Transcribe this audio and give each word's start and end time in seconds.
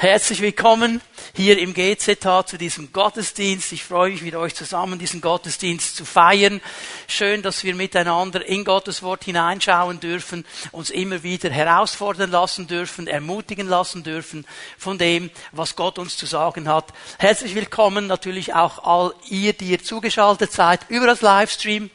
Herzlich 0.00 0.40
willkommen 0.40 1.00
hier 1.34 1.58
im 1.58 1.74
GZH 1.74 2.46
zu 2.46 2.56
diesem 2.56 2.92
Gottesdienst. 2.92 3.72
Ich 3.72 3.82
freue 3.82 4.12
mich 4.12 4.22
mit 4.22 4.36
euch 4.36 4.54
zusammen, 4.54 4.96
diesen 4.96 5.20
Gottesdienst 5.20 5.96
zu 5.96 6.04
feiern. 6.04 6.60
Schön, 7.08 7.42
dass 7.42 7.64
wir 7.64 7.74
miteinander 7.74 8.46
in 8.46 8.64
Gottes 8.64 9.02
Wort 9.02 9.24
hineinschauen 9.24 9.98
dürfen, 9.98 10.46
uns 10.70 10.90
immer 10.90 11.24
wieder 11.24 11.50
herausfordern 11.50 12.30
lassen 12.30 12.68
dürfen, 12.68 13.08
ermutigen 13.08 13.66
lassen 13.66 14.04
dürfen 14.04 14.46
von 14.78 14.98
dem, 14.98 15.30
was 15.50 15.74
Gott 15.74 15.98
uns 15.98 16.16
zu 16.16 16.26
sagen 16.26 16.68
hat. 16.68 16.92
Herzlich 17.18 17.56
willkommen 17.56 18.06
natürlich 18.06 18.54
auch 18.54 18.84
all 18.84 19.12
ihr, 19.28 19.52
die 19.52 19.70
ihr 19.70 19.82
zugeschaltet 19.82 20.52
seid 20.52 20.78
über 20.90 21.08
das 21.08 21.22
Livestream 21.22 21.90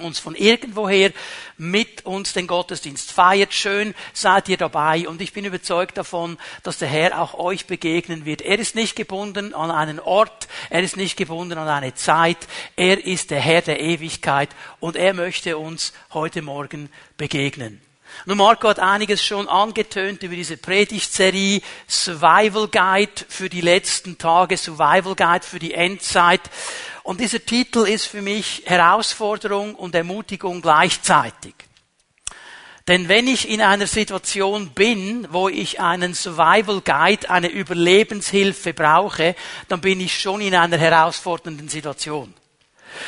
uns 0.00 0.18
von 0.18 0.34
irgendwoher 0.34 1.12
mit 1.58 2.06
uns 2.06 2.32
den 2.32 2.46
Gottesdienst 2.46 3.12
feiert. 3.12 3.52
Schön 3.52 3.94
seid 4.12 4.48
ihr 4.48 4.56
dabei 4.56 5.08
und 5.08 5.20
ich 5.20 5.32
bin 5.32 5.44
überzeugt 5.44 5.98
davon, 5.98 6.38
dass 6.62 6.78
der 6.78 6.88
Herr 6.88 7.20
auch 7.20 7.34
euch 7.34 7.66
begegnen 7.66 8.24
wird. 8.24 8.42
Er 8.42 8.58
ist 8.58 8.74
nicht 8.74 8.96
gebunden 8.96 9.54
an 9.54 9.70
einen 9.70 10.00
Ort, 10.00 10.48
er 10.70 10.82
ist 10.82 10.96
nicht 10.96 11.16
gebunden 11.16 11.58
an 11.58 11.68
eine 11.68 11.94
Zeit, 11.94 12.48
er 12.76 13.04
ist 13.04 13.30
der 13.30 13.40
Herr 13.40 13.62
der 13.62 13.80
Ewigkeit 13.80 14.50
und 14.80 14.96
er 14.96 15.14
möchte 15.14 15.58
uns 15.58 15.92
heute 16.12 16.42
Morgen 16.42 16.90
begegnen. 17.16 17.80
Nun, 18.26 18.38
Marco 18.38 18.68
hat 18.68 18.78
einiges 18.78 19.24
schon 19.24 19.48
angetönt 19.48 20.22
über 20.22 20.34
diese 20.34 20.56
Predigtserie 20.56 21.62
Survival 21.88 22.68
Guide 22.68 23.12
für 23.28 23.48
die 23.48 23.60
letzten 23.60 24.18
Tage, 24.18 24.56
Survival 24.56 25.14
Guide 25.14 25.44
für 25.44 25.58
die 25.58 25.74
Endzeit. 25.74 26.42
Und 27.02 27.20
dieser 27.20 27.44
Titel 27.44 27.86
ist 27.86 28.06
für 28.06 28.22
mich 28.22 28.62
Herausforderung 28.66 29.74
und 29.74 29.94
Ermutigung 29.94 30.60
gleichzeitig. 30.60 31.54
Denn 32.88 33.08
wenn 33.08 33.28
ich 33.28 33.48
in 33.48 33.60
einer 33.60 33.86
Situation 33.86 34.70
bin, 34.70 35.28
wo 35.30 35.48
ich 35.48 35.80
einen 35.80 36.12
Survival 36.12 36.80
Guide, 36.80 37.30
eine 37.30 37.48
Überlebenshilfe 37.48 38.74
brauche, 38.74 39.36
dann 39.68 39.80
bin 39.80 40.00
ich 40.00 40.20
schon 40.20 40.40
in 40.40 40.54
einer 40.54 40.76
herausfordernden 40.76 41.68
Situation. 41.68 42.34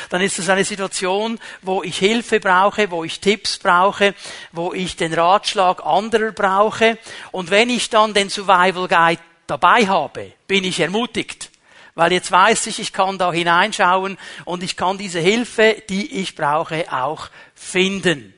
Dann 0.09 0.21
ist 0.21 0.39
es 0.39 0.49
eine 0.49 0.63
Situation, 0.63 1.39
wo 1.61 1.83
ich 1.83 1.97
Hilfe 1.97 2.39
brauche, 2.39 2.91
wo 2.91 3.03
ich 3.03 3.19
Tipps 3.19 3.57
brauche, 3.57 4.13
wo 4.51 4.73
ich 4.73 4.95
den 4.95 5.13
Ratschlag 5.13 5.85
anderer 5.85 6.31
brauche. 6.31 6.97
Und 7.31 7.49
wenn 7.51 7.69
ich 7.69 7.89
dann 7.89 8.13
den 8.13 8.29
Survival 8.29 8.87
Guide 8.87 9.21
dabei 9.47 9.87
habe, 9.87 10.33
bin 10.47 10.63
ich 10.63 10.79
ermutigt. 10.79 11.51
Weil 11.95 12.11
jetzt 12.11 12.31
weiß 12.31 12.67
ich, 12.67 12.79
ich 12.79 12.91
kann 12.91 13.17
da 13.17 13.31
hineinschauen 13.31 14.17
und 14.45 14.63
ich 14.63 14.75
kann 14.75 14.97
diese 14.97 15.19
Hilfe, 15.19 15.83
die 15.89 16.21
ich 16.21 16.35
brauche, 16.35 16.91
auch 16.91 17.29
finden. 17.53 18.33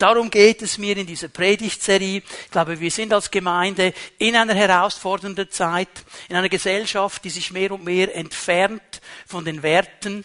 Darum 0.00 0.30
geht 0.30 0.62
es 0.62 0.78
mir 0.78 0.96
in 0.96 1.06
dieser 1.06 1.28
Predigtserie. 1.28 2.22
Ich 2.44 2.50
glaube, 2.50 2.80
wir 2.80 2.90
sind 2.90 3.12
als 3.12 3.30
Gemeinde 3.30 3.92
in 4.18 4.34
einer 4.34 4.54
herausfordernden 4.54 5.50
Zeit, 5.50 5.90
in 6.28 6.36
einer 6.36 6.48
Gesellschaft, 6.48 7.22
die 7.24 7.30
sich 7.30 7.50
mehr 7.50 7.72
und 7.72 7.84
mehr 7.84 8.14
entfernt 8.14 9.02
von 9.26 9.44
den 9.44 9.62
Werten 9.62 10.24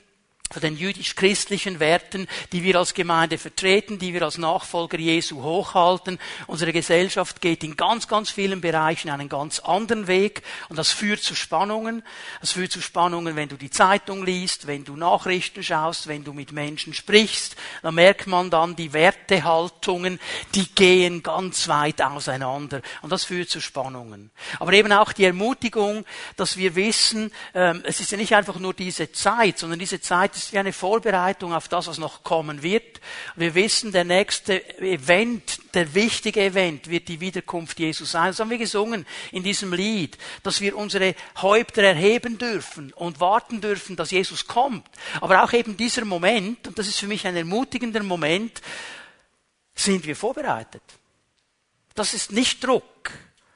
von 0.56 0.62
den 0.62 0.78
jüdisch-christlichen 0.78 1.82
Werten, 1.82 2.30
die 2.54 2.64
wir 2.64 2.78
als 2.78 2.94
Gemeinde 2.94 3.38
vertreten, 3.38 4.00
die 4.00 4.14
wir 4.14 4.22
als 4.22 4.38
Nachfolger 4.38 4.98
Jesu 4.98 5.44
hochhalten. 5.44 6.18
Unsere 6.48 6.72
Gesellschaft 6.72 7.42
geht 7.42 7.62
in 7.66 7.76
ganz, 7.76 8.08
ganz 8.08 8.32
vielen 8.32 8.62
Bereichen 8.62 9.10
einen 9.10 9.28
ganz 9.28 9.60
anderen 9.60 10.08
Weg 10.08 10.44
und 10.70 10.78
das 10.78 10.94
führt 10.94 11.20
zu 11.20 11.36
Spannungen. 11.36 12.04
Das 12.40 12.52
führt 12.52 12.72
zu 12.72 12.80
Spannungen, 12.80 13.36
wenn 13.36 13.50
du 13.50 13.58
die 13.58 13.70
Zeitung 13.70 14.26
liest, 14.26 14.66
wenn 14.66 14.86
du 14.86 14.96
Nachrichten 14.96 15.62
schaust, 15.62 16.08
wenn 16.08 16.24
du 16.24 16.32
mit 16.32 16.54
Menschen 16.54 16.94
sprichst. 16.94 17.58
Da 17.82 17.92
merkt 17.92 18.26
man 18.26 18.50
dann, 18.50 18.78
die 18.78 18.94
Wertehaltungen, 18.94 20.22
die 20.54 20.74
gehen 20.74 21.22
ganz 21.22 21.68
weit 21.68 22.02
auseinander 22.02 22.82
und 23.02 23.12
das 23.12 23.26
führt 23.26 23.50
zu 23.50 23.60
Spannungen. 23.60 24.32
Aber 24.62 24.72
eben 24.72 24.94
auch 24.94 25.12
die 25.12 25.26
Ermutigung, 25.26 26.06
dass 26.38 26.56
wir 26.56 26.76
wissen, 26.76 27.34
ähm, 27.54 27.84
es 27.86 28.00
ist 28.00 28.12
ja 28.12 28.18
nicht 28.18 28.34
einfach 28.34 28.58
nur 28.58 28.74
diese 28.74 29.12
Zeit, 29.12 29.60
sondern 29.60 29.80
diese 29.80 30.00
Zeit 30.00 30.34
ist 30.38 30.45
wie 30.52 30.58
eine 30.58 30.74
Vorbereitung 30.74 31.54
auf 31.54 31.68
das, 31.68 31.88
was 31.88 31.98
noch 31.98 32.24
kommen 32.24 32.62
wird. 32.62 33.02
Wir 33.36 33.56
wissen, 33.56 33.92
der 33.92 34.04
nächste 34.04 34.64
Event, 34.80 35.60
der 35.74 35.94
wichtige 35.94 36.42
Event 36.42 36.90
wird 36.90 37.08
die 37.08 37.20
Wiederkunft 37.20 37.80
Jesus 37.80 38.12
sein. 38.12 38.28
Das 38.28 38.40
haben 38.40 38.50
wir 38.50 38.58
gesungen 38.58 39.06
in 39.32 39.44
diesem 39.44 39.74
Lied, 39.74 40.18
dass 40.44 40.62
wir 40.62 40.78
unsere 40.78 41.16
Häupter 41.42 41.84
erheben 41.84 42.38
dürfen 42.38 42.94
und 42.94 43.20
warten 43.20 43.62
dürfen, 43.62 43.96
dass 43.96 44.12
Jesus 44.12 44.48
kommt. 44.48 44.88
Aber 45.22 45.44
auch 45.44 45.54
eben 45.54 45.78
dieser 45.78 46.06
Moment, 46.06 46.68
und 46.68 46.78
das 46.78 46.88
ist 46.88 47.00
für 47.00 47.08
mich 47.08 47.26
ein 47.28 47.36
ermutigender 47.36 48.04
Moment, 48.04 48.62
sind 49.74 50.06
wir 50.06 50.16
vorbereitet. 50.16 50.84
Das 51.94 52.14
ist 52.14 52.32
nicht 52.32 52.64
Druck. 52.64 53.12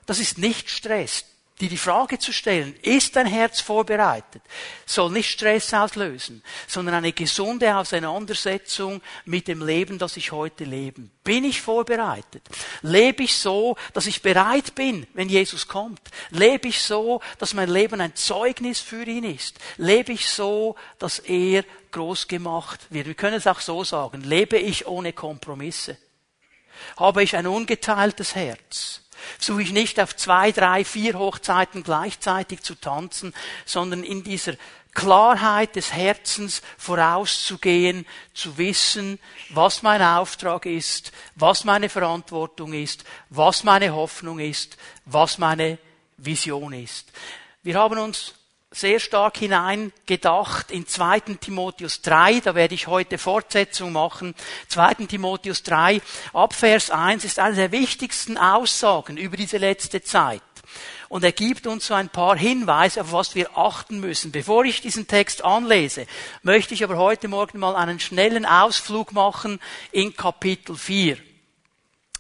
Das 0.06 0.20
ist 0.20 0.38
nicht 0.38 0.70
Stress 0.70 1.26
die 1.60 1.68
die 1.68 1.78
Frage 1.78 2.20
zu 2.20 2.32
stellen, 2.32 2.74
ist 2.82 3.16
dein 3.16 3.26
Herz 3.26 3.60
vorbereitet, 3.60 4.42
soll 4.86 5.12
nicht 5.12 5.30
Stress 5.30 5.74
auslösen, 5.74 6.42
sondern 6.68 6.96
eine 6.96 7.12
gesunde 7.12 7.76
Auseinandersetzung 7.76 9.02
mit 9.26 9.48
dem 9.48 9.66
Leben, 9.66 10.00
das 10.00 10.16
ich 10.16 10.32
heute 10.32 10.64
lebe. 10.64 11.02
Bin 11.24 11.44
ich 11.44 11.62
vorbereitet? 11.62 12.44
Lebe 12.82 13.24
ich 13.24 13.36
so, 13.36 13.76
dass 13.94 14.08
ich 14.08 14.22
bereit 14.22 14.74
bin, 14.74 15.06
wenn 15.14 15.28
Jesus 15.28 15.68
kommt? 15.68 16.02
Lebe 16.30 16.70
ich 16.70 16.82
so, 16.82 17.22
dass 17.40 17.54
mein 17.54 17.70
Leben 17.70 18.00
ein 18.00 18.16
Zeugnis 18.16 18.80
für 18.80 19.04
ihn 19.04 19.26
ist? 19.26 19.60
Lebe 19.78 20.14
ich 20.14 20.30
so, 20.30 20.76
dass 20.98 21.20
er 21.20 21.66
groß 21.92 22.28
gemacht 22.28 22.80
wird? 22.90 23.08
Wir 23.08 23.16
können 23.16 23.36
es 23.36 23.48
auch 23.48 23.60
so 23.60 23.84
sagen. 23.84 24.22
Lebe 24.22 24.58
ich 24.58 24.88
ohne 24.88 25.12
Kompromisse? 25.12 25.98
Habe 26.98 27.24
ich 27.24 27.36
ein 27.36 27.48
ungeteiltes 27.48 28.36
Herz? 28.36 29.02
Suche 29.38 29.62
ich 29.62 29.72
nicht 29.72 30.00
auf 30.00 30.16
zwei, 30.16 30.52
drei, 30.52 30.84
vier 30.86 31.18
Hochzeiten 31.18 31.84
gleichzeitig 31.84 32.62
zu 32.62 32.76
tanzen, 32.76 33.34
sondern 33.66 34.04
in 34.04 34.24
dieser 34.24 34.54
Klarheit 34.94 35.76
des 35.76 35.94
Herzens 35.94 36.62
vorauszugehen, 36.78 38.06
zu 38.34 38.58
wissen, 38.58 39.20
was 39.50 39.84
mein 39.84 40.02
Auftrag 40.02 40.66
ist, 40.66 41.12
was 41.36 41.64
meine 41.64 41.90
Verantwortung 41.90 42.74
ist, 42.74 43.06
was 43.30 43.64
meine 43.64 43.94
Hoffnung 43.94 44.40
ist, 44.40 44.78
was 45.06 45.38
meine 45.38 45.78
Vision 46.18 46.74
ist. 46.74 47.12
Wir 47.64 47.76
haben 47.76 48.00
uns 48.00 48.34
sehr 48.72 49.00
stark 49.00 49.38
hineingedacht 49.38 50.70
in 50.72 50.86
2. 50.86 51.22
Timotheus 51.42 52.02
3, 52.02 52.42
da 52.42 52.54
werde 52.54 52.76
ich 52.76 52.88
heute 52.88 53.18
Fortsetzung 53.18 53.92
machen. 53.92 54.36
2. 54.68 55.06
Timotheus 55.06 55.64
3, 55.64 56.02
ab 56.34 56.54
Vers 56.54 56.92
1 56.92 57.26
ist 57.26 57.40
eine 57.40 57.56
der 57.56 57.72
wichtigsten 57.72 58.38
Aussagen 58.38 59.18
über 59.18 59.38
diese 59.38 59.58
letzte 59.58 60.04
Zeit. 60.04 60.42
Und 61.08 61.24
er 61.24 61.32
gibt 61.32 61.66
uns 61.66 61.88
so 61.88 61.96
ein 61.96 62.10
paar 62.10 62.38
Hinweise, 62.38 63.02
auf 63.02 63.12
was 63.12 63.34
wir 63.34 63.58
achten 63.58 64.00
müssen. 64.00 64.32
Bevor 64.32 64.64
ich 64.66 64.82
diesen 64.82 65.08
Text 65.08 65.44
anlese, 65.44 66.06
möchte 66.44 66.76
ich 66.76 66.84
aber 66.84 66.98
heute 66.98 67.28
Morgen 67.28 67.58
mal 67.58 67.76
einen 67.76 68.00
schnellen 68.00 68.46
Ausflug 68.46 69.12
machen 69.12 69.60
in 69.92 70.16
Kapitel 70.16 70.76
4. 70.76 71.18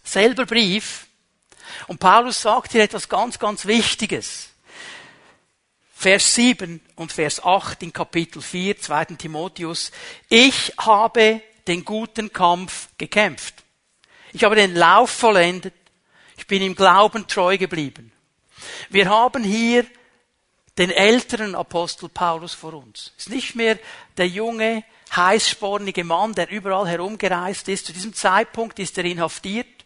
Selber 0.03 0.47
Brief. 0.47 1.05
Und 1.85 1.99
Paulus 1.99 2.41
sagt 2.41 2.71
hier 2.71 2.81
etwas 2.81 3.07
ganz, 3.07 3.37
ganz 3.37 3.67
Wichtiges. 3.67 4.48
Vers 5.99 6.33
7 6.35 6.79
und 6.95 7.11
Vers 7.11 7.43
8 7.43 7.83
in 7.83 7.91
Kapitel 7.91 8.41
4, 8.41 8.79
2. 8.79 9.03
Timotheus. 9.17 9.91
Ich 10.29 10.71
habe 10.77 11.41
den 11.67 11.83
guten 11.83 12.31
Kampf 12.31 12.87
gekämpft. 12.97 13.65
Ich 14.31 14.45
habe 14.45 14.55
den 14.55 14.75
Lauf 14.75 15.09
vollendet. 15.09 15.73
Ich 16.37 16.47
bin 16.47 16.61
im 16.61 16.73
Glauben 16.73 17.27
treu 17.27 17.57
geblieben. 17.57 18.13
Wir 18.89 19.09
haben 19.09 19.43
hier 19.43 19.85
den 20.77 20.89
älteren 20.89 21.53
Apostel 21.53 22.07
Paulus 22.07 22.53
vor 22.53 22.75
uns. 22.75 23.11
Ist 23.17 23.29
nicht 23.29 23.55
mehr 23.55 23.77
der 24.15 24.29
junge, 24.29 24.85
heißspornige 25.13 26.05
Mann, 26.05 26.33
der 26.33 26.49
überall 26.49 26.87
herumgereist 26.87 27.67
ist. 27.67 27.87
Zu 27.87 27.91
diesem 27.91 28.13
Zeitpunkt 28.13 28.79
ist 28.79 28.97
er 28.97 29.03
inhaftiert. 29.03 29.78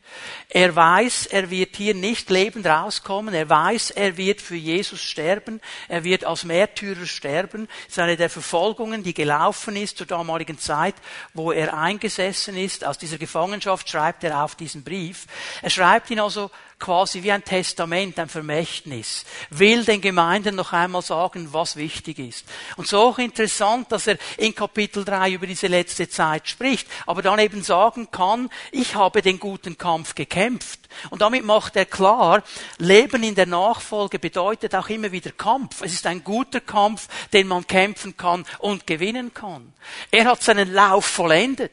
Er 0.49 0.75
weiß, 0.75 1.27
er 1.27 1.49
wird 1.49 1.75
hier 1.75 1.93
nicht 1.93 2.29
lebend 2.29 2.65
rauskommen. 2.65 3.33
Er 3.33 3.49
weiß, 3.49 3.91
er 3.91 4.17
wird 4.17 4.41
für 4.41 4.55
Jesus 4.55 5.01
sterben. 5.01 5.61
Er 5.87 6.03
wird 6.03 6.25
als 6.25 6.43
Märtyrer 6.43 7.05
sterben. 7.05 7.67
Das 7.85 7.93
ist 7.93 7.99
eine 7.99 8.17
der 8.17 8.29
Verfolgungen, 8.29 9.03
die 9.03 9.13
gelaufen 9.13 9.75
ist 9.75 9.97
zur 9.97 10.07
damaligen 10.07 10.59
Zeit, 10.59 10.95
wo 11.33 11.51
er 11.51 11.73
eingesessen 11.73 12.57
ist. 12.57 12.85
Aus 12.85 12.97
dieser 12.97 13.17
Gefangenschaft 13.17 13.89
schreibt 13.89 14.23
er 14.23 14.43
auf 14.43 14.55
diesen 14.55 14.83
Brief. 14.83 15.25
Er 15.61 15.69
schreibt 15.69 16.09
ihn 16.09 16.19
also 16.19 16.51
quasi 16.83 17.23
wie 17.23 17.31
ein 17.31 17.45
Testament, 17.45 18.19
ein 18.19 18.27
Vermächtnis, 18.27 19.23
will 19.49 19.85
den 19.85 20.01
Gemeinden 20.01 20.55
noch 20.55 20.73
einmal 20.73 21.01
sagen, 21.01 21.47
was 21.53 21.77
wichtig 21.77 22.19
ist. 22.19 22.45
Und 22.75 22.89
so 22.89 22.99
auch 22.99 23.19
interessant, 23.19 23.89
dass 23.89 24.07
er 24.07 24.17
in 24.35 24.53
Kapitel 24.53 25.05
3 25.05 25.31
über 25.31 25.47
diese 25.47 25.67
letzte 25.67 26.09
Zeit 26.09 26.49
spricht, 26.49 26.85
aber 27.05 27.21
dann 27.21 27.39
eben 27.39 27.63
sagen 27.63 28.11
kann, 28.11 28.49
ich 28.73 28.95
habe 28.95 29.21
den 29.21 29.39
guten 29.39 29.77
Kampf 29.77 30.13
gekämpft. 30.13 30.81
Und 31.09 31.21
damit 31.21 31.45
macht 31.45 31.77
er 31.77 31.85
klar, 31.85 32.43
Leben 32.79 33.23
in 33.23 33.35
der 33.35 33.45
Nachfolge 33.45 34.19
bedeutet 34.19 34.75
auch 34.75 34.89
immer 34.89 35.13
wieder 35.13 35.31
Kampf. 35.31 35.81
Es 35.83 35.93
ist 35.93 36.05
ein 36.05 36.21
guter 36.21 36.59
Kampf, 36.59 37.07
den 37.31 37.47
man 37.47 37.65
kämpfen 37.65 38.17
kann 38.17 38.45
und 38.59 38.85
gewinnen 38.85 39.33
kann. 39.33 39.71
Er 40.11 40.25
hat 40.25 40.43
seinen 40.43 40.73
Lauf 40.73 41.05
vollendet. 41.05 41.71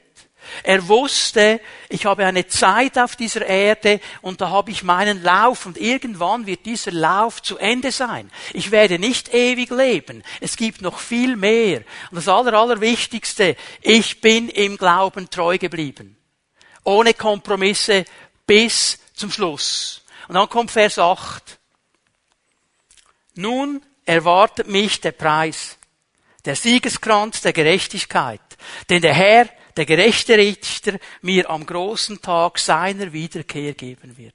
Er 0.63 0.89
wusste, 0.89 1.61
ich 1.89 2.07
habe 2.07 2.25
eine 2.27 2.47
Zeit 2.47 2.99
auf 2.99 3.17
dieser 3.17 3.47
Erde 3.47 4.01
und 4.21 4.41
da 4.41 4.51
habe 4.51 4.71
ich 4.71 4.83
meinen 4.83 5.23
Lauf 5.23 5.67
und 5.67 5.79
irgendwann 5.79 6.47
wird 6.47 6.67
dieser 6.67 6.93
Lauf 6.93 7.43
zu 7.43 7.59
Ende 7.59 7.93
sein. 7.93 8.31
Ich 8.53 8.71
werde 8.71 8.99
nicht 8.99 9.33
ewig 9.33 9.71
leben. 9.71 10.23
Es 10.41 10.57
gibt 10.57 10.83
noch 10.83 10.99
viel 10.99 11.37
mehr. 11.37 11.83
Und 12.11 12.17
das 12.17 12.29
Aller, 12.29 12.55
Allerwichtigste, 12.55 13.57
ich 13.83 14.21
bin 14.21 14.49
im 14.49 14.77
Glauben 14.77 15.31
treu 15.31 15.59
geblieben. 15.59 16.17
Ohne 16.85 17.15
Kompromisse 17.15 18.05
bis 18.47 18.99
zum 19.15 19.31
Schluss. 19.31 20.03
Und 20.29 20.35
dann 20.35 20.49
kommt 20.49 20.71
Vers 20.71 20.99
8. 20.99 21.59
Nun 23.35 23.83
erwartet 24.05 24.67
mich 24.67 25.01
der 25.01 25.13
Preis, 25.13 25.79
der 26.45 26.57
Siegeskranz 26.57 27.41
der 27.43 27.53
Gerechtigkeit, 27.53 28.41
den 28.89 29.03
der 29.03 29.15
Herr 29.15 29.49
der 29.77 29.87
gerechte 29.87 30.37
Richter 30.37 30.99
mir 31.23 31.49
am 31.51 31.67
großen 31.67 32.21
Tag 32.21 32.59
seiner 32.59 33.13
Wiederkehr 33.13 33.75
geben 33.75 34.17
wird. 34.17 34.35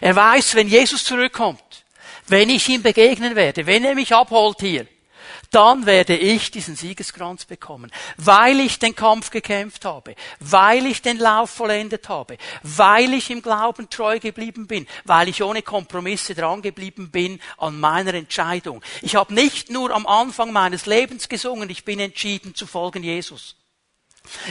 Er 0.00 0.14
weiß, 0.14 0.54
wenn 0.54 0.68
Jesus 0.68 1.04
zurückkommt, 1.04 1.84
wenn 2.28 2.50
ich 2.50 2.68
ihm 2.68 2.82
begegnen 2.82 3.34
werde, 3.34 3.66
wenn 3.66 3.84
er 3.84 3.94
mich 3.94 4.14
abholt 4.14 4.60
hier, 4.60 4.86
dann 5.52 5.84
werde 5.84 6.16
ich 6.16 6.50
diesen 6.50 6.76
Siegeskranz 6.76 7.44
bekommen, 7.44 7.92
weil 8.16 8.58
ich 8.58 8.78
den 8.78 8.94
Kampf 8.94 9.30
gekämpft 9.30 9.84
habe, 9.84 10.14
weil 10.40 10.86
ich 10.86 11.02
den 11.02 11.18
Lauf 11.18 11.50
vollendet 11.50 12.08
habe, 12.08 12.38
weil 12.62 13.12
ich 13.12 13.30
im 13.30 13.42
Glauben 13.42 13.90
treu 13.90 14.18
geblieben 14.18 14.66
bin, 14.66 14.86
weil 15.04 15.28
ich 15.28 15.42
ohne 15.42 15.60
Kompromisse 15.60 16.34
dran 16.34 16.62
geblieben 16.62 17.10
bin 17.10 17.38
an 17.58 17.78
meiner 17.78 18.14
Entscheidung. 18.14 18.82
Ich 19.02 19.14
habe 19.14 19.34
nicht 19.34 19.68
nur 19.68 19.90
am 19.90 20.06
Anfang 20.06 20.52
meines 20.52 20.86
Lebens 20.86 21.28
gesungen, 21.28 21.68
ich 21.68 21.84
bin 21.84 22.00
entschieden 22.00 22.54
zu 22.54 22.66
folgen 22.66 23.02
Jesus. 23.02 23.54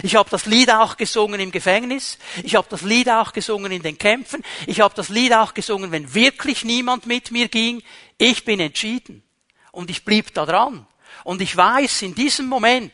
Ich 0.04 0.16
habe 0.16 0.30
das 0.30 0.46
Lied 0.46 0.70
auch 0.72 0.98
gesungen 0.98 1.40
im 1.40 1.52
Gefängnis. 1.52 2.18
Ich 2.44 2.56
habe 2.56 2.68
das 2.70 2.82
Lied 2.82 3.10
auch 3.10 3.34
gesungen 3.34 3.72
in 3.72 3.82
den 3.82 3.98
Kämpfen. 3.98 4.44
Ich 4.68 4.82
habe 4.82 4.94
das 4.96 5.10
Lied 5.10 5.34
auch 5.34 5.54
gesungen, 5.54 5.92
wenn 5.92 6.14
wirklich 6.14 6.64
niemand 6.64 7.06
mit 7.06 7.32
mir 7.32 7.48
ging. 7.48 7.82
Ich 8.18 8.46
bin 8.46 8.60
entschieden. 8.60 9.24
Und 9.72 9.90
ich 9.90 10.04
blieb 10.04 10.34
da 10.34 10.46
dran. 10.46 10.86
Und 11.24 11.42
ich 11.42 11.56
weiß, 11.56 12.02
in 12.04 12.16
diesem 12.16 12.48
Moment 12.48 12.92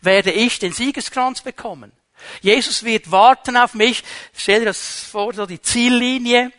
werde 0.00 0.32
ich 0.32 0.58
den 0.58 0.72
Siegeskranz 0.72 1.42
bekommen. 1.42 1.92
Jesus 2.42 2.84
wird 2.84 3.10
warten 3.10 3.56
auf 3.56 3.74
mich. 3.74 4.02
Stell 4.34 4.60
dir 4.60 4.66
das 4.66 5.04
vor, 5.10 5.32
so 5.32 5.46
die 5.46 5.60
Ziellinie. 5.60 6.52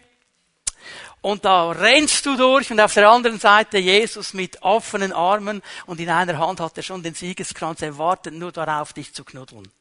Und 1.21 1.45
da 1.45 1.69
rennst 1.69 2.25
du 2.25 2.35
durch 2.35 2.71
und 2.71 2.79
auf 2.79 2.95
der 2.95 3.09
anderen 3.09 3.39
Seite 3.39 3.77
Jesus 3.77 4.33
mit 4.33 4.62
offenen 4.63 5.13
Armen 5.13 5.62
und 5.85 6.00
in 6.00 6.09
einer 6.09 6.39
Hand 6.39 6.59
hat 6.59 6.77
er 6.77 6.83
schon 6.83 7.03
den 7.03 7.13
Siegeskranz. 7.13 7.83
Er 7.83 7.97
wartet 8.00 8.33
nur 8.33 8.51
darauf, 8.51 8.94
dich 8.94 9.13
zu 9.13 9.23
knuddeln. 9.23 9.71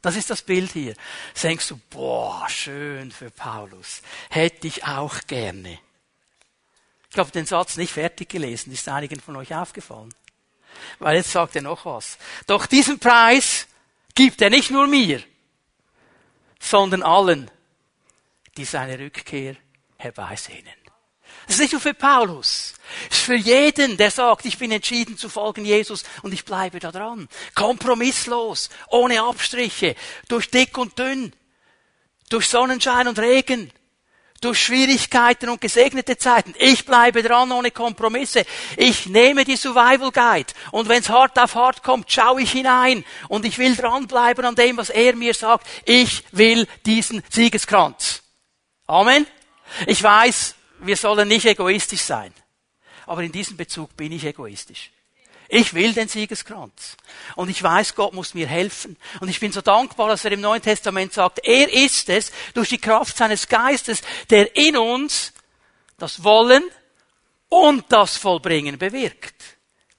Das 0.00 0.16
ist 0.16 0.30
das 0.30 0.40
Bild 0.40 0.72
hier. 0.72 0.94
Denkst 1.42 1.68
du, 1.68 1.78
boah, 1.90 2.48
schön 2.48 3.10
für 3.12 3.30
Paulus. 3.30 4.00
Hätte 4.30 4.66
ich 4.66 4.84
auch 4.84 5.20
gerne. 5.26 5.78
Ich 7.10 7.18
habe 7.18 7.30
den 7.30 7.44
Satz 7.44 7.76
nicht 7.76 7.92
fertig 7.92 8.30
gelesen. 8.30 8.72
Ist 8.72 8.88
einigen 8.88 9.20
von 9.20 9.36
euch 9.36 9.54
aufgefallen? 9.54 10.14
Weil 10.98 11.16
jetzt 11.16 11.32
sagt 11.32 11.56
er 11.56 11.62
noch 11.62 11.84
was. 11.84 12.16
Doch 12.46 12.64
diesen 12.64 12.98
Preis 12.98 13.66
gibt 14.14 14.40
er 14.40 14.48
nicht 14.48 14.70
nur 14.70 14.86
mir, 14.86 15.22
sondern 16.58 17.02
allen, 17.02 17.50
die 18.56 18.64
seine 18.64 18.98
Rückkehr 18.98 19.56
herbeisehnen. 20.00 20.74
Das 21.46 21.56
ist 21.56 21.62
nicht 21.62 21.72
nur 21.72 21.80
für 21.80 21.94
Paulus. 21.94 22.74
Das 23.08 23.18
ist 23.18 23.24
für 23.24 23.34
jeden, 23.34 23.96
der 23.96 24.10
sagt, 24.10 24.46
ich 24.46 24.58
bin 24.58 24.70
entschieden 24.72 25.16
zu 25.16 25.28
folgen 25.28 25.64
Jesus 25.64 26.04
und 26.22 26.32
ich 26.32 26.44
bleibe 26.44 26.78
da 26.78 26.92
dran. 26.92 27.28
Kompromisslos, 27.54 28.70
ohne 28.88 29.22
Abstriche, 29.22 29.96
durch 30.28 30.50
dick 30.50 30.78
und 30.78 30.98
dünn, 30.98 31.32
durch 32.28 32.48
Sonnenschein 32.48 33.08
und 33.08 33.18
Regen, 33.18 33.72
durch 34.40 34.62
Schwierigkeiten 34.62 35.48
und 35.48 35.60
gesegnete 35.60 36.16
Zeiten. 36.16 36.54
Ich 36.58 36.86
bleibe 36.86 37.22
dran 37.22 37.52
ohne 37.52 37.70
Kompromisse. 37.70 38.44
Ich 38.76 39.06
nehme 39.06 39.44
die 39.44 39.56
Survival 39.56 40.12
Guide 40.12 40.52
und 40.70 40.88
wenn 40.88 41.00
es 41.00 41.10
hart 41.10 41.38
auf 41.38 41.54
hart 41.54 41.82
kommt, 41.82 42.10
schaue 42.10 42.42
ich 42.42 42.52
hinein 42.52 43.04
und 43.28 43.44
ich 43.44 43.58
will 43.58 43.76
dranbleiben 43.76 44.44
an 44.44 44.54
dem, 44.54 44.76
was 44.76 44.90
er 44.90 45.14
mir 45.14 45.34
sagt. 45.34 45.66
Ich 45.84 46.24
will 46.32 46.66
diesen 46.86 47.22
Siegeskranz. 47.28 48.22
Amen. 48.86 49.26
Ich 49.86 50.02
weiß, 50.02 50.54
wir 50.80 50.96
sollen 50.96 51.28
nicht 51.28 51.46
egoistisch 51.46 52.02
sein. 52.02 52.32
Aber 53.06 53.22
in 53.22 53.32
diesem 53.32 53.56
Bezug 53.56 53.96
bin 53.96 54.12
ich 54.12 54.24
egoistisch. 54.24 54.90
Ich 55.48 55.74
will 55.74 55.92
den 55.92 56.06
Siegeskranz. 56.06 56.96
Und 57.34 57.50
ich 57.50 57.60
weiß, 57.60 57.96
Gott 57.96 58.12
muss 58.12 58.34
mir 58.34 58.46
helfen. 58.46 58.96
Und 59.20 59.28
ich 59.28 59.40
bin 59.40 59.50
so 59.50 59.60
dankbar, 59.60 60.08
dass 60.08 60.24
er 60.24 60.30
im 60.30 60.40
Neuen 60.40 60.62
Testament 60.62 61.12
sagt, 61.12 61.40
er 61.42 61.72
ist 61.72 62.08
es, 62.08 62.30
durch 62.54 62.68
die 62.68 62.78
Kraft 62.78 63.16
seines 63.16 63.48
Geistes, 63.48 64.02
der 64.30 64.54
in 64.56 64.76
uns 64.76 65.32
das 65.98 66.22
Wollen 66.22 66.62
und 67.48 67.84
das 67.88 68.16
Vollbringen 68.16 68.78
bewirkt. 68.78 69.34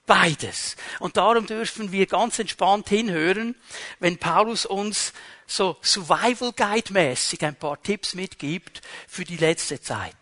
Beides. 0.05 0.75
Und 0.99 1.17
darum 1.17 1.45
dürfen 1.45 1.91
wir 1.91 2.07
ganz 2.07 2.39
entspannt 2.39 2.89
hinhören, 2.89 3.55
wenn 3.99 4.17
Paulus 4.17 4.65
uns 4.65 5.13
so 5.45 5.77
Survival 5.81 6.53
Guide 6.53 6.93
mäßig 6.93 7.43
ein 7.45 7.55
paar 7.55 7.81
Tipps 7.81 8.15
mitgibt 8.15 8.81
für 9.07 9.23
die 9.23 9.37
letzte 9.37 9.81
Zeit. 9.81 10.15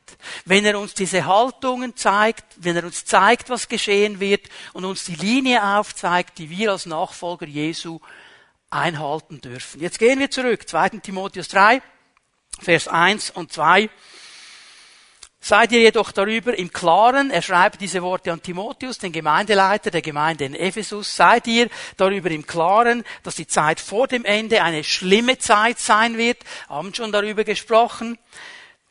Wenn 0.45 0.65
er 0.65 0.79
uns 0.79 0.95
diese 0.95 1.25
Haltungen 1.25 1.95
zeigt, 1.95 2.45
wenn 2.57 2.75
er 2.75 2.83
uns 2.83 3.05
zeigt, 3.05 3.49
was 3.49 3.69
geschehen 3.69 4.19
wird 4.19 4.49
und 4.73 4.85
uns 4.85 5.05
die 5.05 5.15
Linie 5.15 5.63
aufzeigt, 5.63 6.39
die 6.39 6.49
wir 6.49 6.71
als 6.71 6.85
Nachfolger 6.85 7.45
Jesu 7.45 7.99
einhalten 8.69 9.39
dürfen. 9.41 9.81
Jetzt 9.81 9.99
gehen 9.99 10.19
wir 10.19 10.29
zurück. 10.29 10.67
2. 10.67 10.89
Timotheus 10.99 11.47
3, 11.47 11.81
Vers 12.61 12.87
1 12.87 13.31
und 13.31 13.53
2. 13.53 13.89
Seid 15.41 15.71
ihr 15.71 15.79
jedoch 15.79 16.11
darüber 16.11 16.57
im 16.57 16.71
Klaren, 16.71 17.31
er 17.31 17.41
schreibt 17.41 17.79
diese 17.79 18.03
Worte 18.03 18.31
an 18.31 18.41
Timotheus, 18.41 18.97
den 18.97 19.13
Gemeindeleiter 19.13 19.89
der 19.89 20.01
Gemeinde 20.01 20.43
in 20.43 20.53
Ephesus, 20.53 21.15
seid 21.15 21.47
ihr 21.47 21.69
darüber 21.95 22.29
im 22.29 22.45
Klaren, 22.45 23.05
dass 23.23 23.35
die 23.35 23.47
Zeit 23.47 23.79
vor 23.79 24.07
dem 24.07 24.25
Ende 24.25 24.61
eine 24.61 24.83
schlimme 24.83 25.37
Zeit 25.37 25.79
sein 25.79 26.17
wird, 26.17 26.39
haben 26.67 26.93
schon 26.93 27.13
darüber 27.13 27.45
gesprochen. 27.45 28.17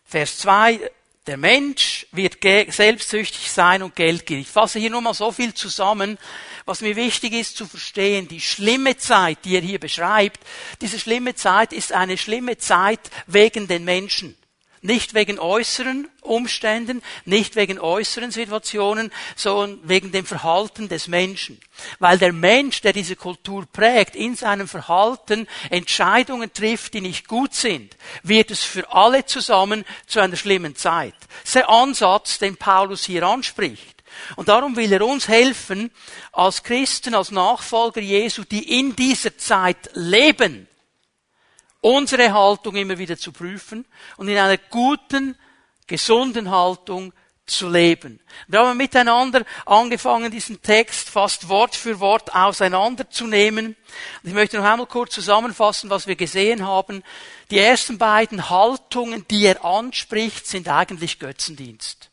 Vers 0.06 0.38
2, 0.38 0.80
der 1.26 1.36
Mensch 1.36 2.06
wird 2.12 2.38
selbstsüchtig 2.42 3.50
sein 3.50 3.82
und 3.82 3.94
geldgierig. 3.94 4.46
Ich 4.46 4.52
fasse 4.52 4.78
hier 4.78 4.88
nur 4.88 5.02
mal 5.02 5.12
so 5.12 5.30
viel 5.30 5.52
zusammen, 5.52 6.16
was 6.64 6.80
mir 6.80 6.96
wichtig 6.96 7.34
ist 7.34 7.58
zu 7.58 7.66
verstehen. 7.66 8.26
Die 8.26 8.40
schlimme 8.40 8.96
Zeit, 8.96 9.44
die 9.44 9.56
er 9.56 9.60
hier 9.60 9.78
beschreibt, 9.78 10.40
diese 10.80 10.98
schlimme 10.98 11.34
Zeit 11.34 11.74
ist 11.74 11.92
eine 11.92 12.16
schlimme 12.16 12.56
Zeit 12.56 13.00
wegen 13.26 13.68
den 13.68 13.84
Menschen. 13.84 14.37
Nicht 14.82 15.14
wegen 15.14 15.38
äußeren 15.38 16.08
Umständen, 16.20 17.02
nicht 17.24 17.56
wegen 17.56 17.80
äußeren 17.80 18.30
Situationen, 18.30 19.12
sondern 19.34 19.80
wegen 19.88 20.12
dem 20.12 20.24
Verhalten 20.24 20.88
des 20.88 21.08
Menschen. 21.08 21.60
Weil 21.98 22.18
der 22.18 22.32
Mensch, 22.32 22.80
der 22.80 22.92
diese 22.92 23.16
Kultur 23.16 23.66
prägt, 23.72 24.14
in 24.14 24.36
seinem 24.36 24.68
Verhalten 24.68 25.48
Entscheidungen 25.70 26.52
trifft, 26.52 26.94
die 26.94 27.00
nicht 27.00 27.26
gut 27.26 27.54
sind, 27.54 27.96
wird 28.22 28.50
es 28.50 28.62
für 28.62 28.92
alle 28.92 29.26
zusammen 29.26 29.84
zu 30.06 30.20
einer 30.20 30.36
schlimmen 30.36 30.76
Zeit. 30.76 31.14
Das 31.18 31.44
ist 31.44 31.54
der 31.56 31.68
Ansatz, 31.70 32.38
den 32.38 32.56
Paulus 32.56 33.04
hier 33.04 33.24
anspricht. 33.24 33.98
Und 34.36 34.48
darum 34.48 34.76
will 34.76 34.92
er 34.92 35.04
uns 35.04 35.28
helfen, 35.28 35.90
als 36.32 36.62
Christen, 36.62 37.14
als 37.14 37.30
Nachfolger 37.30 38.00
Jesu, 38.00 38.44
die 38.44 38.78
in 38.78 38.94
dieser 38.96 39.36
Zeit 39.36 39.90
leben, 39.94 40.67
unsere 41.80 42.32
Haltung 42.32 42.76
immer 42.76 42.98
wieder 42.98 43.16
zu 43.16 43.32
prüfen 43.32 43.86
und 44.16 44.28
in 44.28 44.36
einer 44.36 44.58
guten, 44.58 45.36
gesunden 45.86 46.50
Haltung 46.50 47.12
zu 47.46 47.68
leben. 47.68 48.20
Wir 48.46 48.60
haben 48.60 48.76
miteinander 48.76 49.44
angefangen, 49.64 50.30
diesen 50.30 50.60
Text 50.60 51.08
fast 51.08 51.48
Wort 51.48 51.74
für 51.74 51.98
Wort 51.98 52.34
auseinanderzunehmen. 52.34 53.74
Ich 54.22 54.34
möchte 54.34 54.58
noch 54.58 54.64
einmal 54.64 54.86
kurz 54.86 55.14
zusammenfassen, 55.14 55.88
was 55.88 56.06
wir 56.06 56.16
gesehen 56.16 56.66
haben. 56.66 57.02
Die 57.50 57.58
ersten 57.58 57.96
beiden 57.96 58.50
Haltungen, 58.50 59.26
die 59.28 59.46
er 59.46 59.64
anspricht, 59.64 60.46
sind 60.46 60.68
eigentlich 60.68 61.18
Götzendienst. 61.18 62.10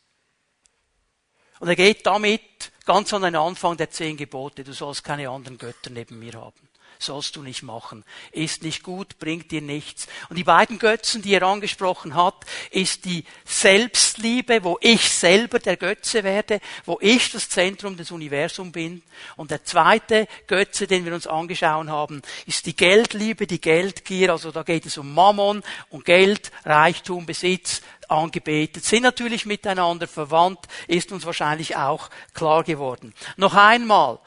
Und 1.59 1.67
er 1.67 1.75
geht 1.75 2.05
damit 2.05 2.41
ganz 2.85 3.13
an 3.13 3.23
den 3.23 3.35
Anfang 3.35 3.75
der 3.75 3.89
zehn 3.89 4.15
Gebote. 4.17 4.63
Du 4.63 4.73
sollst 4.73 5.03
keine 5.03 5.29
anderen 5.29 5.57
Götter 5.57 5.89
neben 5.89 6.19
mir 6.19 6.33
haben 6.33 6.69
sollst 6.99 7.35
du 7.35 7.41
nicht 7.43 7.63
machen. 7.63 8.03
Ist 8.31 8.63
nicht 8.63 8.83
gut, 8.83 9.19
bringt 9.19 9.51
dir 9.51 9.61
nichts. 9.61 10.07
Und 10.29 10.37
die 10.37 10.43
beiden 10.43 10.79
Götzen, 10.79 11.21
die 11.21 11.33
er 11.33 11.43
angesprochen 11.43 12.15
hat, 12.15 12.45
ist 12.71 13.05
die 13.05 13.23
Selbstliebe, 13.45 14.63
wo 14.63 14.77
ich 14.81 15.09
selber 15.09 15.59
der 15.59 15.77
Götze 15.77 16.23
werde, 16.23 16.59
wo 16.85 16.97
ich 17.01 17.31
das 17.31 17.49
Zentrum 17.49 17.97
des 17.97 18.11
Universums 18.11 18.71
bin. 18.71 19.03
Und 19.35 19.51
der 19.51 19.63
zweite 19.63 20.27
Götze, 20.47 20.87
den 20.87 21.05
wir 21.05 21.13
uns 21.13 21.27
angeschaut 21.27 21.87
haben, 21.87 22.21
ist 22.45 22.65
die 22.65 22.75
Geldliebe, 22.75 23.47
die 23.47 23.61
Geldgier. 23.61 24.31
Also 24.31 24.51
da 24.51 24.63
geht 24.63 24.85
es 24.85 24.97
um 24.97 25.13
Mammon 25.13 25.63
und 25.89 26.05
Geld, 26.05 26.51
Reichtum, 26.63 27.25
Besitz, 27.25 27.81
angebetet, 28.09 28.83
sind 28.83 29.03
natürlich 29.03 29.45
miteinander 29.45 30.07
verwandt, 30.07 30.59
ist 30.87 31.11
uns 31.11 31.25
wahrscheinlich 31.25 31.75
auch 31.75 32.09
klar 32.33 32.63
geworden. 32.63 33.13
Noch 33.37 33.55
einmal, 33.55 34.19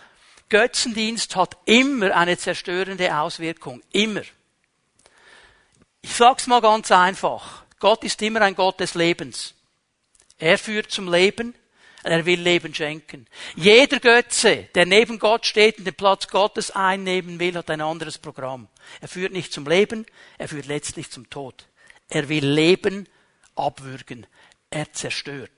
Götzendienst 0.49 1.37
hat 1.37 1.57
immer 1.65 2.17
eine 2.17 2.39
zerstörende 2.39 3.17
Auswirkung. 3.17 3.83
Immer. 3.93 4.23
Ich 6.01 6.15
sag's 6.15 6.47
mal 6.47 6.61
ganz 6.61 6.91
einfach. 6.91 7.65
Gott 7.81 8.05
ist 8.05 8.23
immer 8.23 8.43
ein 8.43 8.55
Gott 8.55 8.81
des 8.81 8.95
Lebens. 8.95 9.55
Er 10.39 10.59
führt 10.59 10.91
zum 10.91 11.13
Leben, 11.13 11.55
er 12.05 12.25
will 12.25 12.41
Leben 12.41 12.75
schenken. 12.75 13.27
Jeder 13.57 13.99
Götze, 14.01 14.69
der 14.75 14.87
neben 14.87 15.19
Gott 15.19 15.47
steht 15.47 15.79
und 15.79 15.85
den 15.85 15.95
Platz 15.95 16.29
Gottes 16.29 16.71
einnehmen 16.71 17.41
will, 17.41 17.57
hat 17.57 17.71
ein 17.71 17.81
anderes 17.81 18.19
Programm. 18.19 18.69
Er 19.01 19.09
führt 19.09 19.33
nicht 19.33 19.53
zum 19.53 19.67
Leben, 19.67 20.07
er 20.39 20.49
führt 20.49 20.67
letztlich 20.67 21.11
zum 21.11 21.29
Tod. 21.29 21.67
Er 22.09 22.29
will 22.29 22.47
Leben 22.47 23.09
abwürgen. 23.57 24.27
Er 24.71 24.93
zerstört. 24.93 25.51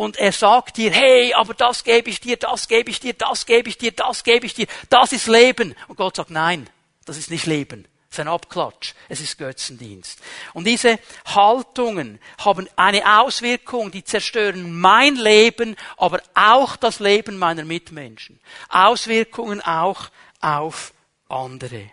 Und 0.00 0.16
er 0.16 0.32
sagt 0.32 0.78
dir, 0.78 0.90
hey, 0.92 1.34
aber 1.34 1.52
das 1.52 1.84
gebe 1.84 2.08
ich 2.08 2.20
dir, 2.20 2.38
das 2.38 2.68
gebe 2.68 2.88
ich 2.88 3.00
dir, 3.00 3.12
das 3.12 3.44
gebe 3.44 3.68
ich 3.68 3.76
dir, 3.76 3.92
das 3.92 4.24
gebe 4.24 4.46
ich 4.46 4.54
dir, 4.54 4.66
das 4.88 5.12
ist 5.12 5.26
Leben. 5.26 5.74
Und 5.88 5.96
Gott 5.96 6.16
sagt, 6.16 6.30
nein, 6.30 6.70
das 7.04 7.18
ist 7.18 7.30
nicht 7.30 7.44
Leben. 7.44 7.86
Es 8.08 8.16
ist 8.16 8.20
ein 8.20 8.28
Abklatsch. 8.28 8.94
Es 9.10 9.20
ist 9.20 9.36
Götzendienst. 9.36 10.18
Und 10.54 10.66
diese 10.66 10.98
Haltungen 11.26 12.18
haben 12.42 12.66
eine 12.76 13.20
Auswirkung, 13.20 13.90
die 13.90 14.02
zerstören 14.02 14.80
mein 14.80 15.16
Leben, 15.16 15.76
aber 15.98 16.22
auch 16.32 16.76
das 16.76 16.98
Leben 16.98 17.36
meiner 17.36 17.66
Mitmenschen. 17.66 18.40
Auswirkungen 18.70 19.60
auch 19.60 20.08
auf 20.40 20.94
andere. 21.28 21.90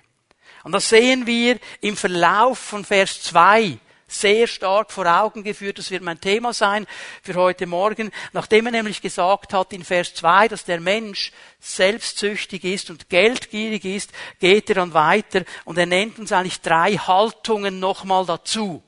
Und 0.63 0.71
das 0.71 0.87
sehen 0.87 1.25
wir 1.25 1.59
im 1.81 1.97
Verlauf 1.97 2.57
von 2.57 2.85
Vers 2.85 3.21
2 3.23 3.79
sehr 4.07 4.47
stark 4.47 4.91
vor 4.91 5.05
Augen 5.05 5.43
geführt. 5.43 5.77
Das 5.77 5.91
wird 5.91 6.01
mein 6.01 6.21
Thema 6.21 6.53
sein 6.53 6.87
für 7.21 7.35
heute 7.35 7.67
Morgen. 7.67 8.11
Nachdem 8.31 8.65
er 8.67 8.71
nämlich 8.71 9.01
gesagt 9.01 9.53
hat 9.53 9.73
in 9.73 9.83
Vers 9.83 10.15
2, 10.15 10.47
dass 10.47 10.63
der 10.63 10.79
Mensch 10.79 11.33
selbstsüchtig 11.59 12.63
ist 12.63 12.89
und 12.89 13.09
geldgierig 13.09 13.83
ist, 13.83 14.11
geht 14.39 14.69
er 14.69 14.75
dann 14.75 14.93
weiter 14.93 15.43
und 15.65 15.77
er 15.77 15.85
nennt 15.85 16.19
uns 16.19 16.31
eigentlich 16.31 16.61
drei 16.61 16.93
Haltungen 16.93 17.79
nochmal 17.79 18.25
dazu. 18.25 18.81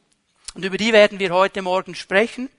Und 0.54 0.64
über 0.64 0.78
die 0.78 0.94
werden 0.94 1.20
wir 1.20 1.32
heute 1.32 1.62
Morgen 1.62 1.96
sprechen. 1.96 2.50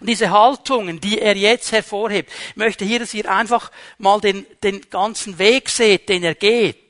Und 0.00 0.08
diese 0.08 0.30
Haltungen, 0.30 1.00
die 1.00 1.20
er 1.20 1.36
jetzt 1.36 1.72
hervorhebt, 1.72 2.30
ich 2.50 2.56
möchte 2.56 2.84
hier, 2.84 2.98
dass 2.98 3.14
ihr 3.14 3.30
einfach 3.30 3.70
mal 3.98 4.20
den, 4.20 4.44
den 4.62 4.82
ganzen 4.90 5.38
Weg 5.38 5.70
seht, 5.70 6.08
den 6.08 6.24
er 6.24 6.34
geht. 6.34 6.81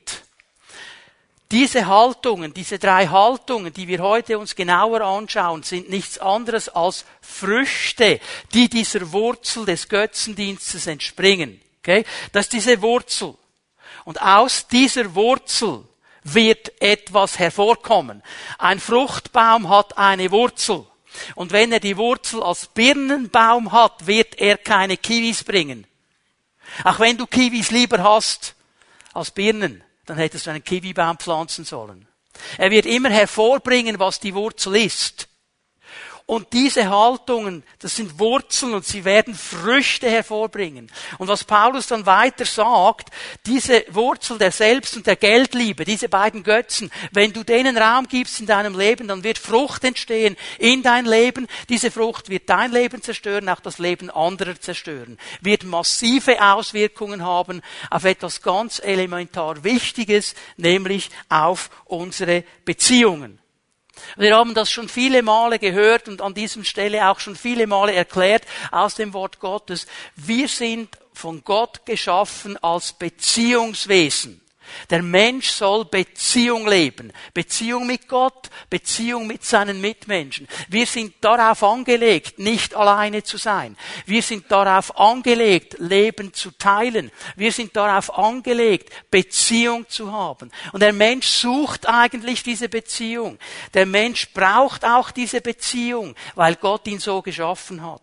Diese 1.53 1.85
Haltungen, 1.85 2.51
diese 2.51 2.79
drei 2.79 3.05
Haltungen, 3.05 3.71
die 3.71 3.87
wir 3.87 3.99
heute 3.99 4.39
uns 4.39 4.55
genauer 4.55 5.01
anschauen, 5.01 5.61
sind 5.61 5.87
nichts 5.87 6.17
anderes 6.17 6.67
als 6.67 7.05
Früchte, 7.21 8.19
die 8.55 8.69
dieser 8.69 9.11
Wurzel 9.11 9.63
des 9.63 9.87
Götzendienstes 9.87 10.87
entspringen. 10.87 11.61
Okay? 11.77 12.05
Das 12.31 12.45
ist 12.45 12.53
diese 12.53 12.81
Wurzel. 12.81 13.35
Und 14.03 14.19
aus 14.19 14.65
dieser 14.65 15.13
Wurzel 15.13 15.83
wird 16.23 16.81
etwas 16.81 17.37
hervorkommen. 17.37 18.23
Ein 18.57 18.79
Fruchtbaum 18.79 19.69
hat 19.69 19.95
eine 19.95 20.31
Wurzel. 20.31 20.87
Und 21.35 21.51
wenn 21.51 21.71
er 21.71 21.79
die 21.79 21.97
Wurzel 21.97 22.41
als 22.41 22.65
Birnenbaum 22.65 23.71
hat, 23.71 24.07
wird 24.07 24.39
er 24.39 24.57
keine 24.57 24.97
Kiwis 24.97 25.43
bringen. 25.43 25.85
Auch 26.83 26.99
wenn 26.99 27.15
du 27.15 27.27
Kiwis 27.27 27.69
lieber 27.69 28.01
hast 28.01 28.55
als 29.13 29.29
Birnen 29.29 29.82
dann 30.05 30.17
hättest 30.17 30.45
du 30.45 30.51
einen 30.51 30.63
Kiwibaum 30.63 31.17
pflanzen 31.17 31.65
sollen. 31.65 32.07
Er 32.57 32.71
wird 32.71 32.85
immer 32.85 33.09
hervorbringen, 33.09 33.99
was 33.99 34.19
die 34.19 34.33
Wurzel 34.33 34.75
ist. 34.75 35.27
Und 36.25 36.53
diese 36.53 36.89
Haltungen, 36.89 37.63
das 37.79 37.97
sind 37.97 38.17
Wurzeln 38.17 38.73
und 38.75 38.85
sie 38.85 39.03
werden 39.03 39.35
Früchte 39.35 40.09
hervorbringen. 40.09 40.89
Und 41.17 41.27
was 41.27 41.43
Paulus 41.43 41.87
dann 41.87 42.05
weiter 42.05 42.45
sagt, 42.45 43.09
diese 43.45 43.83
Wurzel 43.89 44.37
der 44.37 44.53
Selbst- 44.53 44.95
und 44.95 45.05
der 45.05 45.17
Geldliebe, 45.17 45.83
diese 45.83 46.07
beiden 46.07 46.43
Götzen, 46.43 46.91
wenn 47.11 47.33
du 47.33 47.43
denen 47.43 47.77
Raum 47.77 48.07
gibst 48.07 48.39
in 48.39 48.45
deinem 48.45 48.79
Leben, 48.79 49.09
dann 49.09 49.25
wird 49.25 49.37
Frucht 49.37 49.83
entstehen 49.83 50.37
in 50.59 50.81
dein 50.81 51.05
Leben. 51.05 51.45
Diese 51.67 51.91
Frucht 51.91 52.29
wird 52.29 52.49
dein 52.49 52.71
Leben 52.71 53.01
zerstören, 53.01 53.49
auch 53.49 53.59
das 53.59 53.77
Leben 53.77 54.09
anderer 54.09 54.59
zerstören. 54.59 55.17
Wird 55.41 55.65
massive 55.65 56.41
Auswirkungen 56.41 57.25
haben 57.25 57.61
auf 57.89 58.05
etwas 58.05 58.41
ganz 58.41 58.79
elementar 58.79 59.65
Wichtiges, 59.65 60.35
nämlich 60.55 61.09
auf 61.27 61.69
unsere 61.83 62.45
Beziehungen. 62.63 63.42
Wir 64.17 64.35
haben 64.35 64.53
das 64.53 64.71
schon 64.71 64.89
viele 64.89 65.21
Male 65.23 65.59
gehört 65.59 66.07
und 66.07 66.21
an 66.21 66.33
diesem 66.33 66.63
Stelle 66.63 67.09
auch 67.09 67.19
schon 67.19 67.35
viele 67.35 67.67
Male 67.67 67.93
erklärt 67.93 68.43
aus 68.71 68.95
dem 68.95 69.13
Wort 69.13 69.39
Gottes. 69.39 69.87
Wir 70.15 70.47
sind 70.47 70.97
von 71.13 71.43
Gott 71.43 71.85
geschaffen 71.85 72.57
als 72.57 72.93
Beziehungswesen. 72.93 74.42
Der 74.89 75.01
Mensch 75.01 75.49
soll 75.49 75.85
Beziehung 75.85 76.67
leben. 76.67 77.11
Beziehung 77.33 77.87
mit 77.87 78.07
Gott, 78.07 78.49
Beziehung 78.69 79.27
mit 79.27 79.43
seinen 79.43 79.81
Mitmenschen. 79.81 80.47
Wir 80.69 80.85
sind 80.85 81.15
darauf 81.21 81.63
angelegt, 81.63 82.39
nicht 82.39 82.75
alleine 82.75 83.23
zu 83.23 83.37
sein. 83.37 83.77
Wir 84.05 84.21
sind 84.21 84.51
darauf 84.51 84.97
angelegt, 84.97 85.77
Leben 85.79 86.33
zu 86.33 86.51
teilen. 86.51 87.11
Wir 87.35 87.51
sind 87.51 87.75
darauf 87.75 88.17
angelegt, 88.17 88.91
Beziehung 89.09 89.89
zu 89.89 90.11
haben. 90.11 90.51
Und 90.71 90.81
der 90.81 90.93
Mensch 90.93 91.27
sucht 91.27 91.87
eigentlich 91.87 92.43
diese 92.43 92.69
Beziehung. 92.69 93.39
Der 93.73 93.85
Mensch 93.85 94.31
braucht 94.33 94.85
auch 94.85 95.11
diese 95.11 95.41
Beziehung, 95.41 96.15
weil 96.35 96.55
Gott 96.55 96.87
ihn 96.87 96.99
so 96.99 97.21
geschaffen 97.21 97.81
hat. 97.81 98.02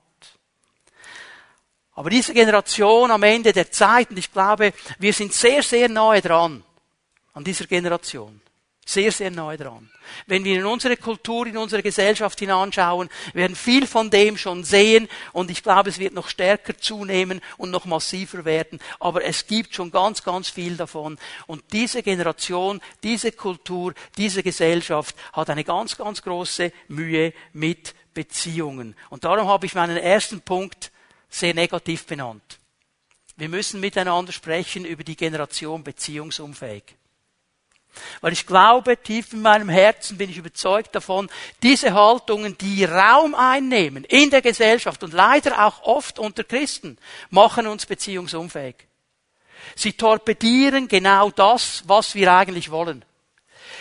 Aber 2.01 2.09
diese 2.09 2.33
Generation 2.33 3.11
am 3.11 3.23
Ende 3.25 3.53
der 3.53 3.71
Zeit, 3.71 4.09
und 4.09 4.17
ich 4.17 4.33
glaube, 4.33 4.73
wir 4.99 5.13
sind 5.13 5.35
sehr, 5.35 5.63
sehr 5.63 5.87
nahe 5.87 6.23
dran 6.23 6.65
an 7.35 7.45
dieser 7.45 7.67
Generation. 7.67 8.41
Sehr, 8.87 9.13
sehr 9.13 9.31
nahe 9.31 9.59
dran. 9.59 9.91
Wenn 10.27 10.43
wir 10.43 10.61
in 10.61 10.65
unsere 10.65 10.97
Kultur, 10.97 11.47
in 11.47 11.59
unsere 11.59 11.83
Gesellschaft 11.83 12.39
hineinschauen, 12.39 13.11
werden 13.35 13.55
viel 13.55 13.87
von 13.87 14.09
dem 14.09 14.39
schon 14.39 14.65
sehen 14.65 15.11
und 15.35 15.51
ich 15.51 15.63
glaube, 15.63 15.91
es 15.91 15.99
wird 15.99 16.15
noch 16.15 16.31
stärker 16.31 16.75
zunehmen 16.79 17.43
und 17.59 17.71
noch 17.71 17.85
massiver 17.85 18.47
werden. 18.47 18.81
Aber 18.99 19.23
es 19.23 19.47
gibt 19.47 19.75
schon 19.75 19.91
ganz, 19.91 20.25
ganz 20.25 20.49
viel 20.49 20.79
davon. 20.79 21.19
Und 21.47 21.63
diese 21.71 22.03
Generation, 22.03 22.81
diese 23.03 23.31
Kultur, 23.31 23.93
diese 24.17 24.43
Gesellschaft 24.43 25.15
hat 25.35 25.51
eine 25.51 25.65
ganz, 25.65 25.99
ganz 25.99 26.23
große 26.23 26.73
Mühe 26.89 27.35
mit 27.53 27.95
Beziehungen. 28.15 28.97
Und 29.11 29.25
darum 29.25 29.49
habe 29.49 29.67
ich 29.67 29.75
meinen 29.75 29.99
ersten 29.99 30.41
Punkt 30.41 30.93
sehr 31.31 31.55
negativ 31.55 32.07
benannt. 32.07 32.59
Wir 33.37 33.49
müssen 33.49 33.81
miteinander 33.81 34.33
sprechen 34.33 34.85
über 34.85 35.05
die 35.05 35.17
Generation 35.17 35.83
beziehungsunfähig. 35.83 36.85
Weil 38.21 38.33
ich 38.33 38.47
glaube, 38.47 38.97
tief 39.03 39.33
in 39.33 39.43
meinem 39.43 39.69
Herzen 39.69 40.19
bin 40.19 40.31
ich 40.31 40.37
überzeugt 40.37 40.95
davon, 40.95 41.29
diese 41.63 41.93
Haltungen, 41.93 42.57
die 42.59 42.85
Raum 42.85 43.35
einnehmen 43.35 44.05
in 44.05 44.31
der 44.31 44.43
Gesellschaft 44.43 45.03
und 45.03 45.13
leider 45.13 45.67
auch 45.67 45.83
oft 45.83 46.19
unter 46.19 46.45
Christen, 46.45 46.99
machen 47.31 47.67
uns 47.67 47.87
beziehungsunfähig. 47.87 48.77
Sie 49.75 49.93
torpedieren 49.93 50.89
genau 50.89 51.31
das, 51.31 51.83
was 51.87 52.15
wir 52.15 52.33
eigentlich 52.33 52.71
wollen. 52.71 53.05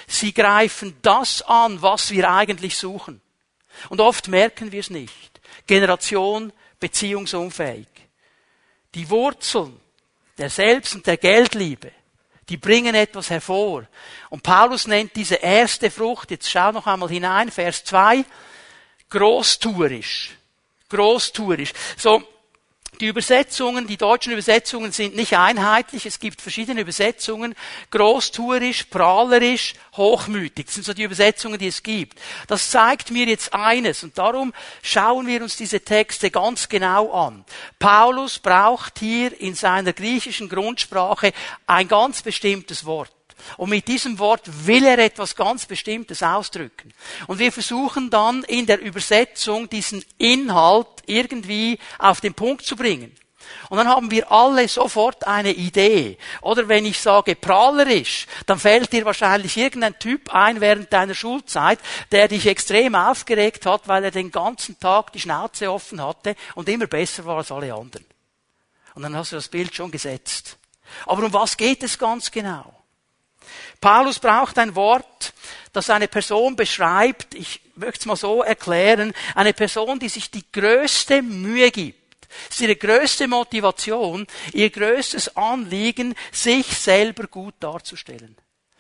Sie 0.07 0.33
greifen 0.33 0.97
das 1.01 1.41
an, 1.43 1.81
was 1.81 2.11
wir 2.11 2.29
eigentlich 2.31 2.77
suchen. 2.77 3.21
Und 3.89 4.01
oft 4.01 4.27
merken 4.27 4.71
wir 4.71 4.79
es 4.79 4.89
nicht. 4.89 5.39
Generation 5.67 6.51
beziehungsunfähig. 6.79 7.87
Die 8.95 9.09
Wurzeln 9.09 9.79
der 10.37 10.49
Selbst- 10.49 10.95
und 10.95 11.05
der 11.05 11.17
Geldliebe, 11.17 11.91
die 12.47 12.57
bringen 12.57 12.95
etwas 12.95 13.29
hervor. 13.29 13.85
Und 14.29 14.41
Paulus 14.41 14.87
nennt 14.87 15.15
diese 15.15 15.35
erste 15.35 15.91
Frucht, 15.91 16.31
jetzt 16.31 16.49
schau 16.49 16.71
noch 16.71 16.87
einmal 16.87 17.09
hinein, 17.09 17.51
Vers 17.51 17.83
2, 17.83 18.25
großtuerisch. 19.09 20.31
Großtuerisch. 20.89 21.73
So, 21.97 22.23
die 22.99 23.07
Übersetzungen, 23.07 23.87
die 23.87 23.97
deutschen 23.97 24.33
Übersetzungen 24.33 24.91
sind 24.91 25.15
nicht 25.15 25.37
einheitlich. 25.37 26.05
Es 26.05 26.19
gibt 26.19 26.41
verschiedene 26.41 26.81
Übersetzungen. 26.81 27.55
Großtuerisch, 27.91 28.85
prahlerisch, 28.85 29.73
hochmütig. 29.95 30.65
Das 30.65 30.75
sind 30.75 30.85
so 30.85 30.93
die 30.93 31.03
Übersetzungen, 31.03 31.57
die 31.57 31.67
es 31.67 31.81
gibt. 31.81 32.19
Das 32.47 32.69
zeigt 32.69 33.11
mir 33.11 33.25
jetzt 33.25 33.53
eines. 33.53 34.03
Und 34.03 34.17
darum 34.17 34.53
schauen 34.81 35.27
wir 35.27 35.41
uns 35.41 35.55
diese 35.55 35.79
Texte 35.79 36.29
ganz 36.29 36.67
genau 36.67 37.11
an. 37.11 37.45
Paulus 37.79 38.39
braucht 38.39 38.99
hier 38.99 39.39
in 39.39 39.55
seiner 39.55 39.93
griechischen 39.93 40.49
Grundsprache 40.49 41.31
ein 41.67 41.87
ganz 41.87 42.21
bestimmtes 42.21 42.85
Wort. 42.85 43.11
Und 43.57 43.69
mit 43.69 43.87
diesem 43.87 44.19
Wort 44.19 44.41
will 44.65 44.85
er 44.85 44.99
etwas 44.99 45.35
ganz 45.35 45.65
Bestimmtes 45.65 46.23
ausdrücken. 46.23 46.93
Und 47.27 47.39
wir 47.39 47.51
versuchen 47.51 48.09
dann 48.09 48.43
in 48.43 48.65
der 48.65 48.81
Übersetzung 48.81 49.69
diesen 49.69 50.03
Inhalt 50.17 50.87
irgendwie 51.09 51.79
auf 51.97 52.21
den 52.21 52.33
Punkt 52.33 52.65
zu 52.65 52.75
bringen. 52.75 53.15
Und 53.69 53.77
dann 53.77 53.87
haben 53.87 54.11
wir 54.11 54.31
alle 54.31 54.67
sofort 54.67 55.25
eine 55.27 55.51
Idee. 55.51 56.17
Oder 56.41 56.67
wenn 56.67 56.85
ich 56.85 56.99
sage 56.99 57.35
prahlerisch, 57.35 58.27
dann 58.45 58.59
fällt 58.59 58.91
dir 58.91 59.05
wahrscheinlich 59.05 59.57
irgendein 59.57 59.97
Typ 59.99 60.33
ein 60.33 60.61
während 60.61 60.91
deiner 60.91 61.15
Schulzeit, 61.15 61.79
der 62.11 62.27
dich 62.27 62.45
extrem 62.47 62.95
aufgeregt 62.95 63.65
hat, 63.65 63.87
weil 63.87 64.03
er 64.03 64.11
den 64.11 64.31
ganzen 64.31 64.79
Tag 64.79 65.13
die 65.13 65.19
Schnauze 65.19 65.71
offen 65.71 66.03
hatte 66.03 66.35
und 66.55 66.69
immer 66.69 66.87
besser 66.87 67.25
war 67.25 67.37
als 67.37 67.51
alle 67.51 67.73
anderen. 67.73 68.05
Und 68.95 69.03
dann 69.03 69.15
hast 69.15 69.31
du 69.31 69.35
das 69.35 69.47
Bild 69.47 69.73
schon 69.73 69.91
gesetzt. 69.91 70.57
Aber 71.05 71.23
um 71.23 71.33
was 71.33 71.55
geht 71.55 71.83
es 71.83 71.97
ganz 71.97 72.31
genau? 72.31 72.73
Paulus 73.79 74.19
braucht 74.19 74.57
ein 74.57 74.75
Wort, 74.75 75.33
das 75.71 75.89
eine 75.89 76.07
Person 76.07 76.55
beschreibt, 76.55 77.33
ich 77.35 77.61
möchte 77.79 77.99
es 77.99 78.05
mal 78.05 78.15
so 78.15 78.43
erklären, 78.43 79.13
eine 79.35 79.53
Person, 79.53 79.99
die 79.99 80.09
sich 80.09 80.29
die 80.29 80.43
größte 80.51 81.21
Mühe 81.21 81.71
gibt. 81.71 82.27
Es 82.49 82.55
ist 82.57 82.61
ihre 82.61 82.75
größte 82.75 83.27
Motivation, 83.27 84.27
ihr 84.53 84.69
größtes 84.69 85.35
Anliegen, 85.35 86.13
sich 86.31 86.67
selber 86.67 87.27
gut 87.27 87.55
darzustellen. 87.59 88.35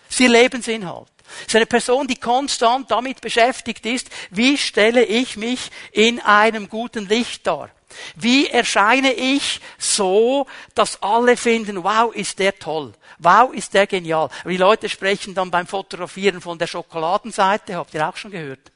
Es 0.07 0.15
ist 0.15 0.19
ihr 0.21 0.29
Lebensinhalt. 0.29 1.11
Es 1.41 1.47
ist 1.47 1.55
eine 1.55 1.65
Person, 1.65 2.07
die 2.07 2.15
konstant 2.15 2.89
damit 2.89 3.21
beschäftigt 3.21 3.85
ist, 3.85 4.09
wie 4.31 4.57
stelle 4.57 5.03
ich 5.03 5.37
mich 5.37 5.69
in 5.91 6.19
einem 6.19 6.69
guten 6.69 7.07
Licht 7.07 7.45
dar? 7.45 7.69
Wie 8.15 8.47
erscheine 8.47 9.13
ich 9.13 9.61
so, 9.77 10.47
dass 10.75 11.01
alle 11.01 11.37
finden, 11.37 11.83
wow, 11.83 12.13
ist 12.13 12.39
der 12.39 12.57
toll. 12.57 12.93
Wow, 13.17 13.53
ist 13.53 13.73
der 13.73 13.87
genial. 13.87 14.29
Die 14.45 14.57
Leute 14.57 14.89
sprechen 14.89 15.33
dann 15.33 15.51
beim 15.51 15.67
Fotografieren 15.67 16.39
von 16.39 16.57
der 16.57 16.67
Schokoladenseite, 16.67 17.75
habt 17.75 17.93
ihr 17.93 18.07
auch 18.07 18.15
schon 18.15 18.31
gehört. 18.31 18.71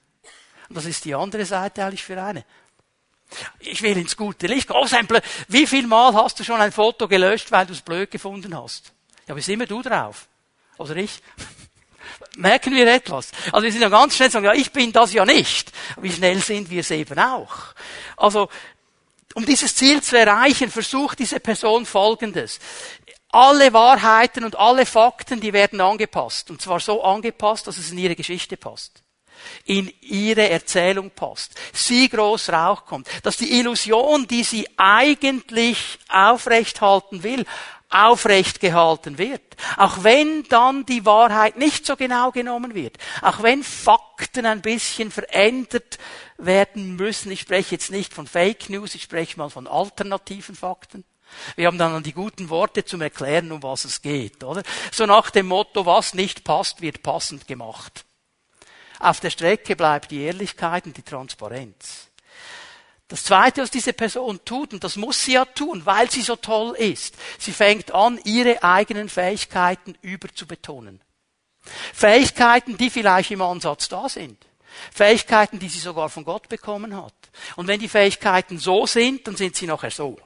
Das 0.73 0.85
ist 0.85 1.05
die 1.05 1.15
andere 1.15 1.45
Seite 1.45 1.85
eigentlich 1.85 2.03
für 2.03 2.21
eine. 2.21 2.43
Ich 3.59 3.81
will 3.81 3.97
ins 3.97 4.15
gute 4.15 4.47
Licht. 4.47 4.69
Oh, 4.71 4.85
Blöd. 5.07 5.23
Wie 5.47 5.67
viel 5.67 5.87
Mal 5.87 6.13
hast 6.13 6.39
du 6.39 6.43
schon 6.43 6.61
ein 6.61 6.71
Foto 6.71 7.07
gelöscht, 7.07 7.51
weil 7.51 7.65
du 7.65 7.73
es 7.73 7.81
blöd 7.81 8.11
gefunden 8.11 8.55
hast? 8.57 8.93
Ja, 9.27 9.33
bist 9.33 9.49
immer 9.49 9.65
du 9.65 9.81
drauf. 9.81 10.27
Oder 10.77 10.95
ich? 10.97 11.21
Merken 12.35 12.73
wir 12.73 12.91
etwas? 12.91 13.31
Also 13.51 13.63
wir 13.63 13.71
sind 13.71 13.81
ja 13.81 13.89
ganz 13.89 14.15
schnell 14.15 14.31
sagen, 14.31 14.45
ja, 14.45 14.53
ich 14.53 14.71
bin 14.71 14.91
das 14.91 15.13
ja 15.13 15.25
nicht. 15.25 15.71
Wie 15.97 16.11
schnell 16.11 16.39
sind 16.39 16.69
wir 16.69 16.81
es 16.81 16.91
eben 16.91 17.17
auch? 17.17 17.73
Also, 18.17 18.49
um 19.35 19.45
dieses 19.45 19.75
Ziel 19.75 20.01
zu 20.01 20.17
erreichen, 20.17 20.69
versucht 20.69 21.19
diese 21.19 21.39
Person 21.39 21.85
Folgendes. 21.85 22.59
Alle 23.29 23.73
Wahrheiten 23.73 24.43
und 24.43 24.55
alle 24.57 24.85
Fakten, 24.85 25.39
die 25.39 25.53
werden 25.53 25.81
angepasst. 25.81 26.51
Und 26.51 26.61
zwar 26.61 26.79
so 26.79 27.03
angepasst, 27.03 27.65
dass 27.65 27.77
es 27.77 27.91
in 27.91 27.97
ihre 27.97 28.15
Geschichte 28.15 28.57
passt 28.57 29.02
in 29.65 29.91
ihre 30.01 30.49
Erzählung 30.49 31.11
passt, 31.11 31.55
sie 31.73 32.09
groß 32.09 32.49
rauskommt, 32.49 33.07
dass 33.23 33.37
die 33.37 33.59
Illusion, 33.59 34.27
die 34.27 34.43
sie 34.43 34.67
eigentlich 34.77 35.99
aufrechthalten 36.09 37.23
will, 37.23 37.45
aufrecht 37.93 38.59
gehalten 38.59 39.17
wird. 39.17 39.41
Auch 39.77 40.03
wenn 40.03 40.43
dann 40.49 40.85
die 40.85 41.05
Wahrheit 41.05 41.57
nicht 41.57 41.85
so 41.85 41.95
genau 41.95 42.31
genommen 42.31 42.73
wird. 42.73 42.97
Auch 43.21 43.43
wenn 43.43 43.63
Fakten 43.63 44.45
ein 44.45 44.61
bisschen 44.61 45.11
verändert 45.11 45.99
werden 46.37 46.95
müssen. 46.95 47.31
Ich 47.31 47.41
spreche 47.41 47.75
jetzt 47.75 47.91
nicht 47.91 48.13
von 48.13 48.27
Fake 48.27 48.69
News, 48.69 48.95
ich 48.95 49.03
spreche 49.03 49.37
mal 49.37 49.49
von 49.49 49.67
alternativen 49.67 50.55
Fakten. 50.55 51.05
Wir 51.55 51.67
haben 51.67 51.77
dann 51.77 52.03
die 52.03 52.13
guten 52.13 52.49
Worte 52.49 52.85
zum 52.85 53.01
Erklären, 53.01 53.51
um 53.51 53.63
was 53.63 53.85
es 53.85 54.01
geht, 54.01 54.43
oder? 54.43 54.63
So 54.91 55.05
nach 55.05 55.31
dem 55.31 55.47
Motto, 55.47 55.85
was 55.85 56.13
nicht 56.13 56.43
passt, 56.43 56.81
wird 56.81 57.01
passend 57.01 57.47
gemacht. 57.47 58.05
Auf 59.03 59.19
der 59.19 59.31
Strecke 59.31 59.75
bleibt 59.75 60.11
die 60.11 60.21
Ehrlichkeit 60.21 60.85
und 60.85 60.95
die 60.95 61.01
Transparenz. 61.01 62.07
Das 63.09 63.25
Zweite, 63.25 63.61
was 63.61 63.69
diese 63.69 63.91
Person 63.91 64.39
tut, 64.45 64.73
und 64.73 64.81
das 64.81 64.95
muss 64.95 65.25
sie 65.25 65.33
ja 65.33 65.43
tun, 65.43 65.85
weil 65.85 66.09
sie 66.09 66.21
so 66.21 66.37
toll 66.37 66.73
ist, 66.77 67.15
sie 67.37 67.51
fängt 67.51 67.91
an, 67.91 68.17
ihre 68.23 68.63
eigenen 68.63 69.09
Fähigkeiten 69.09 69.97
überzubetonen. 70.01 71.01
Fähigkeiten, 71.93 72.77
die 72.77 72.89
vielleicht 72.89 73.31
im 73.31 73.41
Ansatz 73.41 73.89
da 73.89 74.07
sind. 74.07 74.37
Fähigkeiten, 74.93 75.59
die 75.59 75.67
sie 75.67 75.79
sogar 75.79 76.07
von 76.07 76.23
Gott 76.23 76.47
bekommen 76.47 76.95
hat. 76.95 77.13
Und 77.57 77.67
wenn 77.67 77.81
die 77.81 77.89
Fähigkeiten 77.89 78.57
so 78.57 78.87
sind, 78.87 79.27
dann 79.27 79.35
sind 79.35 79.57
sie 79.57 79.67
nachher 79.67 79.91
so. 79.91 80.17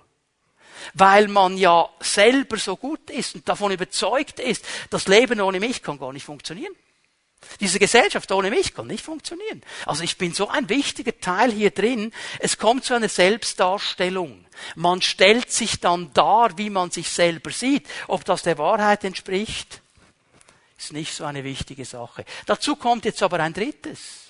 Weil 0.94 1.28
man 1.28 1.58
ja 1.58 1.90
selber 2.00 2.58
so 2.58 2.78
gut 2.78 3.10
ist 3.10 3.34
und 3.34 3.50
davon 3.50 3.72
überzeugt 3.72 4.40
ist, 4.40 4.64
das 4.92 5.08
Leben 5.08 5.42
ohne 5.42 5.60
mich 5.60 5.82
kann 5.82 5.98
gar 5.98 6.14
nicht 6.14 6.26
funktionieren. 6.26 6.76
Diese 7.60 7.80
Gesellschaft 7.80 8.32
ohne 8.32 8.50
mich 8.50 8.74
kann 8.74 8.88
nicht 8.88 9.04
funktionieren. 9.04 9.62
Also 9.86 10.04
ich 10.04 10.18
bin 10.18 10.34
so 10.34 10.50
ein 10.50 10.70
wichtiger 10.70 11.18
Teil 11.20 11.52
hier 11.52 11.72
drin. 11.72 12.12
Es 12.40 12.58
kommt 12.58 12.84
zu 12.84 12.94
einer 12.94 13.10
Selbstdarstellung. 13.10 14.46
Man 14.76 15.02
stellt 15.02 15.52
sich 15.52 15.80
dann 15.80 16.12
dar, 16.14 16.58
wie 16.58 16.70
man 16.70 16.92
sich 16.92 17.10
selber 17.10 17.52
sieht. 17.52 17.88
Ob 18.08 18.26
das 18.26 18.44
der 18.44 18.58
Wahrheit 18.58 19.04
entspricht, 19.04 19.82
ist 20.78 20.94
nicht 20.94 21.14
so 21.14 21.26
eine 21.26 21.44
wichtige 21.44 21.86
Sache. 21.86 22.26
Dazu 22.46 22.76
kommt 22.76 23.06
jetzt 23.06 23.24
aber 23.24 23.40
ein 23.40 23.54
drittes. 23.54 24.28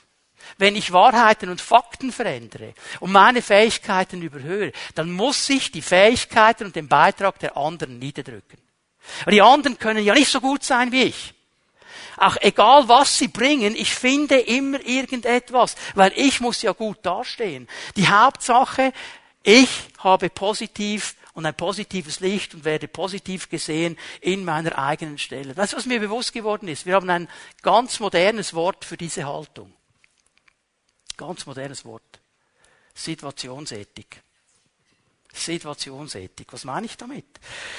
Wenn 0.58 0.76
ich 0.76 0.94
Wahrheiten 0.94 1.50
und 1.50 1.60
Fakten 1.60 2.12
verändere 2.12 2.74
und 3.02 3.12
meine 3.12 3.42
Fähigkeiten 3.42 4.22
überhöhe, 4.22 4.72
dann 4.96 5.12
muss 5.12 5.50
ich 5.50 5.72
die 5.72 5.82
Fähigkeiten 5.82 6.66
und 6.66 6.76
den 6.76 6.88
Beitrag 6.88 7.40
der 7.40 7.58
anderen 7.58 8.00
niederdrücken. 8.00 8.58
Aber 9.22 9.32
die 9.32 9.42
anderen 9.42 9.78
können 9.78 10.04
ja 10.04 10.14
nicht 10.14 10.32
so 10.32 10.40
gut 10.40 10.64
sein 10.64 10.92
wie 10.92 11.04
ich. 11.04 11.34
Auch 12.18 12.36
egal 12.42 12.88
was 12.90 13.18
sie 13.18 13.28
bringen, 13.28 13.76
ich 13.76 13.94
finde 13.94 14.40
immer 14.40 14.84
irgendetwas, 14.86 15.76
weil 15.96 16.12
ich 16.16 16.42
muss 16.42 16.62
ja 16.64 16.74
gut 16.74 16.98
dastehen. 17.04 17.68
Die 17.96 18.08
Hauptsache, 18.08 18.92
ich 19.44 19.70
habe 20.00 20.30
positiv 20.30 21.16
und 21.34 21.46
ein 21.46 21.56
positives 21.56 22.20
Licht 22.20 22.56
und 22.56 22.66
werde 22.66 22.88
positiv 22.88 23.48
gesehen 23.50 23.96
in 24.22 24.44
meiner 24.44 24.78
eigenen 24.80 25.20
Stelle. 25.20 25.56
Weißt 25.56 25.74
du, 25.74 25.78
was 25.78 25.86
mir 25.86 26.00
bewusst 26.00 26.34
geworden 26.34 26.68
ist? 26.68 26.88
Wir 26.88 26.96
haben 26.96 27.10
ein 27.12 27.30
ganz 27.62 28.00
modernes 28.00 28.56
Wort 28.56 28.84
für 28.84 28.98
diese 28.98 29.26
Haltung. 29.26 29.72
Ganz 31.16 31.46
modernes 31.46 31.86
Wort. 31.86 32.20
Situationsethik. 32.96 34.24
Situationsethik. 35.38 36.48
Was 36.52 36.64
meine 36.64 36.86
ich 36.86 36.98
damit? 36.98 37.26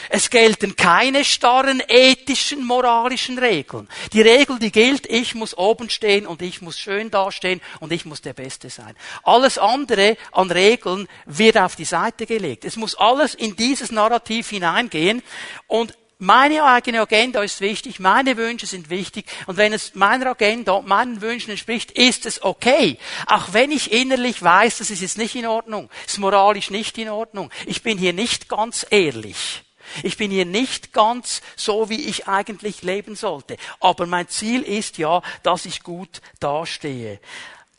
Es 0.08 0.30
gelten 0.30 0.76
keine 0.76 1.24
starren 1.24 1.82
ethischen, 1.86 2.64
moralischen 2.64 3.38
Regeln. 3.38 3.88
Die 4.12 4.22
Regel, 4.22 4.58
die 4.58 4.72
gilt, 4.72 5.06
ich 5.06 5.34
muss 5.34 5.56
oben 5.56 5.90
stehen 5.90 6.26
und 6.26 6.42
ich 6.42 6.62
muss 6.62 6.78
schön 6.78 7.10
dastehen 7.10 7.60
und 7.80 7.92
ich 7.92 8.04
muss 8.04 8.22
der 8.22 8.32
Beste 8.32 8.70
sein. 8.70 8.96
Alles 9.22 9.58
andere 9.58 10.16
an 10.32 10.50
Regeln 10.50 11.08
wird 11.26 11.58
auf 11.58 11.76
die 11.76 11.84
Seite 11.84 12.26
gelegt. 12.26 12.64
Es 12.64 12.76
muss 12.76 12.94
alles 12.94 13.34
in 13.34 13.56
dieses 13.56 13.90
Narrativ 13.90 14.50
hineingehen 14.50 15.22
und 15.66 15.96
meine 16.18 16.64
eigene 16.64 17.00
Agenda 17.00 17.42
ist 17.44 17.60
wichtig, 17.60 18.00
meine 18.00 18.36
Wünsche 18.36 18.66
sind 18.66 18.90
wichtig 18.90 19.26
und 19.46 19.56
wenn 19.56 19.72
es 19.72 19.94
meiner 19.94 20.26
Agenda, 20.26 20.80
meinen 20.82 21.20
Wünschen 21.20 21.52
entspricht, 21.52 21.92
ist 21.92 22.26
es 22.26 22.42
okay. 22.42 22.98
Auch 23.26 23.52
wenn 23.52 23.70
ich 23.70 23.92
innerlich 23.92 24.42
weiß, 24.42 24.78
das 24.78 24.90
ist 24.90 25.00
jetzt 25.00 25.16
nicht 25.16 25.36
in 25.36 25.46
Ordnung, 25.46 25.88
ist 26.06 26.18
moralisch 26.18 26.70
nicht 26.70 26.98
in 26.98 27.08
Ordnung. 27.08 27.52
Ich 27.66 27.84
bin 27.84 27.98
hier 27.98 28.12
nicht 28.12 28.48
ganz 28.48 28.84
ehrlich. 28.90 29.62
Ich 30.02 30.16
bin 30.16 30.30
hier 30.30 30.44
nicht 30.44 30.92
ganz 30.92 31.40
so, 31.56 31.88
wie 31.88 32.08
ich 32.08 32.26
eigentlich 32.26 32.82
leben 32.82 33.14
sollte. 33.14 33.56
Aber 33.80 34.06
mein 34.06 34.28
Ziel 34.28 34.62
ist 34.62 34.98
ja, 34.98 35.22
dass 35.42 35.66
ich 35.66 35.82
gut 35.82 36.20
dastehe. 36.40 37.20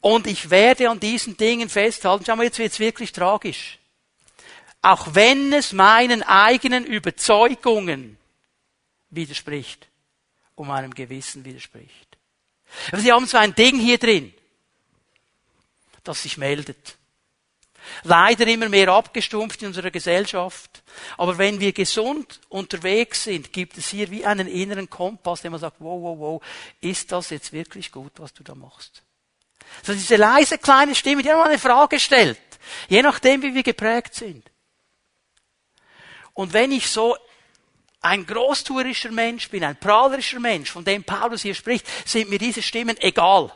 Und 0.01 0.27
ich 0.27 0.49
werde 0.49 0.89
an 0.89 0.99
diesen 0.99 1.35
Dingen 1.35 1.69
festhalten. 1.69 2.23
Schau 2.25 2.35
mal, 2.35 2.43
jetzt 2.43 2.57
wird's 2.57 2.79
wirklich 2.79 3.11
tragisch. 3.11 3.79
Auch 4.81 5.13
wenn 5.13 5.51
es 5.51 5.73
meinen 5.73 6.23
eigenen 6.23 6.85
Überzeugungen 6.85 8.17
widerspricht, 9.09 9.87
um 10.55 10.67
meinem 10.67 10.93
Gewissen 10.93 11.45
widerspricht. 11.45 12.17
Aber 12.91 13.01
sie 13.01 13.11
haben 13.11 13.25
so 13.25 13.37
ein 13.37 13.55
Ding 13.55 13.79
hier 13.79 13.97
drin, 13.97 14.33
das 16.03 16.23
sich 16.23 16.37
meldet. 16.37 16.97
Leider 18.03 18.45
immer 18.47 18.69
mehr 18.69 18.89
abgestumpft 18.89 19.61
in 19.61 19.69
unserer 19.69 19.89
Gesellschaft. 19.89 20.83
Aber 21.17 21.37
wenn 21.37 21.59
wir 21.59 21.71
gesund 21.73 22.39
unterwegs 22.49 23.23
sind, 23.23 23.51
gibt 23.51 23.77
es 23.77 23.89
hier 23.89 24.11
wie 24.11 24.25
einen 24.25 24.47
inneren 24.47 24.89
Kompass, 24.89 25.41
der 25.41 25.51
man 25.51 25.59
sagt, 25.59 25.77
wow, 25.79 26.01
wow, 26.01 26.19
wow, 26.19 26.43
ist 26.81 27.11
das 27.11 27.29
jetzt 27.31 27.51
wirklich 27.51 27.91
gut, 27.91 28.11
was 28.17 28.33
du 28.33 28.43
da 28.43 28.53
machst? 28.53 29.01
So 29.83 29.93
diese 29.93 30.17
leise 30.17 30.57
kleine 30.57 30.95
Stimme, 30.95 31.23
die 31.23 31.29
immer 31.29 31.45
eine 31.45 31.59
Frage 31.59 31.99
stellt. 31.99 32.39
Je 32.87 33.01
nachdem, 33.01 33.41
wie 33.41 33.53
wir 33.53 33.63
geprägt 33.63 34.13
sind. 34.13 34.49
Und 36.33 36.53
wenn 36.53 36.71
ich 36.71 36.89
so 36.89 37.17
ein 38.01 38.25
großtuerischer 38.25 39.11
Mensch 39.11 39.49
bin, 39.49 39.63
ein 39.63 39.79
prahlerischer 39.79 40.39
Mensch, 40.39 40.71
von 40.71 40.85
dem 40.85 41.03
Paulus 41.03 41.41
hier 41.41 41.55
spricht, 41.55 41.85
sind 42.07 42.29
mir 42.29 42.39
diese 42.39 42.61
Stimmen 42.61 42.97
egal. 42.99 43.51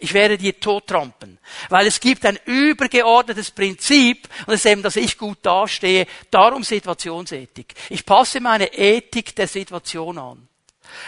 Ich 0.00 0.12
werde 0.12 0.36
dir 0.36 0.58
tottrampen. 0.58 1.38
Weil 1.68 1.86
es 1.86 2.00
gibt 2.00 2.26
ein 2.26 2.38
übergeordnetes 2.44 3.50
Prinzip, 3.50 4.28
und 4.40 4.48
das 4.48 4.64
ist 4.64 4.66
eben, 4.66 4.82
dass 4.82 4.96
ich 4.96 5.16
gut 5.16 5.38
dastehe, 5.42 6.06
darum 6.30 6.64
Situationsethik. 6.64 7.74
Ich 7.90 8.04
passe 8.04 8.40
meine 8.40 8.72
Ethik 8.74 9.36
der 9.36 9.48
Situation 9.48 10.18
an. 10.18 10.48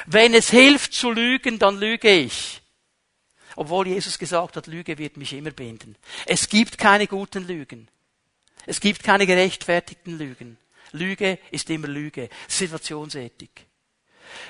Wenn 0.06 0.34
es 0.34 0.50
hilft 0.50 0.94
zu 0.94 1.10
lügen, 1.10 1.58
dann 1.58 1.78
lüge 1.78 2.10
ich. 2.10 2.62
Obwohl 3.56 3.88
Jesus 3.88 4.18
gesagt 4.18 4.56
hat, 4.56 4.66
Lüge 4.66 4.98
wird 4.98 5.16
mich 5.16 5.32
immer 5.32 5.50
binden. 5.50 5.96
Es 6.26 6.48
gibt 6.48 6.78
keine 6.78 7.06
guten 7.06 7.46
Lügen. 7.46 7.88
Es 8.66 8.80
gibt 8.80 9.02
keine 9.02 9.26
gerechtfertigten 9.26 10.18
Lügen. 10.18 10.58
Lüge 10.92 11.38
ist 11.50 11.70
immer 11.70 11.88
Lüge. 11.88 12.28
Situationsethik. 12.48 13.66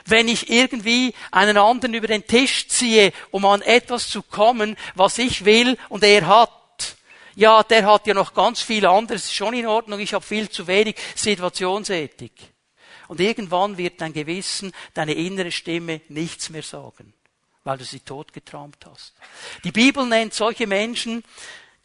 Wenn 0.04 0.28
ich 0.28 0.50
irgendwie 0.50 1.14
einen 1.30 1.56
anderen 1.56 1.94
über 1.94 2.06
den 2.06 2.26
Tisch 2.26 2.68
ziehe, 2.68 3.12
um 3.30 3.44
an 3.44 3.62
etwas 3.62 4.08
zu 4.08 4.22
kommen, 4.22 4.76
was 4.94 5.18
ich 5.18 5.44
will 5.44 5.76
und 5.88 6.02
er 6.02 6.26
hat, 6.26 6.96
ja, 7.34 7.62
der 7.62 7.86
hat 7.86 8.06
ja 8.06 8.14
noch 8.14 8.34
ganz 8.34 8.62
viel 8.62 8.86
anderes, 8.86 9.32
schon 9.32 9.54
in 9.54 9.66
Ordnung, 9.66 10.00
ich 10.00 10.14
habe 10.14 10.24
viel 10.24 10.48
zu 10.48 10.66
wenig 10.66 10.96
Situationsethik. 11.14 12.32
Und 13.08 13.20
irgendwann 13.20 13.76
wird 13.78 14.00
dein 14.00 14.12
Gewissen, 14.12 14.72
deine 14.94 15.14
innere 15.14 15.52
Stimme 15.52 16.00
nichts 16.08 16.50
mehr 16.50 16.62
sagen, 16.62 17.14
weil 17.62 17.78
du 17.78 17.84
sie 17.84 18.00
totgetraumt 18.00 18.84
hast. 18.86 19.14
Die 19.64 19.72
Bibel 19.72 20.06
nennt 20.06 20.34
solche 20.34 20.66
Menschen 20.66 21.22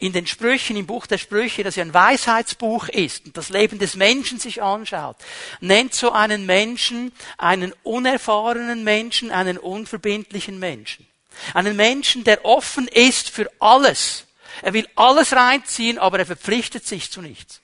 in 0.01 0.13
den 0.13 0.25
Sprüchen, 0.25 0.75
im 0.77 0.87
Buch 0.87 1.05
der 1.05 1.19
Sprüche, 1.19 1.63
das 1.63 1.75
ja 1.75 1.83
ein 1.83 1.93
Weisheitsbuch 1.93 2.89
ist 2.89 3.27
und 3.27 3.37
das 3.37 3.49
Leben 3.49 3.77
des 3.77 3.95
Menschen 3.95 4.39
sich 4.39 4.61
anschaut, 4.61 5.15
nennt 5.59 5.93
so 5.93 6.11
einen 6.11 6.47
Menschen 6.47 7.11
einen 7.37 7.71
unerfahrenen 7.83 8.83
Menschen, 8.83 9.29
einen 9.29 9.59
unverbindlichen 9.59 10.57
Menschen. 10.57 11.05
Einen 11.53 11.75
Menschen, 11.75 12.23
der 12.23 12.43
offen 12.45 12.87
ist 12.87 13.29
für 13.29 13.51
alles. 13.59 14.25
Er 14.63 14.73
will 14.73 14.87
alles 14.95 15.33
reinziehen, 15.33 15.99
aber 15.99 16.17
er 16.17 16.25
verpflichtet 16.25 16.85
sich 16.85 17.11
zu 17.11 17.21
nichts. 17.21 17.61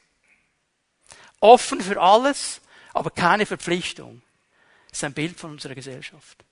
Offen 1.39 1.81
für 1.81 1.99
alles, 1.99 2.61
aber 2.93 3.09
keine 3.09 3.47
Verpflichtung. 3.47 4.21
Das 4.89 4.99
ist 4.99 5.03
ein 5.03 5.13
Bild 5.13 5.39
von 5.39 5.51
unserer 5.51 5.75
Gesellschaft. 5.75 6.43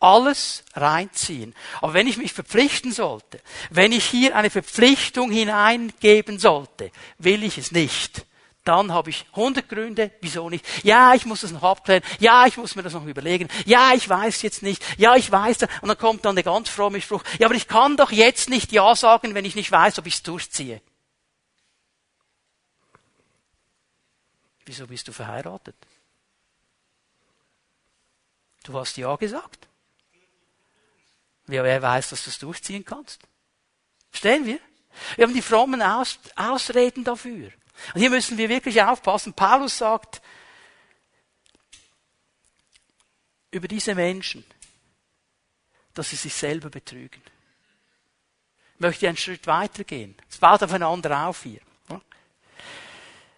Alles 0.00 0.64
reinziehen. 0.74 1.54
Aber 1.80 1.94
wenn 1.94 2.06
ich 2.06 2.16
mich 2.16 2.32
verpflichten 2.32 2.92
sollte, 2.92 3.40
wenn 3.70 3.92
ich 3.92 4.04
hier 4.04 4.36
eine 4.36 4.50
Verpflichtung 4.50 5.30
hineingeben 5.30 6.38
sollte, 6.38 6.90
will 7.18 7.42
ich 7.42 7.58
es 7.58 7.72
nicht. 7.72 8.26
Dann 8.64 8.92
habe 8.92 9.10
ich 9.10 9.26
hundert 9.34 9.68
Gründe, 9.68 10.10
wieso 10.22 10.48
nicht. 10.48 10.66
Ja, 10.84 11.14
ich 11.14 11.26
muss 11.26 11.42
das 11.42 11.52
noch 11.52 11.62
abklären. 11.62 12.02
Ja, 12.18 12.46
ich 12.46 12.56
muss 12.56 12.74
mir 12.74 12.82
das 12.82 12.94
noch 12.94 13.04
überlegen. 13.04 13.48
Ja, 13.66 13.92
ich 13.92 14.08
weiß 14.08 14.40
jetzt 14.40 14.62
nicht. 14.62 14.82
Ja, 14.98 15.16
ich 15.16 15.30
weiß. 15.30 15.58
Das. 15.58 15.70
Und 15.82 15.88
dann 15.88 15.98
kommt 15.98 16.24
dann 16.24 16.34
der 16.34 16.44
ganz 16.44 16.70
fromme 16.70 17.00
Spruch. 17.02 17.22
Ja, 17.38 17.46
aber 17.46 17.56
ich 17.56 17.68
kann 17.68 17.98
doch 17.98 18.10
jetzt 18.10 18.48
nicht 18.48 18.72
Ja 18.72 18.96
sagen, 18.96 19.34
wenn 19.34 19.44
ich 19.44 19.54
nicht 19.54 19.70
weiß, 19.70 19.98
ob 19.98 20.06
ich 20.06 20.14
es 20.14 20.22
durchziehe. 20.22 20.80
Wieso 24.64 24.86
bist 24.86 25.08
du 25.08 25.12
verheiratet? 25.12 25.76
Du 28.62 28.78
hast 28.78 28.96
Ja 28.96 29.14
gesagt. 29.16 29.68
Wer 31.46 31.82
weiß, 31.82 32.10
dass 32.10 32.24
du 32.24 32.30
es 32.30 32.38
durchziehen 32.38 32.84
kannst? 32.84 33.20
Verstehen 34.10 34.46
wir? 34.46 34.58
Wir 35.16 35.26
haben 35.26 35.34
die 35.34 35.42
frommen 35.42 35.82
Aus 35.82 36.18
Ausreden 36.36 37.04
dafür. 37.04 37.50
Und 37.94 38.00
hier 38.00 38.10
müssen 38.10 38.38
wir 38.38 38.48
wirklich 38.48 38.80
aufpassen. 38.82 39.34
Paulus 39.34 39.78
sagt 39.78 40.22
über 43.50 43.68
diese 43.68 43.94
Menschen, 43.94 44.44
dass 45.94 46.10
sie 46.10 46.16
sich 46.16 46.34
selber 46.34 46.70
betrügen. 46.70 47.22
Ich 48.74 48.80
möchte 48.80 49.06
einen 49.06 49.16
Schritt 49.16 49.46
weitergehen. 49.46 50.16
Es 50.28 50.38
baut 50.38 50.62
aufeinander 50.62 51.26
auf 51.26 51.42
hier. 51.42 51.60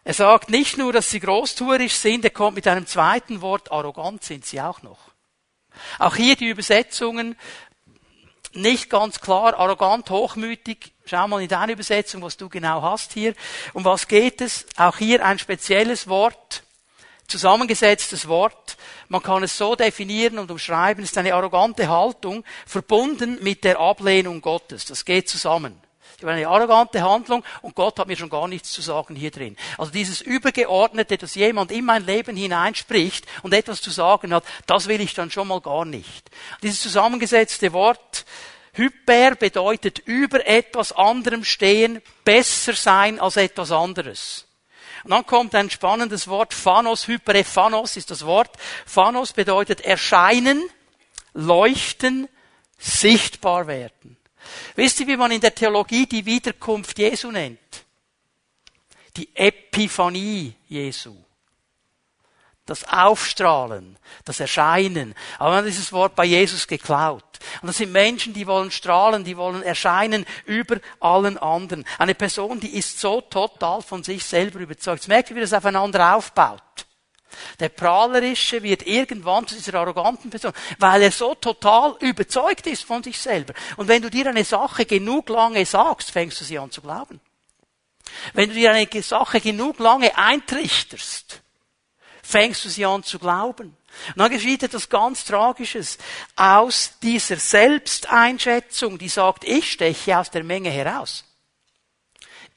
Er 0.04 0.14
sagt 0.14 0.50
nicht 0.50 0.78
nur, 0.78 0.92
dass 0.92 1.10
sie 1.10 1.18
großtuerisch 1.18 1.94
sind, 1.94 2.24
er 2.24 2.30
kommt 2.30 2.54
mit 2.54 2.68
einem 2.68 2.86
zweiten 2.86 3.40
Wort, 3.40 3.72
arrogant 3.72 4.22
sind 4.22 4.46
sie 4.46 4.60
auch 4.60 4.80
noch. 4.82 5.10
Auch 5.98 6.14
hier 6.14 6.36
die 6.36 6.48
Übersetzungen 6.48 7.36
nicht 8.56 8.90
ganz 8.90 9.20
klar, 9.20 9.58
arrogant, 9.58 10.10
hochmütig. 10.10 10.92
Schau 11.04 11.28
mal 11.28 11.42
in 11.42 11.48
deine 11.48 11.72
Übersetzung, 11.72 12.22
was 12.22 12.36
du 12.36 12.48
genau 12.48 12.82
hast 12.82 13.12
hier. 13.12 13.34
Um 13.72 13.84
was 13.84 14.08
geht 14.08 14.40
es? 14.40 14.66
Auch 14.76 14.96
hier 14.96 15.24
ein 15.24 15.38
spezielles 15.38 16.08
Wort, 16.08 16.64
zusammengesetztes 17.28 18.26
Wort. 18.28 18.76
Man 19.08 19.22
kann 19.22 19.42
es 19.42 19.56
so 19.56 19.76
definieren 19.76 20.38
und 20.38 20.50
umschreiben, 20.50 21.04
es 21.04 21.10
ist 21.10 21.18
eine 21.18 21.34
arrogante 21.34 21.88
Haltung, 21.88 22.44
verbunden 22.66 23.38
mit 23.42 23.64
der 23.64 23.78
Ablehnung 23.78 24.40
Gottes. 24.40 24.84
Das 24.84 25.04
geht 25.04 25.28
zusammen. 25.28 25.85
Ich 26.16 26.22
habe 26.22 26.32
eine 26.32 26.48
arrogante 26.48 27.02
Handlung 27.02 27.44
und 27.60 27.74
Gott 27.74 27.98
hat 27.98 28.06
mir 28.06 28.16
schon 28.16 28.30
gar 28.30 28.48
nichts 28.48 28.72
zu 28.72 28.80
sagen 28.80 29.14
hier 29.14 29.30
drin. 29.30 29.54
Also 29.76 29.92
dieses 29.92 30.22
Übergeordnete, 30.22 31.18
dass 31.18 31.34
jemand 31.34 31.70
in 31.70 31.84
mein 31.84 32.06
Leben 32.06 32.36
hineinspricht 32.36 33.26
und 33.42 33.52
etwas 33.52 33.82
zu 33.82 33.90
sagen 33.90 34.32
hat, 34.32 34.44
das 34.66 34.88
will 34.88 35.02
ich 35.02 35.12
dann 35.12 35.30
schon 35.30 35.48
mal 35.48 35.60
gar 35.60 35.84
nicht. 35.84 36.30
Dieses 36.62 36.80
zusammengesetzte 36.80 37.74
Wort, 37.74 38.24
Hyper 38.72 39.34
bedeutet 39.34 39.98
über 40.00 40.46
etwas 40.46 40.92
anderem 40.92 41.44
stehen, 41.44 42.00
besser 42.24 42.72
sein 42.72 43.20
als 43.20 43.36
etwas 43.36 43.70
anderes. 43.70 44.46
Und 45.04 45.10
dann 45.10 45.26
kommt 45.26 45.54
ein 45.54 45.68
spannendes 45.68 46.28
Wort, 46.28 46.54
Phanos, 46.54 47.08
Hyperephanos 47.08 47.96
ist 47.98 48.10
das 48.10 48.24
Wort. 48.24 48.56
Phanos 48.86 49.34
bedeutet 49.34 49.82
erscheinen, 49.82 50.62
leuchten, 51.34 52.26
sichtbar 52.78 53.66
werden. 53.66 54.16
Wisst 54.74 55.00
ihr, 55.00 55.06
wie 55.06 55.16
man 55.16 55.30
in 55.30 55.40
der 55.40 55.54
Theologie 55.54 56.06
die 56.06 56.24
Wiederkunft 56.24 56.98
Jesu 56.98 57.30
nennt? 57.30 57.58
Die 59.16 59.34
Epiphanie 59.34 60.54
Jesu. 60.68 61.14
Das 62.66 62.82
Aufstrahlen, 62.88 63.96
das 64.24 64.40
Erscheinen. 64.40 65.14
Aber 65.38 65.50
man 65.50 65.58
hat 65.58 65.66
dieses 65.66 65.92
Wort 65.92 66.16
bei 66.16 66.24
Jesus 66.24 66.66
geklaut. 66.66 67.22
Und 67.62 67.68
das 67.68 67.76
sind 67.76 67.92
Menschen, 67.92 68.34
die 68.34 68.46
wollen 68.46 68.72
strahlen, 68.72 69.22
die 69.22 69.36
wollen 69.36 69.62
erscheinen 69.62 70.26
über 70.46 70.78
allen 70.98 71.38
anderen. 71.38 71.84
Eine 71.98 72.14
Person, 72.14 72.58
die 72.58 72.76
ist 72.76 72.98
so 72.98 73.20
total 73.20 73.82
von 73.82 74.02
sich 74.02 74.24
selber 74.24 74.58
überzeugt. 74.58 75.02
Jetzt 75.02 75.08
merkt 75.08 75.30
ihr, 75.30 75.36
wie 75.36 75.40
das 75.40 75.52
aufeinander 75.52 76.16
aufbaut. 76.16 76.85
Der 77.60 77.68
Prahlerische 77.68 78.62
wird 78.62 78.86
irgendwann 78.86 79.46
zu 79.46 79.54
dieser 79.54 79.74
arroganten 79.74 80.30
Person, 80.30 80.52
weil 80.78 81.02
er 81.02 81.12
so 81.12 81.34
total 81.34 81.96
überzeugt 82.00 82.66
ist 82.66 82.84
von 82.84 83.02
sich 83.02 83.18
selber. 83.18 83.54
Und 83.76 83.88
wenn 83.88 84.02
du 84.02 84.10
dir 84.10 84.28
eine 84.28 84.44
Sache 84.44 84.86
genug 84.86 85.28
lange 85.28 85.64
sagst, 85.66 86.10
fängst 86.10 86.40
du 86.40 86.44
sie 86.44 86.58
an 86.58 86.70
zu 86.70 86.82
glauben. 86.82 87.20
Wenn 88.32 88.48
du 88.48 88.54
dir 88.54 88.72
eine 88.72 88.88
Sache 89.02 89.40
genug 89.40 89.78
lange 89.78 90.16
eintrichterst, 90.16 91.42
fängst 92.22 92.64
du 92.64 92.68
sie 92.68 92.84
an 92.84 93.02
zu 93.02 93.18
glauben. 93.18 93.76
Und 94.08 94.18
dann 94.18 94.30
geschieht 94.30 94.62
etwas 94.62 94.88
ganz 94.88 95.24
Tragisches. 95.24 95.98
Aus 96.34 96.92
dieser 97.02 97.36
Selbsteinschätzung, 97.36 98.98
die 98.98 99.08
sagt, 99.08 99.44
ich 99.44 99.72
steche 99.72 100.18
aus 100.18 100.30
der 100.30 100.44
Menge 100.44 100.70
heraus. 100.70 101.24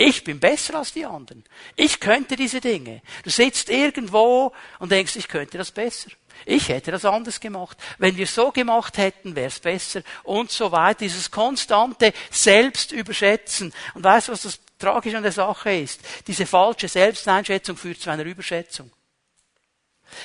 Ich 0.01 0.23
bin 0.23 0.39
besser 0.39 0.75
als 0.75 0.93
die 0.93 1.05
anderen. 1.05 1.43
Ich 1.75 1.99
könnte 1.99 2.38
diese 2.38 2.62
Dinge. 2.62 3.01
Du 3.23 3.29
sitzt 3.29 3.69
irgendwo 3.69 4.53
und 4.79 4.93
denkst, 4.93 5.17
ich 5.17 5.27
könnte 5.27 5.57
das 5.57 5.71
besser. 5.71 6.09
Ich 6.45 6.69
hätte 6.69 6.91
das 6.91 7.03
anders 7.03 7.41
gemacht. 7.41 7.77
Wenn 7.97 8.15
wir 8.15 8.25
so 8.25 8.49
gemacht 8.53 8.97
hätten, 8.97 9.35
wäre 9.35 9.47
es 9.47 9.59
besser 9.59 10.01
und 10.23 10.51
so 10.51 10.71
weiter. 10.71 10.99
Dieses 10.99 11.29
konstante 11.29 12.13
Selbstüberschätzen. 12.31 13.73
Und 13.93 14.03
weißt 14.05 14.29
du, 14.29 14.31
was 14.31 14.43
das 14.43 14.59
Tragische 14.79 15.17
an 15.17 15.23
der 15.23 15.33
Sache 15.33 15.73
ist? 15.73 15.99
Diese 16.25 16.45
falsche 16.45 16.88
Selbsteinschätzung 16.88 17.75
führt 17.75 17.99
zu 17.99 18.09
einer 18.09 18.23
Überschätzung. 18.23 18.89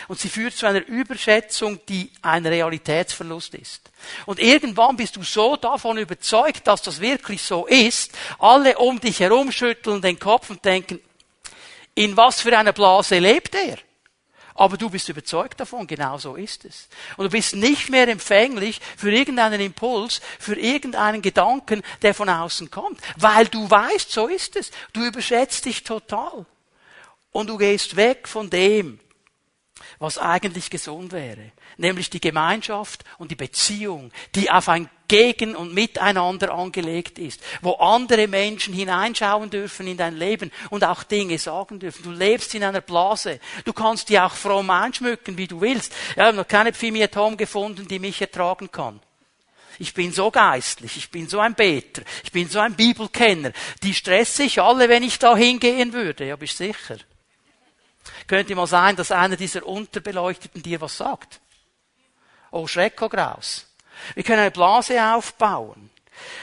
Und 0.08 0.18
sie 0.18 0.28
führt 0.28 0.54
zu 0.54 0.66
einer 0.66 0.86
Überschätzung, 0.86 1.80
die 1.88 2.10
ein 2.22 2.46
Realitätsverlust 2.46 3.54
ist. 3.54 3.90
Und 4.26 4.40
irgendwann 4.40 4.96
bist 4.96 5.16
du 5.16 5.22
so 5.22 5.56
davon 5.56 5.98
überzeugt, 5.98 6.66
dass 6.66 6.82
das 6.82 7.00
wirklich 7.00 7.42
so 7.42 7.66
ist, 7.66 8.12
alle 8.38 8.78
um 8.78 9.00
dich 9.00 9.20
herum 9.20 9.52
schütteln 9.52 10.02
den 10.02 10.18
Kopf 10.18 10.50
und 10.50 10.64
denken, 10.64 11.00
in 11.94 12.16
was 12.16 12.40
für 12.40 12.56
einer 12.56 12.72
Blase 12.72 13.18
lebt 13.18 13.54
er? 13.54 13.78
Aber 14.56 14.76
du 14.76 14.88
bist 14.88 15.08
überzeugt 15.08 15.58
davon, 15.58 15.86
genau 15.86 16.16
so 16.16 16.36
ist 16.36 16.64
es. 16.64 16.88
Und 17.16 17.24
du 17.24 17.30
bist 17.30 17.56
nicht 17.56 17.90
mehr 17.90 18.06
empfänglich 18.06 18.80
für 18.96 19.12
irgendeinen 19.12 19.60
Impuls, 19.60 20.20
für 20.38 20.54
irgendeinen 20.54 21.22
Gedanken, 21.22 21.82
der 22.02 22.14
von 22.14 22.28
außen 22.28 22.70
kommt. 22.70 23.00
Weil 23.16 23.48
du 23.48 23.68
weißt, 23.68 24.12
so 24.12 24.28
ist 24.28 24.54
es. 24.54 24.70
Du 24.92 25.04
überschätzt 25.04 25.64
dich 25.64 25.82
total. 25.82 26.46
Und 27.32 27.48
du 27.48 27.58
gehst 27.58 27.96
weg 27.96 28.28
von 28.28 28.48
dem, 28.48 29.00
was 30.04 30.18
eigentlich 30.18 30.68
gesund 30.68 31.12
wäre, 31.12 31.50
nämlich 31.78 32.10
die 32.10 32.20
Gemeinschaft 32.20 33.04
und 33.16 33.30
die 33.30 33.36
Beziehung, 33.36 34.12
die 34.34 34.50
auf 34.50 34.68
ein 34.68 34.90
Gegen 35.08 35.56
und 35.56 35.72
Miteinander 35.72 36.52
angelegt 36.52 37.18
ist, 37.18 37.42
wo 37.62 37.72
andere 37.72 38.28
Menschen 38.28 38.74
hineinschauen 38.74 39.48
dürfen 39.48 39.86
in 39.86 39.96
dein 39.96 40.16
Leben 40.16 40.50
und 40.68 40.84
auch 40.84 41.04
Dinge 41.04 41.38
sagen 41.38 41.78
dürfen. 41.78 42.02
Du 42.02 42.10
lebst 42.10 42.54
in 42.54 42.64
einer 42.64 42.82
Blase. 42.82 43.40
Du 43.64 43.72
kannst 43.72 44.10
die 44.10 44.20
auch 44.20 44.34
fromm 44.34 44.68
einschmücken, 44.68 45.38
wie 45.38 45.46
du 45.46 45.60
willst. 45.60 45.92
Ich 46.10 46.18
habe 46.18 46.36
noch 46.36 46.48
keine 46.48 46.72
Pfimiatom 46.72 47.36
gefunden, 47.36 47.88
die 47.88 47.98
mich 47.98 48.20
ertragen 48.20 48.70
kann. 48.70 49.00
Ich 49.78 49.94
bin 49.94 50.12
so 50.12 50.30
geistlich, 50.30 50.96
ich 50.98 51.10
bin 51.10 51.28
so 51.28 51.40
ein 51.40 51.54
Beter, 51.54 52.02
ich 52.22 52.30
bin 52.30 52.48
so 52.48 52.60
ein 52.60 52.74
Bibelkenner. 52.74 53.52
Die 53.82 53.94
stresse 53.94 54.44
ich 54.44 54.60
alle, 54.60 54.88
wenn 54.88 55.02
ich 55.02 55.18
da 55.18 55.34
hingehen 55.34 55.92
würde, 55.94 56.26
ja, 56.26 56.36
bist 56.36 56.58
sicher. 56.58 56.98
Könnte 58.26 58.54
mal 58.54 58.66
sein, 58.66 58.96
dass 58.96 59.10
einer 59.10 59.36
dieser 59.36 59.66
Unterbeleuchteten 59.66 60.62
dir 60.62 60.80
was 60.80 60.96
sagt. 60.96 61.40
Oh, 62.50 62.66
Schrecko 62.66 63.08
Graus. 63.08 63.66
Wir 64.14 64.22
können 64.22 64.40
eine 64.40 64.50
Blase 64.50 65.02
aufbauen. 65.02 65.90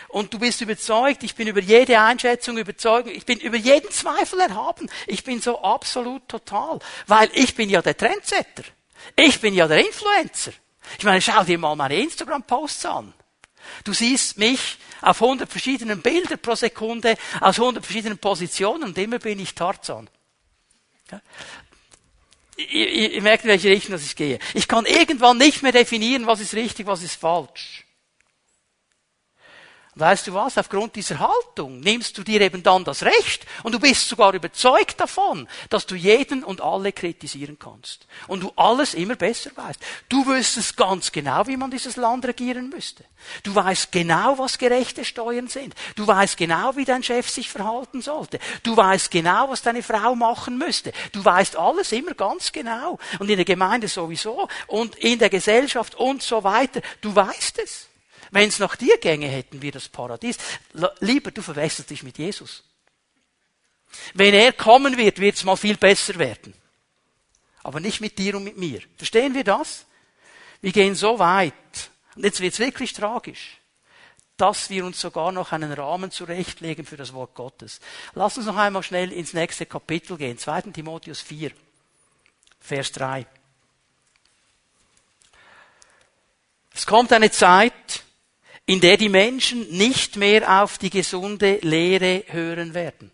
Und 0.09 0.33
du 0.33 0.39
bist 0.39 0.61
überzeugt, 0.61 1.23
ich 1.23 1.35
bin 1.35 1.47
über 1.47 1.61
jede 1.61 1.99
Einschätzung 1.99 2.57
überzeugt, 2.57 3.07
ich 3.09 3.25
bin 3.25 3.39
über 3.39 3.57
jeden 3.57 3.89
Zweifel 3.89 4.41
erhaben. 4.41 4.89
Ich 5.07 5.23
bin 5.23 5.41
so 5.41 5.61
absolut 5.61 6.27
total. 6.27 6.79
Weil 7.07 7.29
ich 7.33 7.55
bin 7.55 7.69
ja 7.69 7.81
der 7.81 7.95
Trendsetter. 7.95 8.63
Ich 9.15 9.39
bin 9.39 9.53
ja 9.53 9.67
der 9.67 9.85
Influencer. 9.85 10.51
Ich 10.97 11.03
meine, 11.03 11.21
schau 11.21 11.43
dir 11.43 11.57
mal 11.57 11.75
meine 11.75 11.95
Instagram-Posts 11.95 12.85
an. 12.85 13.13
Du 13.83 13.93
siehst 13.93 14.37
mich 14.37 14.77
auf 15.01 15.21
100 15.21 15.49
verschiedenen 15.49 16.01
Bilder 16.01 16.37
pro 16.37 16.55
Sekunde, 16.55 17.15
aus 17.39 17.59
100 17.59 17.85
verschiedenen 17.85 18.17
Positionen 18.17 18.83
und 18.83 18.97
immer 18.97 19.19
bin 19.19 19.39
ich 19.39 19.55
Tarzan. 19.55 20.09
Ihr, 22.69 23.11
ihr 23.13 23.21
merkt, 23.21 23.43
in 23.43 23.49
welche 23.49 23.69
Richtung 23.69 23.95
ich 23.95 24.15
gehe. 24.15 24.39
Ich 24.53 24.67
kann 24.67 24.85
irgendwann 24.85 25.37
nicht 25.37 25.63
mehr 25.63 25.71
definieren, 25.71 26.27
was 26.27 26.39
ist 26.39 26.53
richtig, 26.53 26.87
was 26.87 27.03
ist 27.03 27.15
falsch. 27.15 27.85
Weißt 29.95 30.27
du 30.27 30.33
was? 30.33 30.57
Aufgrund 30.57 30.95
dieser 30.95 31.19
Haltung 31.19 31.81
nimmst 31.81 32.17
du 32.17 32.23
dir 32.23 32.39
eben 32.39 32.63
dann 32.63 32.85
das 32.85 33.03
Recht 33.03 33.45
und 33.63 33.73
du 33.73 33.79
bist 33.79 34.07
sogar 34.07 34.33
überzeugt 34.33 34.97
davon, 35.01 35.49
dass 35.69 35.85
du 35.85 35.95
jeden 35.95 36.45
und 36.45 36.61
alle 36.61 36.93
kritisieren 36.93 37.59
kannst. 37.59 38.07
Und 38.27 38.41
du 38.41 38.53
alles 38.55 38.93
immer 38.93 39.17
besser 39.17 39.51
weißt. 39.53 39.81
Du 40.07 40.25
wüsstest 40.25 40.77
ganz 40.77 41.11
genau, 41.11 41.45
wie 41.45 41.57
man 41.57 41.71
dieses 41.71 41.97
Land 41.97 42.25
regieren 42.25 42.69
müsste. 42.69 43.03
Du 43.43 43.53
weißt 43.53 43.91
genau, 43.91 44.37
was 44.37 44.57
gerechte 44.57 45.03
Steuern 45.03 45.49
sind. 45.49 45.75
Du 45.97 46.07
weißt 46.07 46.37
genau, 46.37 46.77
wie 46.77 46.85
dein 46.85 47.03
Chef 47.03 47.29
sich 47.29 47.49
verhalten 47.49 48.01
sollte. 48.01 48.39
Du 48.63 48.77
weißt 48.77 49.11
genau, 49.11 49.49
was 49.49 49.61
deine 49.61 49.83
Frau 49.83 50.15
machen 50.15 50.57
müsste. 50.57 50.93
Du 51.11 51.23
weißt 51.23 51.57
alles 51.57 51.91
immer 51.91 52.13
ganz 52.13 52.53
genau. 52.53 52.97
Und 53.19 53.29
in 53.29 53.35
der 53.35 53.45
Gemeinde 53.45 53.89
sowieso 53.89 54.47
und 54.67 54.95
in 54.95 55.19
der 55.19 55.29
Gesellschaft 55.29 55.95
und 55.95 56.23
so 56.23 56.45
weiter. 56.45 56.81
Du 57.01 57.13
weißt 57.13 57.59
es. 57.59 57.90
Wenn 58.31 58.49
es 58.49 58.59
nach 58.59 58.75
dir 58.75 58.97
gänge, 58.97 59.27
hätten 59.27 59.61
wir 59.61 59.71
das 59.71 59.89
Paradies. 59.89 60.37
Lieber, 60.99 61.31
du 61.31 61.41
verwässerst 61.41 61.89
dich 61.89 62.03
mit 62.03 62.17
Jesus. 62.17 62.63
Wenn 64.13 64.33
er 64.33 64.53
kommen 64.53 64.97
wird, 64.97 65.19
wird 65.19 65.35
es 65.35 65.43
mal 65.43 65.57
viel 65.57 65.77
besser 65.77 66.17
werden. 66.17 66.53
Aber 67.61 67.79
nicht 67.79 68.01
mit 68.01 68.17
dir 68.17 68.35
und 68.35 68.45
mit 68.45 68.57
mir. 68.57 68.81
Verstehen 68.97 69.35
wir 69.35 69.43
das? 69.43 69.85
Wir 70.61 70.71
gehen 70.71 70.95
so 70.95 71.19
weit. 71.19 71.53
Und 72.15 72.23
jetzt 72.23 72.39
wird 72.39 72.53
es 72.53 72.59
wirklich 72.59 72.93
tragisch 72.93 73.61
dass 74.41 74.71
wir 74.71 74.85
uns 74.85 74.99
sogar 74.99 75.31
noch 75.31 75.51
einen 75.51 75.71
Rahmen 75.71 76.09
zurechtlegen 76.09 76.83
für 76.83 76.97
das 76.97 77.13
Wort 77.13 77.35
Gottes. 77.35 77.79
Lass 78.15 78.37
uns 78.37 78.47
noch 78.47 78.57
einmal 78.57 78.81
schnell 78.81 79.11
ins 79.11 79.33
nächste 79.33 79.67
Kapitel 79.67 80.17
gehen. 80.17 80.39
2. 80.39 80.61
Timotheus 80.73 81.21
4, 81.21 81.51
Vers 82.59 82.91
3. 82.93 83.27
Es 86.73 86.87
kommt 86.87 87.13
eine 87.13 87.29
Zeit, 87.29 88.03
in 88.65 88.79
der 88.79 88.97
die 88.97 89.09
Menschen 89.09 89.69
nicht 89.69 90.15
mehr 90.15 90.61
auf 90.61 90.77
die 90.77 90.89
gesunde 90.89 91.57
Lehre 91.61 92.23
hören 92.27 92.73
werden. 92.73 93.11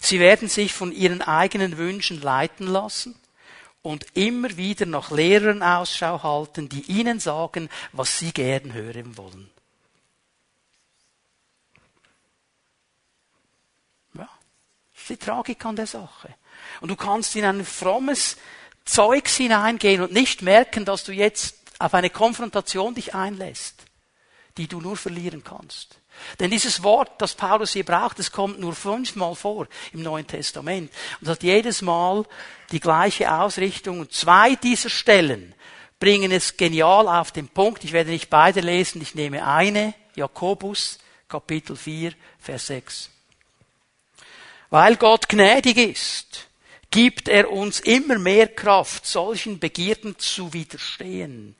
Sie 0.00 0.18
werden 0.18 0.48
sich 0.48 0.72
von 0.72 0.90
ihren 0.90 1.22
eigenen 1.22 1.78
Wünschen 1.78 2.20
leiten 2.20 2.66
lassen 2.66 3.14
und 3.82 4.04
immer 4.14 4.56
wieder 4.56 4.86
nach 4.86 5.10
Lehrern 5.10 5.62
Ausschau 5.62 6.22
halten, 6.22 6.68
die 6.68 6.82
ihnen 6.82 7.20
sagen, 7.20 7.68
was 7.92 8.18
sie 8.18 8.32
gern 8.32 8.72
hören 8.72 9.16
wollen. 9.16 9.48
Ja, 14.14 14.28
das 14.92 15.02
ist 15.02 15.10
die 15.10 15.16
Tragik 15.18 15.64
an 15.64 15.76
der 15.76 15.86
Sache. 15.86 16.34
Und 16.80 16.88
du 16.88 16.96
kannst 16.96 17.36
in 17.36 17.44
ein 17.44 17.64
frommes 17.64 18.38
Zeugs 18.84 19.36
hineingehen 19.36 20.02
und 20.02 20.12
nicht 20.12 20.42
merken, 20.42 20.84
dass 20.84 21.04
du 21.04 21.12
jetzt 21.12 21.56
auf 21.78 21.94
eine 21.94 22.10
Konfrontation 22.10 22.96
dich 22.96 23.14
einlässt 23.14 23.81
die 24.56 24.66
du 24.66 24.80
nur 24.80 24.96
verlieren 24.96 25.42
kannst. 25.42 25.98
Denn 26.38 26.50
dieses 26.50 26.82
Wort, 26.82 27.10
das 27.20 27.34
Paulus 27.34 27.72
hier 27.72 27.84
braucht, 27.84 28.18
das 28.18 28.32
kommt 28.32 28.60
nur 28.60 28.74
fünfmal 28.74 29.34
vor 29.34 29.66
im 29.92 30.02
Neuen 30.02 30.26
Testament 30.26 30.92
und 31.20 31.28
hat 31.28 31.42
jedes 31.42 31.82
Mal 31.82 32.24
die 32.70 32.80
gleiche 32.80 33.32
Ausrichtung. 33.32 34.00
Und 34.00 34.12
zwei 34.12 34.54
dieser 34.56 34.90
Stellen 34.90 35.54
bringen 35.98 36.32
es 36.32 36.56
genial 36.56 37.08
auf 37.08 37.32
den 37.32 37.48
Punkt. 37.48 37.84
Ich 37.84 37.92
werde 37.92 38.10
nicht 38.10 38.28
beide 38.28 38.60
lesen, 38.60 39.00
ich 39.00 39.14
nehme 39.14 39.46
eine, 39.46 39.94
Jakobus, 40.14 40.98
Kapitel 41.28 41.76
4, 41.76 42.12
Vers 42.38 42.66
6. 42.66 43.10
Weil 44.68 44.96
Gott 44.96 45.28
gnädig 45.28 45.76
ist, 45.78 46.48
gibt 46.90 47.28
er 47.28 47.50
uns 47.50 47.80
immer 47.80 48.18
mehr 48.18 48.48
Kraft, 48.48 49.06
solchen 49.06 49.58
Begierden 49.58 50.18
zu 50.18 50.52
widerstehen. 50.52 51.56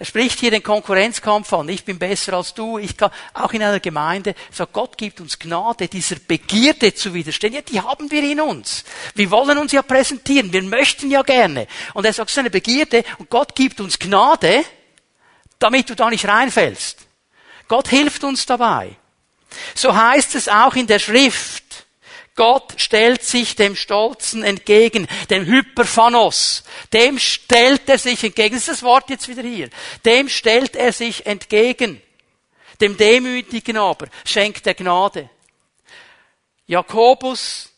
Er 0.00 0.06
spricht 0.06 0.40
hier 0.40 0.50
den 0.50 0.62
Konkurrenzkampf 0.62 1.52
an. 1.52 1.68
Ich 1.68 1.84
bin 1.84 1.98
besser 1.98 2.32
als 2.32 2.54
du. 2.54 2.78
Ich 2.78 2.96
kann, 2.96 3.10
auch 3.34 3.52
in 3.52 3.62
einer 3.62 3.80
Gemeinde, 3.80 4.34
sagt 4.50 4.72
Gott 4.72 4.96
gibt 4.96 5.20
uns 5.20 5.38
Gnade, 5.38 5.88
dieser 5.88 6.16
Begierde 6.16 6.94
zu 6.94 7.12
widerstehen. 7.12 7.52
Ja, 7.52 7.60
die 7.60 7.82
haben 7.82 8.10
wir 8.10 8.22
in 8.22 8.40
uns. 8.40 8.82
Wir 9.14 9.30
wollen 9.30 9.58
uns 9.58 9.72
ja 9.72 9.82
präsentieren. 9.82 10.54
Wir 10.54 10.62
möchten 10.62 11.10
ja 11.10 11.20
gerne. 11.20 11.66
Und 11.92 12.06
er 12.06 12.14
sagt, 12.14 12.30
es 12.30 12.34
ist 12.34 12.38
eine 12.38 12.48
Begierde 12.48 13.04
und 13.18 13.28
Gott 13.28 13.54
gibt 13.54 13.78
uns 13.78 13.98
Gnade, 13.98 14.64
damit 15.58 15.90
du 15.90 15.94
da 15.94 16.08
nicht 16.08 16.26
reinfällst. 16.26 17.06
Gott 17.68 17.88
hilft 17.88 18.24
uns 18.24 18.46
dabei. 18.46 18.96
So 19.74 19.94
heißt 19.94 20.34
es 20.34 20.48
auch 20.48 20.76
in 20.76 20.86
der 20.86 20.98
Schrift. 20.98 21.69
Gott 22.40 22.72
stellt 22.78 23.22
sich 23.22 23.54
dem 23.54 23.76
Stolzen 23.76 24.42
entgegen, 24.42 25.06
dem 25.28 25.44
Hyperphanos. 25.44 26.64
Dem 26.90 27.18
stellt 27.18 27.86
er 27.86 27.98
sich 27.98 28.24
entgegen. 28.24 28.54
Das 28.54 28.62
ist 28.62 28.68
das 28.78 28.82
Wort 28.82 29.10
jetzt 29.10 29.28
wieder 29.28 29.42
hier. 29.42 29.68
Dem 30.06 30.26
stellt 30.30 30.74
er 30.74 30.94
sich 30.94 31.26
entgegen. 31.26 32.00
Dem 32.80 32.96
Demütigen 32.96 33.76
aber 33.76 34.08
schenkt 34.24 34.66
er 34.66 34.72
Gnade. 34.72 35.28
Jakobus 36.66 37.69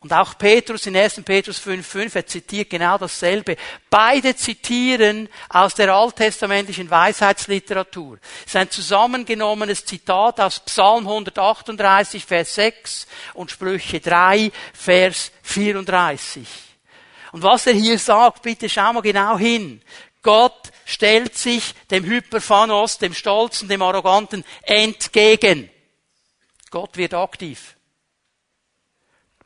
und 0.00 0.12
auch 0.12 0.38
Petrus 0.38 0.86
in 0.86 0.96
1. 0.96 1.22
Petrus 1.24 1.60
5,5, 1.60 2.14
er 2.14 2.26
zitiert 2.26 2.70
genau 2.70 2.98
dasselbe. 2.98 3.56
Beide 3.90 4.36
zitieren 4.36 5.28
aus 5.48 5.74
der 5.74 5.92
alttestamentlichen 5.92 6.88
Weisheitsliteratur. 6.88 8.18
Es 8.42 8.52
ist 8.52 8.56
ein 8.56 8.70
zusammengenommenes 8.70 9.84
Zitat 9.84 10.40
aus 10.40 10.60
Psalm 10.60 11.08
138, 11.08 12.24
Vers 12.24 12.54
6 12.54 13.06
und 13.34 13.50
Sprüche 13.50 13.98
3, 13.98 14.52
Vers 14.72 15.32
34. 15.42 16.46
Und 17.32 17.42
was 17.42 17.66
er 17.66 17.74
hier 17.74 17.98
sagt, 17.98 18.42
bitte 18.42 18.68
schau 18.68 18.92
mal 18.92 19.00
genau 19.00 19.36
hin. 19.36 19.82
Gott 20.22 20.70
stellt 20.84 21.36
sich 21.36 21.74
dem 21.90 22.04
Hyperphanos, 22.04 22.98
dem 22.98 23.14
Stolzen, 23.14 23.68
dem 23.68 23.82
Arroganten 23.82 24.44
entgegen. 24.62 25.68
Gott 26.70 26.96
wird 26.96 27.14
aktiv. 27.14 27.74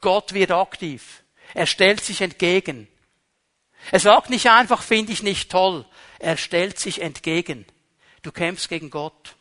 Gott 0.03 0.35
wird 0.35 0.51
aktiv. 0.51 1.23
Er 1.55 1.67
stellt 1.67 2.05
sich 2.05 2.21
entgegen. 2.21 2.89
Er 3.91 4.01
sagt 4.01 4.31
nicht 4.31 4.51
einfach, 4.51 4.83
finde 4.83 5.13
ich 5.13 5.23
nicht 5.23 5.51
toll. 5.51 5.87
Er 6.19 6.37
stellt 6.37 6.79
sich 6.79 7.01
entgegen. 7.01 7.65
Du 8.23 8.31
kämpfst 8.31 8.69
gegen 8.69 8.91
Gott. 8.91 9.35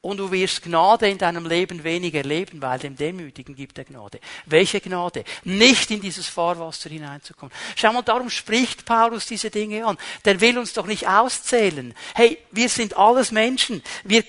Und 0.00 0.18
du 0.18 0.30
wirst 0.30 0.62
Gnade 0.62 1.08
in 1.08 1.18
deinem 1.18 1.46
Leben 1.46 1.82
weniger 1.82 2.18
erleben, 2.18 2.62
weil 2.62 2.78
dem 2.78 2.94
Demütigen 2.94 3.56
gibt 3.56 3.76
er 3.78 3.84
Gnade. 3.84 4.20
Welche 4.44 4.80
Gnade? 4.80 5.24
Nicht 5.42 5.90
in 5.90 6.00
dieses 6.00 6.28
Fahrwasser 6.28 6.88
hineinzukommen. 6.88 7.52
Schau 7.74 7.92
mal, 7.92 8.02
darum 8.02 8.30
spricht 8.30 8.84
Paulus 8.84 9.26
diese 9.26 9.50
Dinge 9.50 9.84
an. 9.84 9.98
Der 10.24 10.40
will 10.40 10.58
uns 10.58 10.74
doch 10.74 10.86
nicht 10.86 11.08
auszählen. 11.08 11.92
Hey, 12.14 12.38
wir 12.52 12.68
sind 12.68 12.96
alles 12.96 13.32
Menschen. 13.32 13.82
Wir 14.04 14.22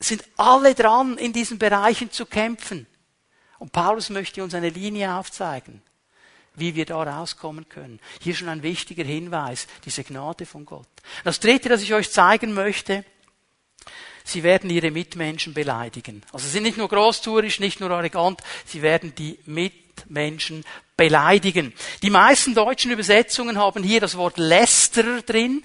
sind 0.00 0.24
alle 0.38 0.74
dran, 0.74 1.18
in 1.18 1.34
diesen 1.34 1.58
Bereichen 1.58 2.10
zu 2.10 2.24
kämpfen. 2.24 2.86
Und 3.58 3.72
Paulus 3.72 4.10
möchte 4.10 4.42
uns 4.42 4.54
eine 4.54 4.70
Linie 4.70 5.14
aufzeigen, 5.14 5.82
wie 6.54 6.74
wir 6.74 6.86
da 6.86 7.02
rauskommen 7.02 7.68
können. 7.68 8.00
Hier 8.20 8.34
schon 8.34 8.48
ein 8.48 8.62
wichtiger 8.62 9.04
Hinweis, 9.04 9.66
diese 9.84 10.04
Gnade 10.04 10.46
von 10.46 10.64
Gott. 10.64 10.88
Das 11.24 11.40
dritte, 11.40 11.68
das 11.68 11.82
ich 11.82 11.92
euch 11.94 12.10
zeigen 12.10 12.52
möchte, 12.52 13.04
sie 14.24 14.42
werden 14.42 14.70
ihre 14.70 14.90
Mitmenschen 14.90 15.54
beleidigen. 15.54 16.22
Also 16.32 16.46
sie 16.46 16.52
sind 16.52 16.64
nicht 16.64 16.78
nur 16.78 16.88
großtourisch, 16.88 17.60
nicht 17.60 17.80
nur 17.80 17.90
arrogant, 17.90 18.40
sie 18.64 18.82
werden 18.82 19.14
die 19.14 19.38
Mitmenschen 19.46 20.64
beleidigen. 20.96 21.72
Die 22.02 22.10
meisten 22.10 22.54
deutschen 22.54 22.90
Übersetzungen 22.90 23.58
haben 23.58 23.82
hier 23.82 24.00
das 24.00 24.16
Wort 24.16 24.38
Lästerer 24.38 25.22
drin. 25.22 25.64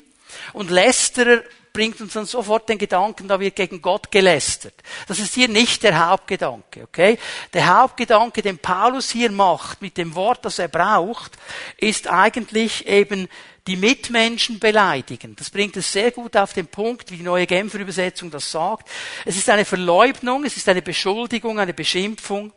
Und 0.53 0.71
Lästerer 0.71 1.43
bringt 1.73 1.99
uns 1.99 2.13
dann 2.13 2.27
sofort 2.27 2.69
den 2.69 2.77
Gedanken, 2.77 3.27
da 3.27 3.39
wird 3.39 3.55
gegen 3.55 3.81
Gott 3.81 4.12
gelästert. 4.12 4.75
Das 5.07 5.17
ist 5.17 5.33
hier 5.33 5.47
nicht 5.49 5.81
der 5.81 6.07
Hauptgedanke, 6.07 6.83
okay? 6.83 7.17
Der 7.51 7.79
Hauptgedanke, 7.79 8.43
den 8.43 8.59
Paulus 8.59 9.09
hier 9.09 9.31
macht, 9.31 9.81
mit 9.81 9.97
dem 9.97 10.13
Wort, 10.13 10.45
das 10.45 10.59
er 10.59 10.67
braucht, 10.67 11.33
ist 11.77 12.07
eigentlich 12.07 12.88
eben 12.88 13.27
die 13.65 13.75
Mitmenschen 13.75 14.59
beleidigen. 14.59 15.36
Das 15.36 15.49
bringt 15.49 15.75
es 15.75 15.91
sehr 15.91 16.12
gut 16.12 16.38
auf 16.38 16.53
den 16.53 16.67
Punkt, 16.67 17.12
wie 17.12 17.17
die 17.17 17.23
neue 17.23 17.47
Genfer 17.47 17.79
Übersetzung 17.79 18.29
das 18.29 18.51
sagt. 18.51 18.88
Es 19.25 19.36
ist 19.36 19.49
eine 19.49 19.65
Verleugnung, 19.65 20.45
es 20.45 20.57
ist 20.57 20.69
eine 20.69 20.81
Beschuldigung, 20.81 21.59
eine 21.59 21.73
Beschimpfung, 21.73 22.53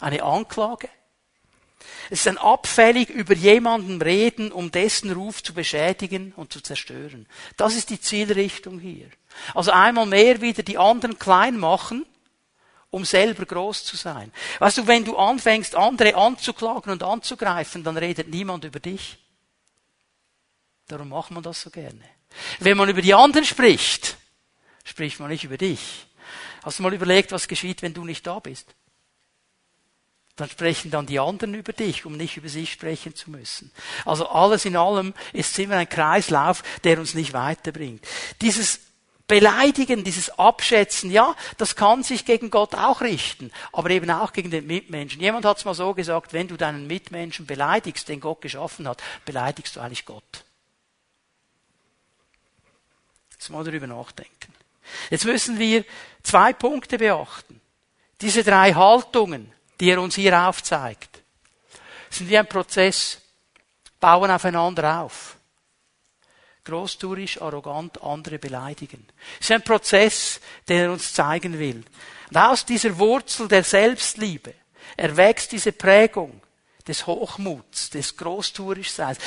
eine 0.00 0.22
Anklage. 0.22 0.88
Es 2.10 2.20
ist 2.20 2.28
ein 2.28 2.38
abfällig 2.38 3.10
über 3.10 3.34
jemanden 3.34 4.00
reden, 4.00 4.50
um 4.50 4.70
dessen 4.70 5.12
Ruf 5.12 5.42
zu 5.42 5.52
beschädigen 5.52 6.32
und 6.36 6.52
zu 6.52 6.60
zerstören. 6.60 7.26
Das 7.56 7.74
ist 7.74 7.90
die 7.90 8.00
Zielrichtung 8.00 8.78
hier. 8.78 9.08
Also 9.54 9.70
einmal 9.72 10.06
mehr 10.06 10.40
wieder 10.40 10.62
die 10.62 10.78
anderen 10.78 11.18
klein 11.18 11.58
machen, 11.58 12.06
um 12.90 13.04
selber 13.04 13.44
groß 13.44 13.84
zu 13.84 13.96
sein. 13.96 14.32
Weißt 14.58 14.78
du, 14.78 14.86
wenn 14.86 15.04
du 15.04 15.16
anfängst, 15.16 15.74
andere 15.74 16.14
anzuklagen 16.14 16.90
und 16.90 17.02
anzugreifen, 17.02 17.84
dann 17.84 17.98
redet 17.98 18.28
niemand 18.28 18.64
über 18.64 18.80
dich. 18.80 19.18
Darum 20.86 21.10
macht 21.10 21.30
man 21.30 21.42
das 21.42 21.60
so 21.60 21.70
gerne. 21.70 22.00
Wenn 22.60 22.76
man 22.76 22.88
über 22.88 23.02
die 23.02 23.14
anderen 23.14 23.44
spricht, 23.44 24.16
spricht 24.84 25.20
man 25.20 25.28
nicht 25.28 25.44
über 25.44 25.58
dich. 25.58 26.06
Hast 26.62 26.78
du 26.78 26.82
mal 26.82 26.94
überlegt, 26.94 27.32
was 27.32 27.48
geschieht, 27.48 27.82
wenn 27.82 27.94
du 27.94 28.04
nicht 28.04 28.26
da 28.26 28.38
bist? 28.38 28.74
Dann 30.38 30.48
sprechen 30.48 30.90
dann 30.90 31.06
die 31.06 31.18
anderen 31.18 31.52
über 31.54 31.72
dich, 31.72 32.06
um 32.06 32.16
nicht 32.16 32.36
über 32.36 32.48
sich 32.48 32.72
sprechen 32.72 33.14
zu 33.14 33.30
müssen. 33.30 33.72
Also 34.04 34.28
alles 34.28 34.64
in 34.64 34.76
allem 34.76 35.12
ist 35.32 35.58
immer 35.58 35.76
ein 35.76 35.88
Kreislauf, 35.88 36.62
der 36.84 36.98
uns 36.98 37.14
nicht 37.14 37.32
weiterbringt. 37.32 38.06
Dieses 38.40 38.80
Beleidigen, 39.26 40.04
dieses 40.04 40.30
Abschätzen, 40.38 41.10
ja, 41.10 41.34
das 41.58 41.76
kann 41.76 42.02
sich 42.02 42.24
gegen 42.24 42.50
Gott 42.50 42.74
auch 42.74 43.02
richten, 43.02 43.50
aber 43.72 43.90
eben 43.90 44.10
auch 44.10 44.32
gegen 44.32 44.50
den 44.50 44.66
Mitmenschen. 44.66 45.20
Jemand 45.20 45.44
hat 45.44 45.58
es 45.58 45.64
mal 45.66 45.74
so 45.74 45.92
gesagt, 45.92 46.32
wenn 46.32 46.48
du 46.48 46.56
deinen 46.56 46.86
Mitmenschen 46.86 47.44
beleidigst, 47.44 48.08
den 48.08 48.20
Gott 48.20 48.40
geschaffen 48.40 48.88
hat, 48.88 49.02
beleidigst 49.26 49.76
du 49.76 49.80
eigentlich 49.80 50.06
Gott. 50.06 50.44
Jetzt 53.32 53.50
mal 53.50 53.64
darüber 53.64 53.86
nachdenken. 53.86 54.54
Jetzt 55.10 55.26
müssen 55.26 55.58
wir 55.58 55.84
zwei 56.22 56.52
Punkte 56.52 56.96
beachten. 56.96 57.60
Diese 58.20 58.42
drei 58.42 58.72
Haltungen, 58.72 59.52
die 59.80 59.90
er 59.90 60.00
uns 60.00 60.14
hier 60.14 60.38
aufzeigt, 60.40 61.22
sind 62.10 62.28
wie 62.28 62.38
ein 62.38 62.48
Prozess, 62.48 63.20
bauen 64.00 64.30
aufeinander 64.30 65.00
auf 65.02 65.38
großtuerisch, 66.68 67.40
arrogant 67.40 68.02
andere 68.02 68.38
beleidigen. 68.38 69.06
Es 69.40 69.46
ist 69.46 69.52
ein 69.52 69.62
Prozess, 69.62 70.40
den 70.68 70.80
er 70.80 70.92
uns 70.92 71.12
zeigen 71.14 71.58
will. 71.58 71.82
Und 72.28 72.36
aus 72.36 72.64
dieser 72.64 72.96
Wurzel 72.98 73.48
der 73.48 73.64
Selbstliebe 73.64 74.54
erwächst 74.96 75.52
diese 75.52 75.72
Prägung 75.72 76.42
des 76.86 77.06
Hochmuts, 77.06 77.90
des 77.90 78.16
Großtuerischseins, 78.16 79.18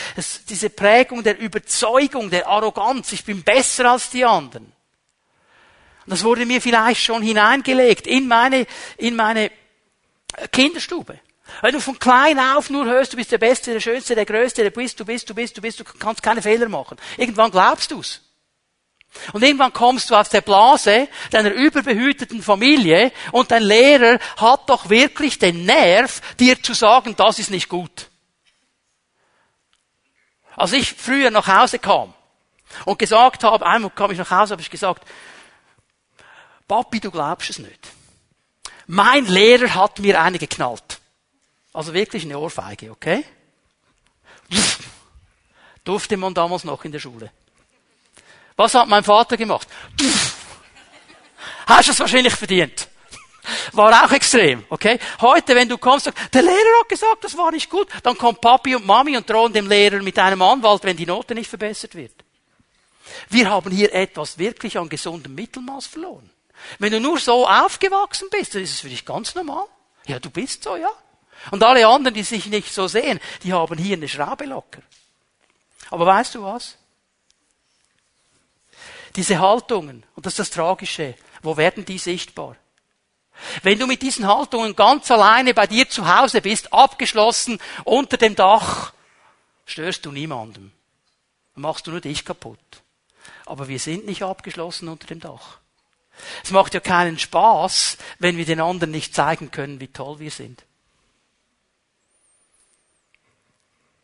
diese 0.47 0.69
Prägung 0.69 1.23
der 1.23 1.39
Überzeugung, 1.39 2.29
der 2.29 2.47
Arroganz, 2.47 3.11
ich 3.11 3.25
bin 3.25 3.43
besser 3.43 3.91
als 3.91 4.09
die 4.09 4.25
anderen. 4.25 4.65
Und 4.65 6.09
das 6.09 6.23
wurde 6.23 6.45
mir 6.45 6.61
vielleicht 6.61 7.01
schon 7.01 7.21
hineingelegt 7.21 8.07
in 8.07 8.27
meine, 8.27 8.65
in 8.97 9.15
meine 9.15 9.51
Kinderstube. 10.51 11.19
Wenn 11.61 11.73
du 11.73 11.81
von 11.81 11.99
klein 11.99 12.39
auf 12.39 12.69
nur 12.69 12.85
hörst, 12.85 13.13
du 13.13 13.17
bist 13.17 13.31
der 13.31 13.37
Beste, 13.37 13.73
der 13.73 13.79
Schönste, 13.79 14.15
der 14.15 14.25
Größte, 14.25 14.63
der 14.63 14.69
bist, 14.69 14.99
du 14.99 15.05
bist, 15.05 15.29
du 15.29 15.35
bist, 15.35 15.57
du 15.57 15.61
bist, 15.61 15.79
du 15.79 15.83
kannst 15.83 16.23
keine 16.23 16.41
Fehler 16.41 16.69
machen. 16.69 16.97
Irgendwann 17.17 17.51
glaubst 17.51 17.91
du's. 17.91 18.21
Und 19.33 19.43
irgendwann 19.43 19.73
kommst 19.73 20.09
du 20.09 20.15
aus 20.15 20.29
der 20.29 20.41
Blase 20.41 21.09
deiner 21.31 21.51
überbehüteten 21.51 22.41
Familie 22.41 23.11
und 23.33 23.51
dein 23.51 23.63
Lehrer 23.63 24.19
hat 24.37 24.69
doch 24.69 24.89
wirklich 24.89 25.37
den 25.37 25.65
Nerv, 25.65 26.21
dir 26.39 26.61
zu 26.63 26.73
sagen, 26.73 27.15
das 27.17 27.37
ist 27.37 27.51
nicht 27.51 27.67
gut. 27.67 28.07
Als 30.55 30.73
ich 30.73 30.93
früher 30.93 31.29
nach 31.29 31.47
Hause 31.47 31.79
kam 31.79 32.13
und 32.85 32.99
gesagt 32.99 33.43
habe, 33.43 33.65
einmal 33.65 33.91
kam 33.91 34.11
ich 34.11 34.17
nach 34.17 34.31
Hause, 34.31 34.53
habe 34.53 34.61
ich 34.61 34.69
gesagt, 34.69 35.05
Papi, 36.67 37.01
du 37.01 37.11
glaubst 37.11 37.49
es 37.49 37.59
nicht. 37.59 37.91
Mein 38.93 39.25
Lehrer 39.25 39.73
hat 39.73 39.99
mir 39.99 40.21
eine 40.21 40.37
geknallt. 40.37 40.99
Also 41.71 41.93
wirklich 41.93 42.25
eine 42.25 42.37
Ohrfeige, 42.37 42.91
okay? 42.91 43.23
Durfte 45.85 46.17
man 46.17 46.33
damals 46.33 46.65
noch 46.65 46.83
in 46.83 46.91
der 46.91 46.99
Schule. 46.99 47.31
Was 48.57 48.75
hat 48.75 48.89
mein 48.89 49.05
Vater 49.05 49.37
gemacht? 49.37 49.65
Hast 51.67 51.87
du 51.87 51.93
es 51.93 51.99
wahrscheinlich 52.01 52.35
verdient. 52.35 52.89
War 53.71 54.03
auch 54.03 54.11
extrem, 54.11 54.65
okay? 54.67 54.99
Heute, 55.21 55.55
wenn 55.55 55.69
du 55.69 55.77
kommst, 55.77 56.03
sagst, 56.03 56.33
der 56.33 56.41
Lehrer 56.41 56.79
hat 56.81 56.89
gesagt, 56.89 57.23
das 57.23 57.37
war 57.37 57.49
nicht 57.49 57.69
gut, 57.69 57.87
dann 58.03 58.17
kommt 58.17 58.41
Papi 58.41 58.75
und 58.75 58.85
Mami 58.85 59.15
und 59.15 59.29
drohen 59.29 59.53
dem 59.53 59.69
Lehrer 59.69 60.01
mit 60.01 60.19
einem 60.19 60.41
Anwalt, 60.41 60.83
wenn 60.83 60.97
die 60.97 61.05
Note 61.05 61.33
nicht 61.33 61.49
verbessert 61.49 61.95
wird. 61.95 62.25
Wir 63.29 63.49
haben 63.49 63.71
hier 63.71 63.93
etwas 63.93 64.37
wirklich 64.37 64.77
an 64.77 64.89
gesundem 64.89 65.33
Mittelmaß 65.33 65.87
verloren. 65.87 66.29
Wenn 66.79 66.91
du 66.91 66.99
nur 66.99 67.19
so 67.19 67.47
aufgewachsen 67.47 68.27
bist, 68.31 68.55
dann 68.55 68.63
ist 68.63 68.71
es 68.71 68.79
für 68.79 68.89
dich 68.89 69.05
ganz 69.05 69.35
normal. 69.35 69.65
Ja, 70.05 70.19
du 70.19 70.29
bist 70.29 70.63
so, 70.63 70.75
ja. 70.75 70.91
Und 71.49 71.63
alle 71.63 71.87
anderen, 71.87 72.13
die 72.13 72.23
sich 72.23 72.45
nicht 72.47 72.73
so 72.73 72.87
sehen, 72.87 73.19
die 73.43 73.53
haben 73.53 73.77
hier 73.77 73.97
eine 73.97 74.07
Schraube 74.07 74.45
locker. 74.45 74.81
Aber 75.89 76.05
weißt 76.05 76.35
du 76.35 76.43
was? 76.43 76.77
Diese 79.15 79.39
Haltungen, 79.39 80.05
und 80.15 80.25
das 80.25 80.33
ist 80.33 80.39
das 80.39 80.49
Tragische, 80.51 81.15
wo 81.41 81.57
werden 81.57 81.83
die 81.83 81.97
sichtbar? 81.97 82.55
Wenn 83.63 83.79
du 83.79 83.87
mit 83.87 84.01
diesen 84.01 84.27
Haltungen 84.27 84.75
ganz 84.75 85.09
alleine 85.09 85.53
bei 85.53 85.67
dir 85.67 85.89
zu 85.89 86.07
Hause 86.07 86.41
bist, 86.41 86.71
abgeschlossen 86.71 87.59
unter 87.83 88.17
dem 88.17 88.35
Dach, 88.35 88.93
störst 89.65 90.05
du 90.05 90.11
niemandem. 90.11 90.71
Machst 91.55 91.87
du 91.87 91.91
nur 91.91 92.01
dich 92.01 92.23
kaputt. 92.23 92.59
Aber 93.45 93.67
wir 93.67 93.79
sind 93.79 94.05
nicht 94.05 94.23
abgeschlossen 94.23 94.87
unter 94.87 95.07
dem 95.07 95.19
Dach. 95.19 95.60
Es 96.43 96.51
macht 96.51 96.73
ja 96.73 96.79
keinen 96.79 97.19
Spaß, 97.19 97.97
wenn 98.19 98.37
wir 98.37 98.45
den 98.45 98.61
anderen 98.61 98.91
nicht 98.91 99.15
zeigen 99.15 99.51
können, 99.51 99.79
wie 99.79 99.87
toll 99.87 100.19
wir 100.19 100.31
sind. 100.31 100.63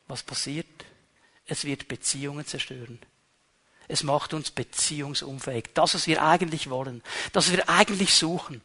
Was 0.08 0.24
passiert? 0.24 0.68
Es 1.46 1.64
wird 1.64 1.88
Beziehungen 1.88 2.46
zerstören. 2.46 3.00
Es 3.88 4.04
macht 4.04 4.34
uns 4.34 4.52
beziehungsunfähig. 4.52 5.70
Das, 5.74 5.94
was 5.94 6.08
wir 6.08 6.22
eigentlich 6.22 6.70
wollen, 6.70 7.02
das, 7.32 7.48
was 7.48 7.56
wir 7.56 7.70
eigentlich 7.70 8.14
suchen, 8.14 8.62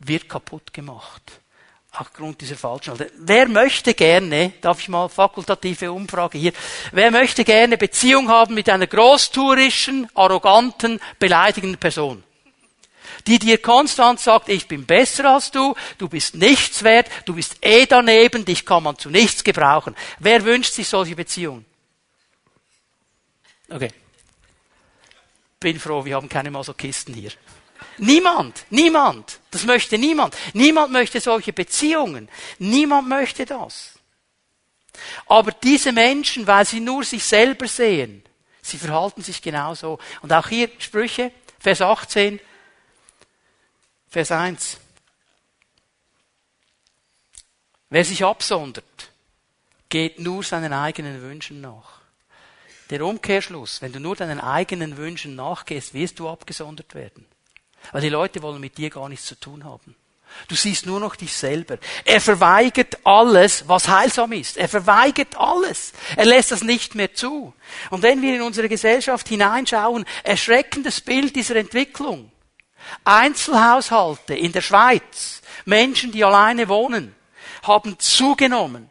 wird 0.00 0.28
kaputt 0.28 0.72
gemacht. 0.72 1.40
Aufgrund 1.92 2.40
dieser 2.40 2.56
falschen. 2.56 2.94
Wer 3.18 3.48
möchte 3.48 3.94
gerne, 3.94 4.52
darf 4.60 4.80
ich 4.80 4.88
mal 4.88 5.08
fakultative 5.08 5.92
Umfrage 5.92 6.38
hier, 6.38 6.52
wer 6.90 7.12
möchte 7.12 7.44
gerne 7.44 7.78
Beziehung 7.78 8.28
haben 8.28 8.54
mit 8.54 8.68
einer 8.68 8.88
großtourischen, 8.88 10.08
arroganten, 10.16 11.00
beleidigenden 11.20 11.78
Person? 11.78 12.24
Die 13.26 13.38
dir 13.38 13.58
konstant 13.58 14.20
sagt, 14.20 14.48
ich 14.48 14.68
bin 14.68 14.84
besser 14.84 15.24
als 15.34 15.50
du, 15.50 15.74
du 15.98 16.08
bist 16.08 16.34
nichts 16.34 16.82
wert, 16.82 17.08
du 17.24 17.34
bist 17.34 17.56
eh 17.62 17.86
daneben, 17.86 18.44
dich 18.44 18.66
kann 18.66 18.82
man 18.82 18.98
zu 18.98 19.10
nichts 19.10 19.44
gebrauchen. 19.44 19.96
Wer 20.18 20.44
wünscht 20.44 20.74
sich 20.74 20.88
solche 20.88 21.16
Beziehungen? 21.16 21.64
Okay. 23.70 23.90
Bin 25.58 25.80
froh, 25.80 26.04
wir 26.04 26.16
haben 26.16 26.28
keine 26.28 26.50
Masochisten 26.50 27.14
hier. 27.14 27.32
Niemand, 27.98 28.66
niemand. 28.70 29.40
Das 29.50 29.64
möchte 29.64 29.98
niemand. 29.98 30.36
Niemand 30.52 30.92
möchte 30.92 31.20
solche 31.20 31.52
Beziehungen. 31.52 32.28
Niemand 32.58 33.08
möchte 33.08 33.46
das. 33.46 33.92
Aber 35.26 35.52
diese 35.52 35.92
Menschen, 35.92 36.46
weil 36.46 36.66
sie 36.66 36.80
nur 36.80 37.04
sich 37.04 37.24
selber 37.24 37.66
sehen, 37.66 38.22
sie 38.62 38.78
verhalten 38.78 39.22
sich 39.22 39.40
genauso. 39.40 39.98
Und 40.22 40.32
auch 40.32 40.48
hier 40.48 40.70
Sprüche, 40.78 41.32
Vers 41.58 41.80
18, 41.80 42.40
Vers 44.14 44.30
1. 44.30 44.78
Wer 47.90 48.04
sich 48.04 48.24
absondert, 48.24 49.10
geht 49.88 50.20
nur 50.20 50.44
seinen 50.44 50.72
eigenen 50.72 51.20
Wünschen 51.20 51.60
nach. 51.60 52.00
Der 52.90 53.04
Umkehrschluss, 53.04 53.82
wenn 53.82 53.92
du 53.92 53.98
nur 53.98 54.14
deinen 54.14 54.38
eigenen 54.38 54.98
Wünschen 54.98 55.34
nachgehst, 55.34 55.94
wirst 55.94 56.20
du 56.20 56.28
abgesondert 56.28 56.94
werden. 56.94 57.26
Weil 57.90 58.02
die 58.02 58.08
Leute 58.08 58.40
wollen 58.42 58.60
mit 58.60 58.78
dir 58.78 58.88
gar 58.88 59.08
nichts 59.08 59.26
zu 59.26 59.34
tun 59.34 59.64
haben. 59.64 59.96
Du 60.46 60.54
siehst 60.54 60.86
nur 60.86 61.00
noch 61.00 61.16
dich 61.16 61.32
selber. 61.32 61.78
Er 62.04 62.20
verweigert 62.20 63.04
alles, 63.04 63.66
was 63.66 63.88
heilsam 63.88 64.30
ist. 64.30 64.58
Er 64.58 64.68
verweigert 64.68 65.36
alles. 65.36 65.92
Er 66.14 66.26
lässt 66.26 66.52
das 66.52 66.62
nicht 66.62 66.94
mehr 66.94 67.14
zu. 67.14 67.52
Und 67.90 68.02
wenn 68.04 68.22
wir 68.22 68.36
in 68.36 68.42
unsere 68.42 68.68
Gesellschaft 68.68 69.26
hineinschauen, 69.26 70.04
erschreckendes 70.22 71.00
Bild 71.00 71.34
dieser 71.34 71.56
Entwicklung. 71.56 72.30
Einzelhaushalte 73.04 74.34
in 74.34 74.52
der 74.52 74.62
Schweiz, 74.62 75.42
Menschen, 75.64 76.12
die 76.12 76.24
alleine 76.24 76.68
wohnen, 76.68 77.14
haben 77.62 77.98
zugenommen. 77.98 78.90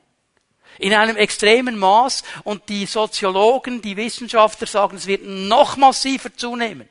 In 0.80 0.94
einem 0.94 1.16
extremen 1.16 1.78
Maß 1.78 2.24
und 2.44 2.68
die 2.68 2.86
Soziologen, 2.86 3.82
die 3.82 3.96
Wissenschaftler 3.96 4.68
sagen, 4.68 4.98
es 4.98 5.06
wird 5.06 5.24
noch 5.24 5.78
massiver 5.78 6.36
zunehmen. 6.36 6.90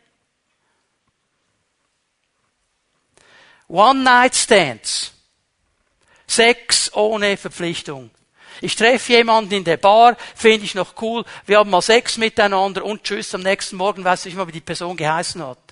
One-Night-Stands. 3.69 5.13
Sex 6.27 6.95
ohne 6.95 7.37
Verpflichtung. 7.37 8.11
Ich 8.61 8.77
treffe 8.77 9.13
jemanden 9.13 9.53
in 9.53 9.65
der 9.65 9.77
Bar, 9.77 10.17
finde 10.35 10.65
ich 10.65 10.75
noch 10.75 10.95
cool, 11.03 11.25
wir 11.47 11.59
haben 11.59 11.71
mal 11.71 11.83
Sex 11.83 12.17
miteinander 12.17 12.85
und 12.85 13.03
tschüss, 13.03 13.35
am 13.35 13.43
nächsten 13.43 13.77
Morgen 13.77 14.05
weiß 14.05 14.21
ich 14.21 14.27
nicht 14.27 14.37
mal, 14.37 14.47
wie 14.47 14.53
die 14.53 14.61
Person 14.61 14.97
geheißen 14.97 15.45
hat 15.45 15.72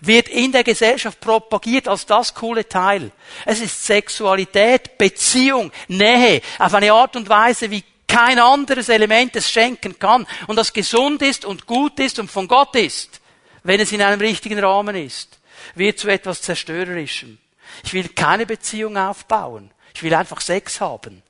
wird 0.00 0.28
in 0.28 0.52
der 0.52 0.64
Gesellschaft 0.64 1.20
propagiert 1.20 1.88
als 1.88 2.06
das 2.06 2.34
coole 2.34 2.68
Teil. 2.68 3.10
Es 3.44 3.60
ist 3.60 3.84
Sexualität, 3.84 4.96
Beziehung, 4.98 5.72
Nähe, 5.88 6.40
auf 6.58 6.74
eine 6.74 6.92
Art 6.92 7.16
und 7.16 7.28
Weise, 7.28 7.70
wie 7.70 7.84
kein 8.06 8.38
anderes 8.38 8.88
Element 8.88 9.36
es 9.36 9.50
schenken 9.50 9.98
kann 9.98 10.26
und 10.48 10.56
das 10.56 10.72
gesund 10.72 11.22
ist 11.22 11.44
und 11.44 11.66
gut 11.66 12.00
ist 12.00 12.18
und 12.18 12.30
von 12.30 12.48
Gott 12.48 12.74
ist, 12.74 13.20
wenn 13.62 13.80
es 13.80 13.92
in 13.92 14.02
einem 14.02 14.20
richtigen 14.20 14.58
Rahmen 14.58 14.96
ist, 14.96 15.38
wird 15.74 15.98
zu 15.98 16.08
etwas 16.08 16.42
Zerstörerischem. 16.42 17.38
Ich 17.84 17.92
will 17.92 18.08
keine 18.08 18.46
Beziehung 18.46 18.96
aufbauen. 18.96 19.70
Ich 19.94 20.02
will 20.02 20.14
einfach 20.14 20.40
Sex 20.40 20.80
haben. 20.80 21.22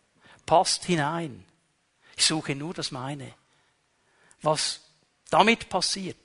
Passt 0.47 0.85
hinein. 0.85 1.45
Ich 2.17 2.25
suche 2.27 2.55
nur 2.55 2.75
das 2.75 2.91
meine. 2.91 3.35
Was 4.43 4.81
damit 5.29 5.69
passiert, 5.69 6.17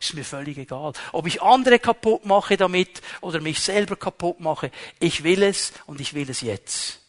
Ist 0.00 0.14
mir 0.14 0.24
völlig 0.24 0.56
egal. 0.56 0.94
Ob 1.12 1.26
ich 1.26 1.42
andere 1.42 1.78
kaputt 1.78 2.24
mache 2.24 2.56
damit 2.56 3.02
oder 3.20 3.40
mich 3.40 3.60
selber 3.60 3.96
kaputt 3.96 4.40
mache. 4.40 4.70
Ich 4.98 5.22
will 5.24 5.42
es 5.42 5.74
und 5.86 6.00
ich 6.00 6.14
will 6.14 6.30
es 6.30 6.40
jetzt. 6.40 7.00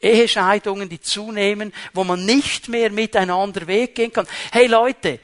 Ehescheidungen, 0.00 0.90
die 0.90 1.00
zunehmen, 1.00 1.72
wo 1.94 2.04
man 2.04 2.26
nicht 2.26 2.68
mehr 2.68 2.90
miteinander 2.90 3.66
weggehen 3.66 4.12
kann. 4.12 4.26
Hey 4.52 4.66
Leute, 4.66 5.18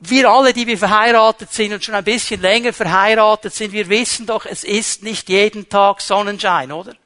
wir 0.00 0.30
alle, 0.30 0.54
die 0.54 0.66
wir 0.66 0.78
verheiratet 0.78 1.52
sind 1.52 1.74
und 1.74 1.84
schon 1.84 1.94
ein 1.94 2.04
bisschen 2.04 2.40
länger 2.40 2.72
verheiratet 2.72 3.52
sind, 3.52 3.72
wir 3.72 3.90
wissen 3.90 4.24
doch, 4.24 4.46
es 4.46 4.64
ist 4.64 5.02
nicht 5.02 5.28
jeden 5.28 5.68
Tag 5.68 6.00
Sonnenschein, 6.00 6.72
oder? 6.72 6.96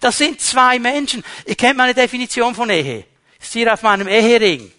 Das 0.00 0.18
sind 0.18 0.42
zwei 0.42 0.78
Menschen. 0.78 1.24
Ihr 1.46 1.54
kennt 1.54 1.78
meine 1.78 1.94
Definition 1.94 2.54
von 2.54 2.68
Ehe. 2.68 3.04
Ist 3.40 3.54
hier 3.54 3.72
auf 3.72 3.80
meinem 3.80 4.08
Ehering. 4.08 4.72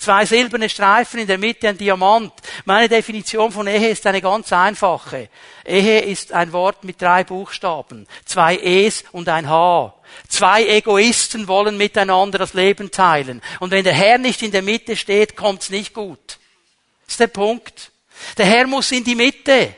Zwei 0.00 0.24
silberne 0.24 0.70
Streifen 0.70 1.20
in 1.20 1.26
der 1.26 1.36
Mitte 1.36 1.68
ein 1.68 1.76
Diamant. 1.76 2.32
Meine 2.64 2.88
Definition 2.88 3.52
von 3.52 3.66
Ehe 3.66 3.90
ist 3.90 4.06
eine 4.06 4.22
ganz 4.22 4.50
einfache. 4.50 5.28
Ehe 5.62 6.00
ist 6.00 6.32
ein 6.32 6.54
Wort 6.54 6.84
mit 6.84 7.02
drei 7.02 7.22
Buchstaben. 7.22 8.06
Zwei 8.24 8.56
E's 8.56 9.04
und 9.12 9.28
ein 9.28 9.46
H. 9.46 9.94
Zwei 10.26 10.66
Egoisten 10.66 11.48
wollen 11.48 11.76
miteinander 11.76 12.38
das 12.38 12.54
Leben 12.54 12.90
teilen. 12.90 13.42
Und 13.58 13.72
wenn 13.72 13.84
der 13.84 13.92
Herr 13.92 14.16
nicht 14.16 14.40
in 14.40 14.52
der 14.52 14.62
Mitte 14.62 14.96
steht, 14.96 15.36
kommt's 15.36 15.68
nicht 15.68 15.92
gut. 15.92 16.38
Das 17.04 17.12
ist 17.12 17.20
der 17.20 17.26
Punkt. 17.26 17.92
Der 18.38 18.46
Herr 18.46 18.66
muss 18.66 18.90
in 18.92 19.04
die 19.04 19.14
Mitte. 19.14 19.74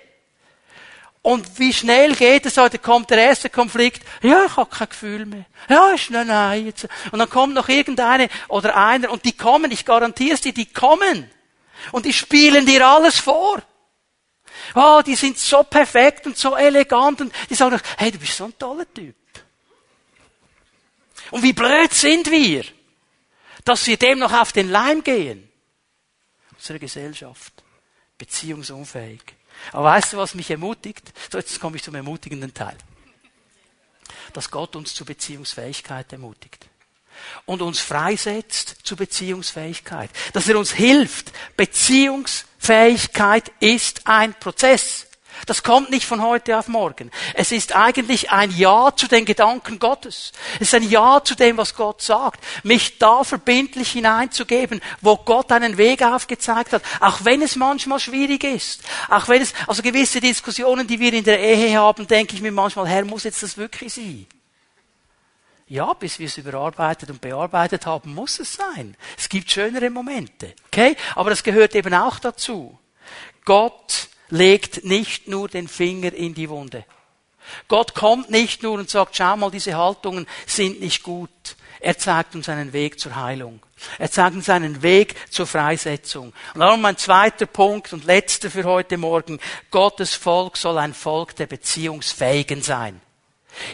Und 1.22 1.60
wie 1.60 1.72
schnell 1.72 2.16
geht 2.16 2.46
es 2.46 2.56
heute? 2.56 2.80
Kommt 2.80 3.10
der 3.10 3.18
erste 3.18 3.48
Konflikt. 3.48 4.04
Ja, 4.22 4.44
ich 4.44 4.56
habe 4.56 4.68
kein 4.68 4.88
Gefühl 4.88 5.24
mehr. 5.24 5.46
Ja, 5.68 5.92
ist 5.92 6.10
nein, 6.10 6.26
nein. 6.26 6.66
Jetzt. 6.66 6.88
Und 7.12 7.20
dann 7.20 7.30
kommt 7.30 7.54
noch 7.54 7.68
irgendeine 7.68 8.28
oder 8.48 8.76
einer 8.76 9.10
und 9.10 9.24
die 9.24 9.36
kommen, 9.36 9.70
ich 9.70 9.84
garantiere 9.84 10.34
es 10.34 10.40
dir, 10.40 10.52
die 10.52 10.66
kommen. 10.66 11.30
Und 11.92 12.06
die 12.06 12.12
spielen 12.12 12.66
dir 12.66 12.86
alles 12.86 13.20
vor. 13.20 13.62
Oh, 14.74 15.00
die 15.04 15.14
sind 15.14 15.38
so 15.38 15.62
perfekt 15.62 16.26
und 16.26 16.36
so 16.36 16.56
elegant 16.56 17.20
und 17.20 17.32
die 17.48 17.54
sagen, 17.54 17.80
hey, 17.98 18.10
du 18.10 18.18
bist 18.18 18.36
so 18.36 18.44
ein 18.44 18.58
toller 18.58 18.92
Typ. 18.92 19.14
Und 21.30 21.42
wie 21.42 21.52
blöd 21.52 21.92
sind 21.94 22.30
wir, 22.30 22.64
dass 23.64 23.86
wir 23.86 23.96
dem 23.96 24.18
noch 24.18 24.32
auf 24.32 24.52
den 24.52 24.70
Leim 24.70 25.04
gehen. 25.04 25.48
Unsere 26.52 26.80
Gesellschaft. 26.80 27.52
Beziehungsunfähig. 28.18 29.22
Aber 29.70 29.84
weißt 29.84 30.12
du, 30.12 30.16
was 30.16 30.34
mich 30.34 30.50
ermutigt? 30.50 31.12
So, 31.30 31.38
jetzt 31.38 31.60
komme 31.60 31.76
ich 31.76 31.82
zum 31.82 31.94
ermutigenden 31.94 32.52
Teil. 32.52 32.76
Dass 34.32 34.50
Gott 34.50 34.74
uns 34.76 34.94
zur 34.94 35.06
Beziehungsfähigkeit 35.06 36.12
ermutigt. 36.12 36.66
Und 37.44 37.62
uns 37.62 37.78
freisetzt 37.78 38.78
zur 38.82 38.96
Beziehungsfähigkeit. 38.96 40.10
Dass 40.32 40.48
er 40.48 40.58
uns 40.58 40.72
hilft. 40.72 41.32
Beziehungsfähigkeit 41.56 43.52
ist 43.60 44.06
ein 44.06 44.34
Prozess. 44.34 45.06
Das 45.46 45.62
kommt 45.62 45.90
nicht 45.90 46.06
von 46.06 46.22
heute 46.22 46.58
auf 46.58 46.68
morgen. 46.68 47.10
Es 47.34 47.52
ist 47.52 47.74
eigentlich 47.74 48.30
ein 48.30 48.50
Ja 48.50 48.94
zu 48.94 49.08
den 49.08 49.24
Gedanken 49.24 49.78
Gottes. 49.78 50.32
Es 50.56 50.68
ist 50.68 50.74
ein 50.74 50.88
Ja 50.88 51.22
zu 51.24 51.34
dem, 51.34 51.56
was 51.56 51.74
Gott 51.74 52.00
sagt. 52.00 52.42
Mich 52.62 52.98
da 52.98 53.24
verbindlich 53.24 53.92
hineinzugeben, 53.92 54.80
wo 55.00 55.16
Gott 55.16 55.50
einen 55.50 55.78
Weg 55.78 56.02
aufgezeigt 56.02 56.72
hat. 56.72 56.82
Auch 57.00 57.24
wenn 57.24 57.42
es 57.42 57.56
manchmal 57.56 57.98
schwierig 57.98 58.44
ist. 58.44 58.82
Auch 59.08 59.28
wenn 59.28 59.42
es, 59.42 59.52
also 59.66 59.82
gewisse 59.82 60.20
Diskussionen, 60.20 60.86
die 60.86 61.00
wir 61.00 61.12
in 61.12 61.24
der 61.24 61.40
Ehe 61.40 61.76
haben, 61.76 62.06
denke 62.06 62.36
ich 62.36 62.42
mir 62.42 62.52
manchmal, 62.52 62.86
Herr, 62.86 63.04
muss 63.04 63.24
jetzt 63.24 63.42
das 63.42 63.56
wirklich 63.56 63.94
sein? 63.94 64.26
Ja, 65.66 65.94
bis 65.94 66.18
wir 66.18 66.26
es 66.26 66.36
überarbeitet 66.36 67.08
und 67.10 67.20
bearbeitet 67.20 67.86
haben, 67.86 68.14
muss 68.14 68.38
es 68.38 68.54
sein. 68.54 68.94
Es 69.16 69.28
gibt 69.28 69.50
schönere 69.50 69.88
Momente. 69.88 70.54
Okay? 70.66 70.96
Aber 71.14 71.30
das 71.30 71.42
gehört 71.42 71.74
eben 71.74 71.94
auch 71.94 72.18
dazu. 72.18 72.78
Gott 73.44 74.08
legt 74.32 74.84
nicht 74.84 75.28
nur 75.28 75.48
den 75.48 75.68
Finger 75.68 76.12
in 76.12 76.34
die 76.34 76.48
Wunde. 76.48 76.84
Gott 77.68 77.94
kommt 77.94 78.30
nicht 78.30 78.62
nur 78.62 78.78
und 78.78 78.88
sagt, 78.88 79.16
schau 79.16 79.36
mal, 79.36 79.50
diese 79.50 79.76
Haltungen 79.76 80.26
sind 80.46 80.80
nicht 80.80 81.02
gut. 81.02 81.28
Er 81.80 81.98
zeigt 81.98 82.34
uns 82.34 82.48
einen 82.48 82.72
Weg 82.72 82.98
zur 82.98 83.14
Heilung. 83.14 83.60
Er 83.98 84.10
zeigt 84.10 84.36
uns 84.36 84.48
einen 84.48 84.82
Weg 84.82 85.16
zur 85.30 85.46
Freisetzung. 85.46 86.32
Und 86.54 86.60
darum 86.60 86.80
mein 86.80 86.96
zweiter 86.96 87.46
Punkt 87.46 87.92
und 87.92 88.04
letzter 88.04 88.50
für 88.50 88.64
heute 88.64 88.96
Morgen. 88.96 89.38
Gottes 89.70 90.14
Volk 90.14 90.56
soll 90.56 90.78
ein 90.78 90.94
Volk 90.94 91.36
der 91.36 91.46
Beziehungsfähigen 91.46 92.62
sein. 92.62 93.00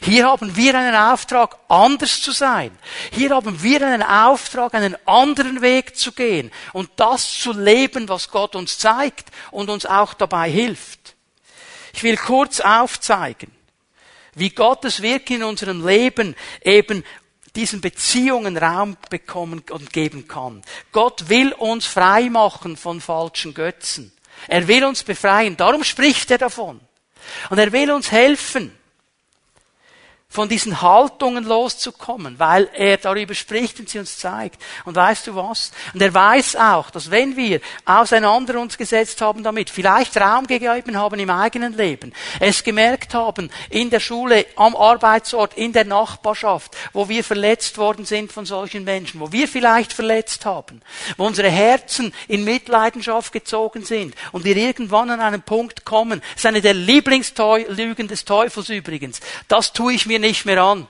Hier 0.02 0.26
haben 0.26 0.56
wir 0.56 0.74
einen 0.76 0.94
Auftrag, 0.94 1.56
anders 1.68 2.20
zu 2.20 2.32
sein. 2.32 2.76
Hier 3.12 3.30
haben 3.30 3.62
wir 3.62 3.86
einen 3.86 4.02
Auftrag, 4.02 4.74
einen 4.74 4.96
anderen 5.06 5.62
Weg 5.62 5.96
zu 5.96 6.12
gehen 6.12 6.50
und 6.72 6.90
das 6.96 7.38
zu 7.38 7.52
leben, 7.52 8.08
was 8.08 8.30
Gott 8.30 8.56
uns 8.56 8.78
zeigt 8.78 9.30
und 9.50 9.70
uns 9.70 9.86
auch 9.86 10.14
dabei 10.14 10.50
hilft. 10.50 11.14
Ich 11.92 12.02
will 12.02 12.16
kurz 12.16 12.60
aufzeigen, 12.60 13.50
wie 14.34 14.50
Gottes 14.50 15.00
Wirken 15.02 15.36
in 15.36 15.42
unserem 15.44 15.86
Leben 15.86 16.34
eben 16.62 17.04
diesen 17.56 17.80
Beziehungen 17.80 18.56
Raum 18.56 18.96
bekommen 19.10 19.64
und 19.70 19.92
geben 19.92 20.28
kann. 20.28 20.62
Gott 20.92 21.28
will 21.28 21.52
uns 21.52 21.86
frei 21.86 22.30
machen 22.30 22.76
von 22.76 23.00
falschen 23.00 23.54
Götzen. 23.54 24.12
Er 24.46 24.68
will 24.68 24.84
uns 24.84 25.02
befreien. 25.02 25.56
Darum 25.56 25.82
spricht 25.82 26.30
er 26.30 26.38
davon. 26.38 26.80
Und 27.50 27.58
er 27.58 27.72
will 27.72 27.90
uns 27.90 28.12
helfen 28.12 28.77
von 30.30 30.46
diesen 30.46 30.82
Haltungen 30.82 31.44
loszukommen, 31.44 32.38
weil 32.38 32.68
er 32.74 32.98
darüber 32.98 33.34
spricht 33.34 33.80
und 33.80 33.88
sie 33.88 33.98
uns 33.98 34.18
zeigt. 34.18 34.60
Und 34.84 34.94
weißt 34.94 35.26
du 35.26 35.34
was? 35.34 35.72
Und 35.94 36.02
er 36.02 36.12
weiß 36.12 36.56
auch, 36.56 36.90
dass 36.90 37.10
wenn 37.10 37.34
wir 37.34 37.62
auseinander 37.86 38.60
uns 38.60 38.76
gesetzt 38.76 39.22
haben 39.22 39.42
damit, 39.42 39.70
vielleicht 39.70 40.18
Raum 40.18 40.46
gegeben 40.46 40.98
haben 40.98 41.18
im 41.18 41.30
eigenen 41.30 41.72
Leben, 41.72 42.12
es 42.40 42.62
gemerkt 42.62 43.14
haben 43.14 43.50
in 43.70 43.88
der 43.88 44.00
Schule, 44.00 44.44
am 44.56 44.76
Arbeitsort, 44.76 45.54
in 45.54 45.72
der 45.72 45.86
Nachbarschaft, 45.86 46.76
wo 46.92 47.08
wir 47.08 47.24
verletzt 47.24 47.78
worden 47.78 48.04
sind 48.04 48.30
von 48.30 48.44
solchen 48.44 48.84
Menschen, 48.84 49.20
wo 49.20 49.32
wir 49.32 49.48
vielleicht 49.48 49.94
verletzt 49.94 50.44
haben, 50.44 50.82
wo 51.16 51.24
unsere 51.24 51.48
Herzen 51.48 52.12
in 52.28 52.44
Mitleidenschaft 52.44 53.32
gezogen 53.32 53.82
sind 53.82 54.14
und 54.32 54.44
wir 54.44 54.58
irgendwann 54.58 55.08
an 55.08 55.20
einen 55.20 55.42
Punkt 55.42 55.86
kommen, 55.86 56.20
das 56.20 56.44
ist 56.44 56.46
eine 56.46 56.60
der 56.60 56.74
Lieblingslügen 56.74 58.08
des 58.08 58.26
Teufels 58.26 58.68
übrigens, 58.68 59.20
das 59.48 59.72
tue 59.72 59.94
ich 59.94 60.04
mir 60.04 60.17
mir 60.18 60.26
nicht 60.26 60.44
mehr 60.44 60.62
an. 60.62 60.86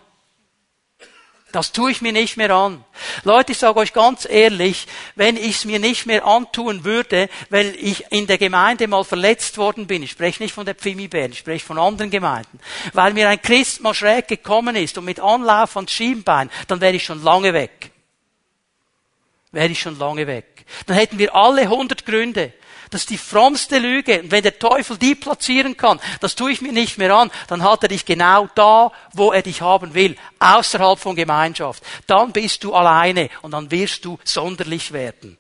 Das 1.51 1.73
tue 1.73 1.91
ich 1.91 2.03
mir 2.03 2.13
nicht 2.13 2.37
mehr 2.37 2.51
an. 2.51 2.85
Leute, 3.25 3.53
ich 3.53 3.59
sage 3.59 3.79
euch 3.79 3.95
ganz 3.95 4.27
ehrlich, 4.29 4.87
wenn 5.15 5.39
ich 5.39 5.57
es 5.57 5.65
mir 5.65 5.79
nicht 5.79 6.05
mehr 6.05 6.27
antun 6.27 6.85
würde, 6.85 7.31
weil 7.49 7.75
ich 7.77 8.13
in 8.13 8.27
der 8.27 8.37
Gemeinde 8.37 8.87
mal 8.87 9.03
verletzt 9.03 9.57
worden 9.57 9.87
bin, 9.87 10.03
ich 10.03 10.11
spreche 10.11 10.43
nicht 10.43 10.53
von 10.53 10.67
der 10.67 10.75
Pfimi 10.75 11.09
Bern, 11.09 11.33
ich 11.33 11.39
spreche 11.39 11.65
von 11.65 11.79
anderen 11.79 12.11
Gemeinden, 12.11 12.61
weil 12.93 13.15
mir 13.15 13.31
ein 13.31 13.41
Christ 13.41 13.81
mal 13.81 13.95
schräg 13.95 14.29
gekommen 14.29 14.77
ist 14.77 14.99
und 14.99 15.07
mit 15.07 15.21
Anlauf 15.21 15.75
ans 15.77 15.91
Schienbein, 15.91 16.51
dann 16.67 16.83
wäre 16.83 16.95
ich 16.95 17.05
schon 17.05 17.23
lange 17.23 17.55
weg. 17.55 17.93
Wäre 19.51 19.69
ich 19.69 19.81
schon 19.81 19.99
lange 19.99 20.27
weg. 20.27 20.67
Dann 20.87 20.99
hätten 20.99 21.19
wir 21.19 21.35
alle 21.35 21.67
hundert 21.69 22.05
Gründe, 22.05 22.53
das 22.91 23.03
ist 23.03 23.11
die 23.11 23.19
frommste 23.19 23.79
Lüge. 23.79 24.23
Und 24.23 24.31
wenn 24.31 24.43
der 24.43 24.59
Teufel 24.59 24.97
die 24.97 25.15
platzieren 25.15 25.77
kann, 25.77 26.01
das 26.21 26.35
tue 26.35 26.53
ich 26.53 26.61
mir 26.61 26.73
nicht 26.73 26.99
mehr 26.99 27.15
an, 27.15 27.31
dann 27.49 27.63
hat 27.63 27.83
er 27.83 27.89
dich 27.89 28.05
genau 28.05 28.49
da, 28.55 28.93
wo 29.13 29.33
er 29.33 29.43
dich 29.43 29.61
haben 29.61 29.95
will, 29.95 30.17
außerhalb 30.39 30.99
von 30.99 31.17
Gemeinschaft. 31.17 31.83
Dann 32.07 32.33
bist 32.33 32.65
du 32.65 32.75
alleine 32.75 33.31
und 33.43 33.51
dann 33.51 33.71
wirst 33.71 34.05
du 34.05 34.19
sonderlich 34.25 34.93
werden. 34.93 35.37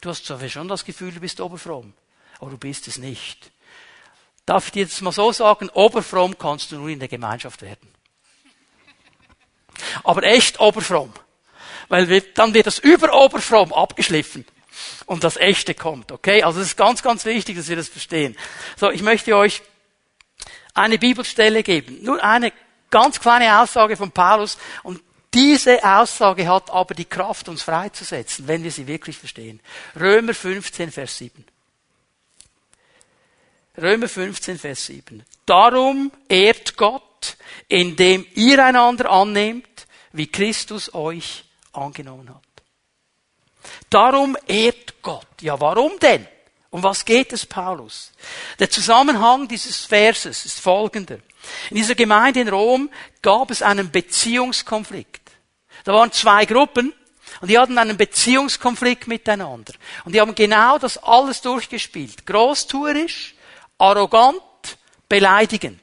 Du 0.00 0.08
hast 0.08 0.26
zwar 0.26 0.48
schon 0.48 0.68
das 0.68 0.84
Gefühl, 0.84 1.12
du 1.12 1.20
bist 1.20 1.40
oberfromm, 1.40 1.92
aber 2.40 2.50
du 2.50 2.58
bist 2.58 2.88
es 2.88 2.98
nicht. 2.98 3.50
Darf 4.46 4.66
ich 4.66 4.72
dir 4.72 4.82
jetzt 4.82 5.00
mal 5.02 5.12
so 5.12 5.30
sagen, 5.32 5.68
oberfromm 5.70 6.36
kannst 6.36 6.72
du 6.72 6.76
nur 6.76 6.88
in 6.88 6.98
der 6.98 7.08
Gemeinschaft 7.08 7.62
werden. 7.62 7.88
Aber 10.02 10.22
echt 10.24 10.58
oberfromm. 10.58 11.12
Weil 11.88 12.20
dann 12.20 12.54
wird 12.54 12.66
das 12.66 12.78
überoberfromm 12.78 13.72
abgeschliffen 13.72 14.44
und 15.06 15.24
das 15.24 15.36
Echte 15.36 15.74
kommt. 15.74 16.12
Okay? 16.12 16.42
Also 16.42 16.60
es 16.60 16.68
ist 16.68 16.76
ganz, 16.76 17.02
ganz 17.02 17.24
wichtig, 17.24 17.56
dass 17.56 17.68
wir 17.68 17.76
das 17.76 17.88
verstehen. 17.88 18.36
So, 18.76 18.90
ich 18.90 19.02
möchte 19.02 19.36
euch 19.36 19.62
eine 20.74 20.98
Bibelstelle 20.98 21.62
geben. 21.62 21.98
Nur 22.02 22.22
eine 22.22 22.52
ganz 22.90 23.20
kleine 23.20 23.60
Aussage 23.60 23.96
von 23.96 24.10
Paulus 24.10 24.58
und 24.82 25.00
diese 25.34 25.82
Aussage 25.82 26.46
hat 26.46 26.70
aber 26.70 26.94
die 26.94 27.06
Kraft, 27.06 27.48
uns 27.48 27.62
freizusetzen, 27.62 28.46
wenn 28.48 28.62
wir 28.62 28.70
sie 28.70 28.86
wirklich 28.86 29.16
verstehen. 29.16 29.60
Römer 29.98 30.34
15, 30.34 30.92
Vers 30.92 31.16
7. 31.18 31.44
Römer 33.80 34.08
15, 34.08 34.58
Vers 34.58 34.86
7. 34.86 35.22
Darum 35.46 36.12
ehrt 36.28 36.76
Gott, 36.76 37.38
indem 37.68 38.26
ihr 38.34 38.62
einander 38.62 39.10
annehmt, 39.10 39.86
wie 40.12 40.26
Christus 40.26 40.92
euch 40.92 41.44
angenommen 41.72 42.28
hat. 42.28 42.51
Darum 43.90 44.36
ehrt 44.46 45.02
Gott. 45.02 45.26
Ja, 45.40 45.60
warum 45.60 45.98
denn? 45.98 46.26
Um 46.70 46.82
was 46.82 47.04
geht 47.04 47.32
es 47.32 47.44
Paulus? 47.44 48.12
Der 48.58 48.70
Zusammenhang 48.70 49.46
dieses 49.46 49.84
Verses 49.84 50.46
ist 50.46 50.60
folgender. 50.60 51.18
In 51.70 51.76
dieser 51.76 51.94
Gemeinde 51.94 52.40
in 52.40 52.48
Rom 52.48 52.88
gab 53.20 53.50
es 53.50 53.62
einen 53.62 53.90
Beziehungskonflikt. 53.90 55.20
Da 55.84 55.92
waren 55.92 56.12
zwei 56.12 56.46
Gruppen. 56.46 56.94
Und 57.40 57.48
die 57.48 57.58
hatten 57.58 57.78
einen 57.78 57.96
Beziehungskonflikt 57.96 59.08
miteinander. 59.08 59.72
Und 60.04 60.14
die 60.14 60.20
haben 60.20 60.34
genau 60.34 60.78
das 60.78 60.98
alles 60.98 61.40
durchgespielt. 61.40 62.26
Großtuerisch, 62.26 63.34
arrogant, 63.78 64.42
beleidigend. 65.08 65.81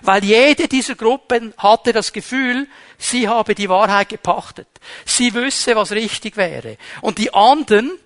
Weil 0.00 0.24
jede 0.24 0.68
dieser 0.68 0.94
Gruppen 0.94 1.52
hatte 1.58 1.92
das 1.92 2.12
Gefühl, 2.12 2.66
sie 2.98 3.28
habe 3.28 3.54
die 3.54 3.68
Wahrheit 3.68 4.08
gepachtet. 4.08 4.68
Sie 5.04 5.34
wüsste, 5.34 5.76
was 5.76 5.92
richtig 5.92 6.36
wäre. 6.36 6.78
Und 7.00 7.18
die 7.18 7.32
anderen 7.32 7.98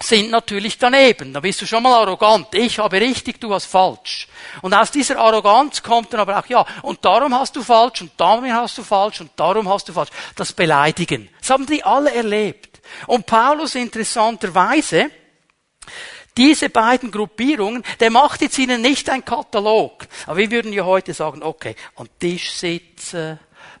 sind 0.00 0.30
natürlich 0.30 0.78
daneben. 0.78 1.32
Da 1.32 1.40
bist 1.40 1.60
du 1.60 1.66
schon 1.66 1.82
mal 1.82 2.00
arrogant. 2.00 2.54
Ich 2.54 2.78
habe 2.78 3.00
richtig, 3.00 3.40
du 3.40 3.52
hast 3.52 3.66
falsch. 3.66 4.28
Und 4.62 4.74
aus 4.74 4.90
dieser 4.90 5.18
Arroganz 5.18 5.82
kommt 5.82 6.12
dann 6.12 6.20
aber 6.20 6.38
auch, 6.38 6.46
ja, 6.46 6.64
und 6.82 7.04
darum 7.04 7.34
hast 7.34 7.56
du 7.56 7.62
falsch, 7.62 8.02
und 8.02 8.12
darum 8.16 8.50
hast 8.52 8.78
du 8.78 8.82
falsch, 8.82 9.20
und 9.20 9.32
darum 9.36 9.68
hast 9.68 9.88
du 9.88 9.92
falsch. 9.92 10.10
Das 10.36 10.52
Beleidigen. 10.52 11.28
Das 11.40 11.50
haben 11.50 11.66
die 11.66 11.82
alle 11.82 12.14
erlebt. 12.14 12.80
Und 13.06 13.26
Paulus 13.26 13.74
interessanterweise, 13.74 15.10
diese 16.38 16.70
beiden 16.70 17.10
Gruppierungen, 17.10 17.82
der 18.00 18.10
macht 18.10 18.40
jetzt 18.40 18.58
ihnen 18.58 18.80
nicht 18.80 19.10
ein 19.10 19.24
Katalog. 19.24 20.06
Aber 20.26 20.38
wir 20.38 20.50
würden 20.50 20.72
ja 20.72 20.84
heute 20.84 21.12
sagen, 21.12 21.42
okay, 21.42 21.74
am 21.96 22.08
Tisch 22.18 22.52
sitzen, 22.52 23.38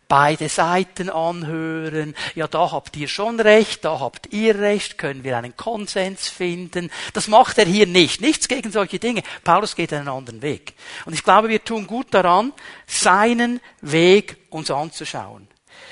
beide 0.08 0.48
Seiten 0.48 1.10
anhören. 1.10 2.14
Ja, 2.34 2.48
da 2.48 2.72
habt 2.72 2.96
ihr 2.96 3.08
schon 3.08 3.38
recht, 3.38 3.84
da 3.84 4.00
habt 4.00 4.32
ihr 4.32 4.58
recht, 4.58 4.98
können 4.98 5.22
wir 5.22 5.36
einen 5.36 5.56
Konsens 5.56 6.28
finden. 6.28 6.90
Das 7.12 7.28
macht 7.28 7.58
er 7.58 7.66
hier 7.66 7.86
nicht. 7.86 8.20
Nichts 8.20 8.48
gegen 8.48 8.72
solche 8.72 8.98
Dinge. 8.98 9.22
Paulus 9.44 9.76
geht 9.76 9.92
einen 9.92 10.08
anderen 10.08 10.42
Weg. 10.42 10.74
Und 11.04 11.12
ich 11.12 11.22
glaube, 11.22 11.48
wir 11.48 11.62
tun 11.62 11.86
gut 11.86 12.08
daran, 12.10 12.52
seinen 12.86 13.60
Weg 13.82 14.38
uns 14.50 14.70
anzuschauen. 14.70 15.46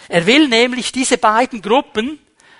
Er 0.09 0.27
will 0.27 0.49
nämlich 0.49 0.93
diese 0.93 1.19
beiden 1.19 1.62
Gruppen 1.62 2.19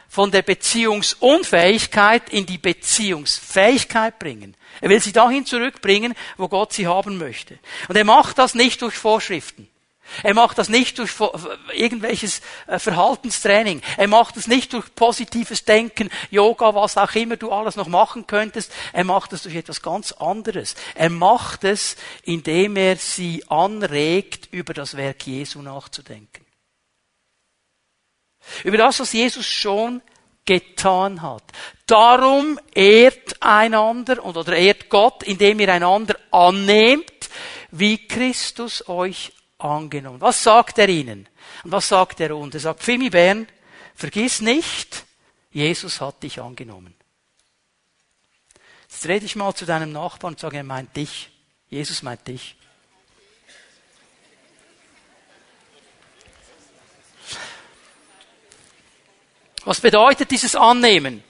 von 0.09 0.31
der 0.31 0.43
Beziehungsunfähigkeit 0.43 2.31
in 2.31 2.47
die 2.47 2.59
Beziehungsfähigkeit 2.59 4.19
bringen. 4.19 4.57
Er 4.81 4.91
will 4.91 5.01
sie 5.01 5.13
dahin 5.13 5.47
zurückbringen, 5.47 6.15
wo 6.37 6.49
Gott 6.49 6.73
sie 6.73 6.87
haben 6.87 7.19
möchte. 7.19 7.59
Und 7.89 7.97
er 7.97 8.05
macht 8.05 8.39
das 8.39 8.55
nicht 8.55 8.83
durch 8.83 8.95
Vorschriften. 8.95 9.69
Er 10.23 10.35
macht 10.35 10.59
das 10.59 10.69
nicht 10.69 10.99
durch 10.99 11.13
irgendwelches 11.75 12.41
äh, 12.67 12.79
Verhaltenstraining. 12.79 13.83
Er 13.97 14.09
macht 14.09 14.37
das 14.37 14.47
nicht 14.47 14.73
durch 14.73 14.95
positives 14.95 15.65
Denken, 15.65 16.11
Yoga, 16.31 16.75
was 16.75 16.97
auch 16.97 17.15
immer 17.15 17.37
du 17.37 17.51
alles 17.51 17.77
noch 17.77 17.89
machen 17.89 18.27
könntest. 18.27 18.73
Er 18.93 19.05
macht 19.05 19.33
das 19.33 19.43
durch 19.43 19.57
etwas 19.57 19.83
ganz 19.83 20.13
anderes. 20.13 20.75
Er 20.95 21.11
macht 21.11 21.65
es, 21.65 21.97
indem 22.23 22.77
er 22.77 22.97
sie 22.97 23.45
anregt, 23.49 24.49
über 24.53 24.75
das 24.75 24.97
Werk 24.97 25.27
Jesu 25.27 25.61
nachzudenken. 25.61 26.46
Über 28.65 28.77
das, 28.79 29.01
was 29.01 29.13
Jesus 29.13 29.47
schon 29.47 30.03
getan 30.45 31.23
hat. 31.23 31.43
Darum 31.87 32.59
ehrt 32.75 33.43
einander 33.43 34.25
oder 34.25 34.57
ehrt 34.57 34.89
Gott, 34.89 35.23
indem 35.25 35.61
ihr 35.61 35.73
einander 35.73 36.17
annehmt, 36.31 37.29
wie 37.71 38.07
Christus 38.07 38.89
euch 38.89 39.33
angenommen. 39.59 40.21
Was 40.21 40.43
sagt 40.43 40.79
er 40.79 40.89
ihnen? 40.89 41.29
Und 41.65 41.73
was 41.73 41.89
sagt 41.89 42.21
er 42.21 42.37
uns? 42.37 42.55
Er 42.55 42.61
sagt, 42.61 42.83
Fimi 42.83 43.11
Bern, 43.11 43.49
vergiss 43.95 44.41
nicht, 44.41 45.05
Jesus 45.51 46.01
hat 46.01 46.23
dich 46.23 46.41
angenommen. 46.41 46.95
Jetzt 48.89 49.07
rede 49.07 49.27
ich 49.27 49.37
mal 49.37 49.55
zu 49.55 49.67
deinem 49.67 49.93
Nachbarn 49.93 50.35
und 50.35 50.41
sage, 50.41 50.59
er 50.59 50.65
meint 50.65 50.97
dich. 50.97 51.31
Jesus 51.69 52.03
meint 52.03 52.27
dich. 52.29 52.57
Was 59.67 59.81
bedeutet 59.81 60.31
dieses 60.31 60.55
Annehmen? 60.55 61.25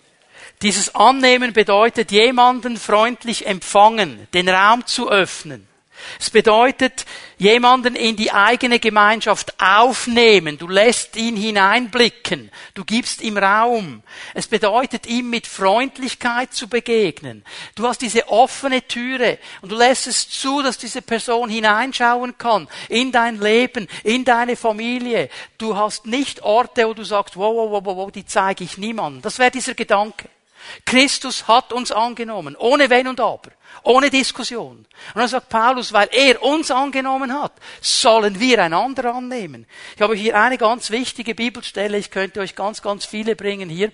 Dieses 0.61 0.95
Annehmen 0.95 1.55
bedeutet, 1.55 2.13
jemanden 2.13 2.77
freundlich 2.77 3.47
empfangen, 3.47 4.29
den 4.35 4.49
Raum 4.51 4.85
zu 4.85 5.11
öffnen. 5.11 5.67
Es 6.19 6.31
bedeutet, 6.31 7.07
jemanden 7.39 7.97
in 7.97 8.17
die 8.17 8.33
eigene 8.33 8.79
Gemeinschaft 8.79 9.55
aufnehmen. 9.61 10.59
Du 10.59 10.69
lässt 10.69 11.17
ihn 11.17 11.37
hineinblicken. 11.37 12.51
Du 12.75 12.85
gibst 12.85 13.21
ihm 13.21 13.37
Raum. 13.37 14.03
Es 14.35 14.47
bedeutet, 14.47 15.07
ihm 15.07 15.31
mit 15.31 15.47
Freundlichkeit 15.47 16.53
zu 16.55 16.69
begegnen. 16.69 17.45
Du 17.75 17.87
hast 17.87 18.01
diese 18.03 18.29
offene 18.29 18.87
Türe 18.87 19.39
und 19.63 19.73
du 19.73 19.77
lässt 19.77 20.07
es 20.07 20.29
zu, 20.29 20.63
dass 20.63 20.79
diese 20.79 21.03
Person 21.03 21.51
hineinschauen 21.51 22.39
kann 22.39 22.69
in 22.89 23.13
dein 23.13 23.41
Leben, 23.41 23.89
in 24.05 24.25
deine 24.25 24.57
Familie. 24.57 25.29
Du 25.59 25.77
hast 25.77 26.07
nicht 26.07 26.43
Orte, 26.43 26.89
wo 26.89 26.95
du 26.95 27.05
sagst, 27.05 27.37
wow, 27.37 27.55
wow, 27.55 27.85
wow, 27.85 27.97
wow, 27.97 28.13
die 28.13 28.25
zeige 28.25 28.65
ich 28.65 28.79
niemandem. 28.79 29.23
Das 29.23 29.39
wäre 29.39 29.51
dieser 29.51 29.75
Gedanke. 29.75 30.29
Christus 30.85 31.49
hat 31.49 31.73
uns 31.73 31.93
angenommen, 31.93 32.57
ohne 32.57 32.91
Wenn 32.91 33.09
und 33.09 33.21
Aber, 33.21 33.51
ohne 33.83 34.11
Diskussion. 34.11 34.79
Und 34.79 34.87
dann 35.15 35.29
sagt 35.29 35.49
Paulus, 35.49 35.93
weil 35.93 36.09
er 36.13 36.43
uns 36.43 36.71
angenommen 36.71 37.33
hat, 37.33 37.53
sollen 37.81 38.39
wir 38.41 38.63
einander 38.63 39.15
annehmen. 39.15 39.67
Ich 39.95 40.03
habe 40.03 40.15
hier 40.15 40.41
eine 40.41 40.59
ganz 40.59 40.91
wichtige 40.91 41.35
Bibelstelle, 41.35 41.99
ich 41.99 42.11
könnte 42.11 42.41
euch 42.41 42.55
ganz, 42.55 42.83
ganz 42.83 43.05
viele 43.05 43.37
bringen 43.37 43.69
hier. 43.69 43.93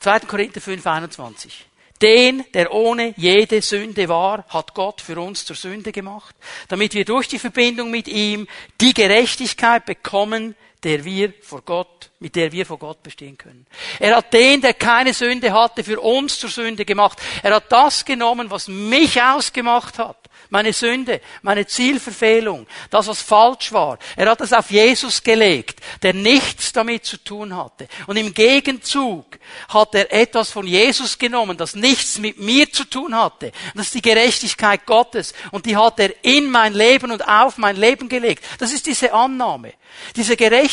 2. 0.00 0.20
Korinther 0.20 0.60
5, 0.60 0.86
21. 0.86 1.66
Den, 2.00 2.44
der 2.54 2.72
ohne 2.72 3.12
jede 3.16 3.60
Sünde 3.60 4.08
war, 4.08 4.44
hat 4.48 4.74
Gott 4.74 5.00
für 5.00 5.18
uns 5.20 5.44
zur 5.44 5.56
Sünde 5.56 5.90
gemacht, 5.90 6.36
damit 6.68 6.94
wir 6.94 7.04
durch 7.04 7.26
die 7.26 7.40
Verbindung 7.40 7.90
mit 7.90 8.06
ihm 8.06 8.46
die 8.80 8.94
Gerechtigkeit 8.94 9.84
bekommen, 9.84 10.54
der 10.84 11.04
wir 11.04 11.32
vor 11.42 11.62
Gott, 11.62 12.10
mit 12.20 12.36
der 12.36 12.52
wir 12.52 12.64
vor 12.66 12.78
Gott 12.78 13.02
bestehen 13.02 13.36
können. 13.36 13.66
Er 13.98 14.16
hat 14.16 14.32
den, 14.32 14.60
der 14.60 14.74
keine 14.74 15.12
Sünde 15.12 15.52
hatte, 15.52 15.82
für 15.84 16.00
uns 16.00 16.38
zur 16.38 16.50
Sünde 16.50 16.84
gemacht. 16.84 17.18
Er 17.42 17.54
hat 17.54 17.70
das 17.70 18.04
genommen, 18.04 18.50
was 18.50 18.68
mich 18.68 19.20
ausgemacht 19.20 19.98
hat 19.98 20.28
meine 20.50 20.72
Sünde, 20.72 21.20
meine 21.42 21.66
Zielverfehlung, 21.66 22.66
das, 22.90 23.06
was 23.06 23.20
falsch 23.22 23.72
war. 23.72 23.98
Er 24.16 24.30
hat 24.30 24.40
es 24.40 24.52
auf 24.52 24.70
Jesus 24.70 25.22
gelegt, 25.22 25.80
der 26.02 26.14
nichts 26.14 26.72
damit 26.72 27.04
zu 27.04 27.18
tun 27.18 27.54
hatte. 27.54 27.88
Und 28.06 28.16
im 28.16 28.32
Gegenzug 28.32 29.38
hat 29.68 29.94
er 29.94 30.12
etwas 30.12 30.50
von 30.50 30.66
Jesus 30.66 31.18
genommen, 31.18 31.56
das 31.56 31.74
nichts 31.74 32.18
mit 32.18 32.38
mir 32.38 32.72
zu 32.72 32.84
tun 32.84 33.14
hatte. 33.14 33.52
Das 33.74 33.86
ist 33.86 33.94
die 33.94 34.02
Gerechtigkeit 34.02 34.86
Gottes. 34.86 35.34
Und 35.50 35.66
die 35.66 35.76
hat 35.76 36.00
er 36.00 36.12
in 36.22 36.50
mein 36.50 36.72
Leben 36.72 37.10
und 37.10 37.26
auf 37.28 37.58
mein 37.58 37.76
Leben 37.76 38.08
gelegt. 38.08 38.44
Das 38.58 38.72
ist 38.72 38.86
diese 38.86 39.12
Annahme. 39.12 39.74
Diese 40.16 40.36
Gerechtigkeit 40.36 40.67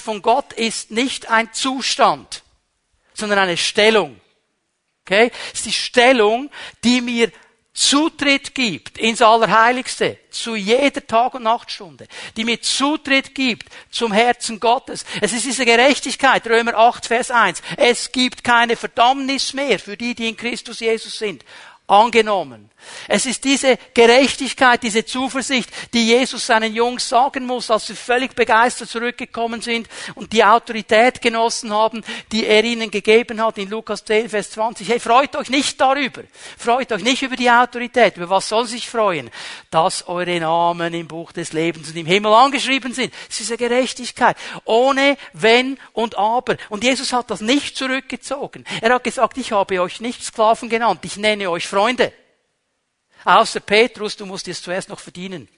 von 0.00 0.22
Gott 0.22 0.52
ist 0.52 0.90
nicht 0.90 1.30
ein 1.30 1.52
Zustand, 1.52 2.42
sondern 3.14 3.38
eine 3.38 3.56
Stellung. 3.56 4.20
Okay? 5.04 5.30
Es 5.52 5.60
ist 5.60 5.66
die 5.66 5.72
Stellung, 5.72 6.50
die 6.84 7.00
mir 7.00 7.30
Zutritt 7.78 8.56
gibt 8.56 8.98
ins 8.98 9.22
Allerheiligste 9.22 10.18
zu 10.30 10.56
jeder 10.56 11.06
Tag- 11.06 11.34
und 11.34 11.44
Nachtstunde, 11.44 12.08
die 12.36 12.44
mir 12.44 12.60
Zutritt 12.60 13.36
gibt 13.36 13.68
zum 13.90 14.12
Herzen 14.12 14.58
Gottes. 14.58 15.04
Es 15.20 15.32
ist 15.32 15.44
diese 15.44 15.64
Gerechtigkeit, 15.64 16.44
Römer 16.48 16.74
8, 16.74 17.06
Vers 17.06 17.30
1. 17.30 17.62
Es 17.76 18.10
gibt 18.10 18.42
keine 18.42 18.74
Verdammnis 18.74 19.52
mehr 19.54 19.78
für 19.78 19.96
die, 19.96 20.16
die 20.16 20.28
in 20.28 20.36
Christus 20.36 20.80
Jesus 20.80 21.18
sind 21.18 21.44
angenommen. 21.86 22.70
Es 23.06 23.26
ist 23.26 23.44
diese 23.44 23.78
Gerechtigkeit, 23.94 24.82
diese 24.82 25.04
Zuversicht, 25.04 25.70
die 25.92 26.08
Jesus 26.08 26.46
seinen 26.46 26.74
Jungs 26.74 27.08
sagen 27.08 27.46
muss, 27.46 27.70
als 27.70 27.86
sie 27.86 27.94
völlig 27.94 28.34
begeistert 28.34 28.88
zurückgekommen 28.88 29.60
sind 29.60 29.88
und 30.14 30.32
die 30.32 30.44
Autorität 30.44 31.20
genossen 31.20 31.72
haben, 31.72 32.04
die 32.32 32.46
er 32.46 32.62
ihnen 32.64 32.90
gegeben 32.90 33.42
hat 33.42 33.58
in 33.58 33.70
Lukas 33.70 34.04
10, 34.04 34.28
Vers 34.28 34.50
20. 34.50 34.88
Hey, 34.88 35.00
freut 35.00 35.36
euch 35.36 35.50
nicht 35.50 35.80
darüber. 35.80 36.22
Freut 36.56 36.92
euch 36.92 37.02
nicht 37.02 37.22
über 37.22 37.36
die 37.36 37.50
Autorität. 37.50 38.16
Über 38.16 38.30
was 38.30 38.48
soll 38.48 38.66
sich 38.66 38.88
freuen? 38.88 39.30
Dass 39.70 40.06
eure 40.06 40.38
Namen 40.40 40.94
im 40.94 41.08
Buch 41.08 41.32
des 41.32 41.52
Lebens 41.52 41.88
und 41.88 41.96
im 41.96 42.06
Himmel 42.06 42.32
angeschrieben 42.32 42.92
sind. 42.92 43.12
Es 43.28 43.40
ist 43.40 43.50
eine 43.50 43.58
Gerechtigkeit. 43.58 44.36
Ohne 44.64 45.16
Wenn 45.32 45.78
und 45.92 46.18
Aber. 46.18 46.56
Und 46.68 46.84
Jesus 46.84 47.12
hat 47.12 47.30
das 47.30 47.40
nicht 47.40 47.76
zurückgezogen. 47.76 48.64
Er 48.80 48.94
hat 48.94 49.04
gesagt, 49.04 49.38
ich 49.38 49.52
habe 49.52 49.80
euch 49.80 50.00
nicht 50.00 50.22
Sklaven 50.22 50.68
genannt. 50.68 51.00
Ich 51.04 51.16
nenne 51.16 51.50
euch 51.50 51.66
Freunde. 51.66 52.12
Außer 53.24 53.60
Petrus, 53.60 54.16
du 54.16 54.26
musst 54.26 54.48
es 54.48 54.62
zuerst 54.62 54.88
noch 54.88 55.00
verdienen. 55.00 55.48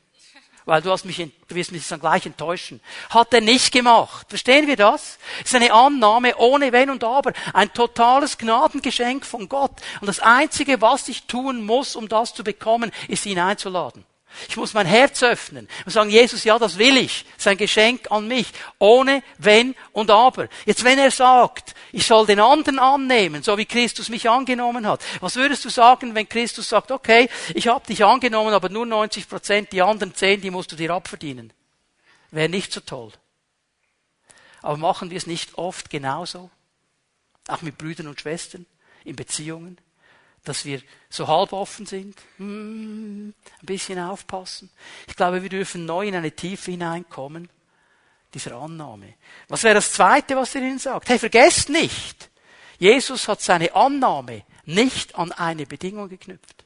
Weil 0.67 0.83
du, 0.83 0.91
hast 0.91 1.05
mich, 1.05 1.17
du 1.17 1.55
wirst 1.55 1.73
mich 1.73 1.89
dann 1.89 2.01
gleich 2.01 2.27
enttäuschen. 2.27 2.81
Hat 3.09 3.33
er 3.33 3.41
nicht 3.41 3.73
gemacht. 3.73 4.27
Verstehen 4.29 4.67
wir 4.67 4.77
das? 4.77 5.19
Es 5.41 5.47
ist 5.47 5.55
eine 5.55 5.73
Annahme 5.73 6.37
ohne 6.37 6.71
Wenn 6.73 6.91
und 6.91 7.03
Aber. 7.03 7.33
Ein 7.55 7.73
totales 7.73 8.37
Gnadengeschenk 8.39 9.25
von 9.25 9.49
Gott. 9.49 9.73
Und 10.01 10.07
das 10.07 10.21
Einzige, 10.21 10.81
was 10.81 11.09
ich 11.09 11.25
tun 11.25 11.65
muss, 11.65 11.97
um 11.97 12.09
das 12.09 12.35
zu 12.35 12.45
bekommen, 12.45 12.93
ist 13.09 13.27
ihn 13.27 13.39
einzuladen. 13.39 14.05
Ich 14.49 14.57
muss 14.57 14.75
mein 14.75 14.87
Herz 14.87 15.23
öffnen 15.23 15.69
und 15.85 15.93
sagen, 15.93 16.11
Jesus, 16.11 16.45
ja, 16.45 16.59
das 16.59 16.79
will 16.79 16.97
ich. 16.97 17.25
Sein 17.37 17.57
Geschenk 17.57 18.11
an 18.11 18.29
mich. 18.29 18.49
Ohne 18.79 19.23
Wenn 19.39 19.75
und 19.93 20.11
Aber. 20.11 20.49
Jetzt, 20.65 20.85
wenn 20.85 20.99
er 20.99 21.11
sagt, 21.11 21.75
ich 21.93 22.07
soll 22.07 22.27
den 22.27 22.41
anderen 22.41 22.79
annehmen, 22.79 23.43
so 23.43 23.59
wie 23.59 23.67
Christus 23.67 24.09
mich 24.09 24.29
angenommen 24.29 24.87
hat. 24.87 25.03
Was 25.21 25.37
würdest 25.37 25.65
du 25.65 25.69
sagen, 25.69 26.15
wenn 26.15 26.29
Christus 26.29 26.69
sagt, 26.69 26.91
okay, 26.91 27.29
ich 27.55 27.69
habe 27.69 27.87
dich 27.87 28.05
angenommen, 28.05 28.55
aber 28.55 28.69
nur 28.69 28.87
90 28.87 29.29
Prozent, 29.29 29.73
die 29.73 29.83
anderen 29.83 30.15
10, 30.15 30.41
die 30.41 30.51
musst 30.51 30.73
du 30.73 30.77
dir 30.77 30.93
abverdienen? 30.93 31.53
Wäre 32.31 32.49
nicht 32.49 32.73
so 32.73 32.81
toll. 32.81 33.13
Aber 34.63 34.77
machen 34.77 35.11
wir 35.11 35.17
es 35.17 35.27
nicht 35.27 35.59
oft 35.59 35.91
genauso? 35.91 36.51
Auch 37.49 37.63
mit 37.63 37.79
Brüdern 37.79 38.07
und 38.07 38.21
Schwestern, 38.21 38.67
in 39.05 39.17
Beziehungen, 39.17 39.79
dass 40.45 40.65
wir 40.65 40.83
so 41.09 41.29
halb 41.29 41.53
offen 41.53 41.87
sind, 41.87 42.17
hm, 42.37 43.29
ein 43.29 43.67
bisschen 43.67 43.99
aufpassen. 43.99 44.71
Ich 45.07 45.17
glaube, 45.17 45.43
wir 45.43 45.49
dürfen 45.51 45.85
neu 45.85 46.09
in 46.09 46.15
eine 46.15 46.33
Tiefe 46.33 46.71
hineinkommen, 46.71 47.49
dieser 48.33 48.57
Annahme. 48.57 49.15
Was 49.49 49.65
wäre 49.65 49.75
das 49.75 49.93
Zweite, 49.93 50.37
was 50.37 50.55
er 50.55 50.63
ihnen 50.63 50.79
sagt? 50.79 51.09
Hey, 51.09 51.19
vergesst 51.19 51.69
nicht, 51.69 52.31
Jesus 52.79 53.29
hat 53.29 53.41
seine 53.41 53.75
Annahme 53.75 54.45
nicht 54.65 55.17
an 55.17 55.33
eine 55.33 55.67
Bedingung 55.67 56.09
geknüpft. 56.09 56.65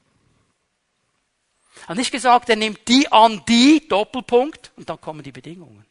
Er 1.82 1.88
hat 1.88 1.96
nicht 1.96 2.12
gesagt, 2.12 2.48
er 2.48 2.56
nimmt 2.56 2.86
die 2.88 3.10
an 3.10 3.42
die, 3.48 3.86
Doppelpunkt, 3.88 4.72
und 4.76 4.88
dann 4.88 5.00
kommen 5.00 5.22
die 5.22 5.32
Bedingungen. 5.32 5.84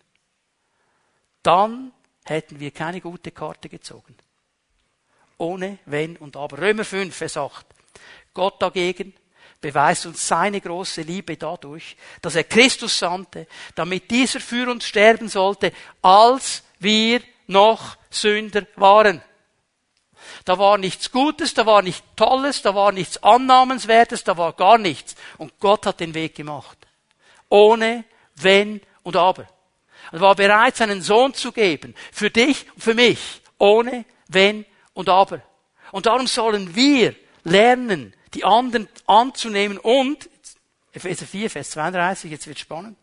Dann 1.44 1.92
hätten 2.24 2.60
wir 2.60 2.72
keine 2.72 3.02
gute 3.02 3.32
Karte 3.32 3.68
gezogen. 3.68 4.16
Ohne 5.38 5.80
Wenn 5.86 6.16
und 6.18 6.38
Aber. 6.38 6.58
Römer 6.58 6.86
5, 6.86 7.14
Vers 7.14 7.38
8. 7.38 7.66
Gott 8.34 8.62
dagegen 8.62 9.14
beweist 9.64 10.06
uns 10.06 10.28
seine 10.28 10.60
große 10.60 11.02
Liebe 11.02 11.38
dadurch, 11.38 11.96
dass 12.22 12.36
er 12.36 12.44
Christus 12.44 13.00
sandte, 13.00 13.48
damit 13.76 14.12
dieser 14.12 14.42
für 14.42 14.70
uns 14.70 14.86
sterben 14.86 15.30
sollte, 15.30 15.72
als 16.02 16.64
wir 16.80 17.22
noch 17.48 17.96
Sünder 18.10 18.68
waren. 18.76 19.22
Da 20.46 20.60
war 20.60 20.78
nichts 20.78 21.12
Gutes, 21.12 21.54
da 21.54 21.66
war 21.66 21.82
nichts 21.82 22.04
Tolles, 22.16 22.62
da 22.62 22.76
war 22.76 22.92
nichts 22.92 23.22
Annahmenswertes, 23.24 24.24
da 24.24 24.38
war 24.38 24.54
gar 24.54 24.78
nichts. 24.78 25.16
Und 25.38 25.58
Gott 25.60 25.86
hat 25.86 26.02
den 26.02 26.14
Weg 26.14 26.36
gemacht. 26.36 26.78
Ohne 27.50 28.04
Wenn 28.36 28.82
und 29.04 29.16
Aber. 29.16 29.48
Er 30.12 30.20
war 30.20 30.36
bereit, 30.36 30.76
seinen 30.76 31.02
Sohn 31.02 31.34
zu 31.34 31.52
geben. 31.52 31.96
Für 32.12 32.30
dich 32.30 32.66
und 32.74 32.84
für 32.84 32.94
mich. 32.94 33.42
Ohne 33.58 34.06
Wenn 34.28 34.66
und 34.94 35.08
Aber. 35.08 35.42
Und 35.92 36.06
darum 36.06 36.28
sollen 36.28 36.76
wir 36.76 37.16
lernen, 37.44 38.14
die 38.34 38.44
anderen 38.44 38.88
anzunehmen 39.06 39.78
und, 39.78 40.30
Epheser 40.94 41.26
4, 41.26 41.50
Vers 41.50 41.72
32, 41.72 42.32
jetzt 42.32 42.48
wird 42.48 42.60
spannend. 42.60 42.98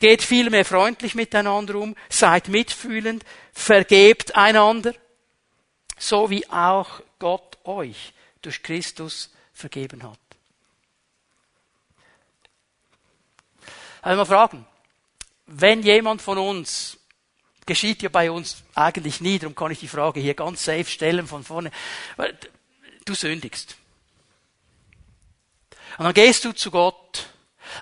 Geht 0.00 0.22
vielmehr 0.22 0.64
freundlich 0.64 1.14
miteinander 1.14 1.76
um, 1.76 1.96
seid 2.08 2.48
mitfühlend, 2.48 3.24
vergebt 3.52 4.36
einander, 4.36 4.94
so 5.98 6.30
wie 6.30 6.48
auch 6.50 7.00
Gott 7.18 7.58
euch 7.64 8.12
durch 8.40 8.62
Christus 8.62 9.30
vergeben 9.52 10.02
hat. 10.02 10.18
Also 14.02 14.16
mal 14.16 14.24
fragen, 14.24 14.66
wenn 15.46 15.82
jemand 15.82 16.20
von 16.22 16.38
uns, 16.38 16.98
geschieht 17.66 18.02
ja 18.02 18.08
bei 18.08 18.30
uns 18.30 18.64
eigentlich 18.74 19.20
nie, 19.20 19.38
darum 19.38 19.54
kann 19.54 19.70
ich 19.70 19.78
die 19.78 19.88
Frage 19.88 20.18
hier 20.18 20.34
ganz 20.34 20.64
safe 20.64 20.86
stellen 20.86 21.28
von 21.28 21.44
vorne, 21.44 21.70
du 23.04 23.14
sündigst. 23.14 23.76
Und 25.98 26.04
dann 26.04 26.14
gehst 26.14 26.44
du 26.44 26.52
zu 26.52 26.70
Gott. 26.70 27.26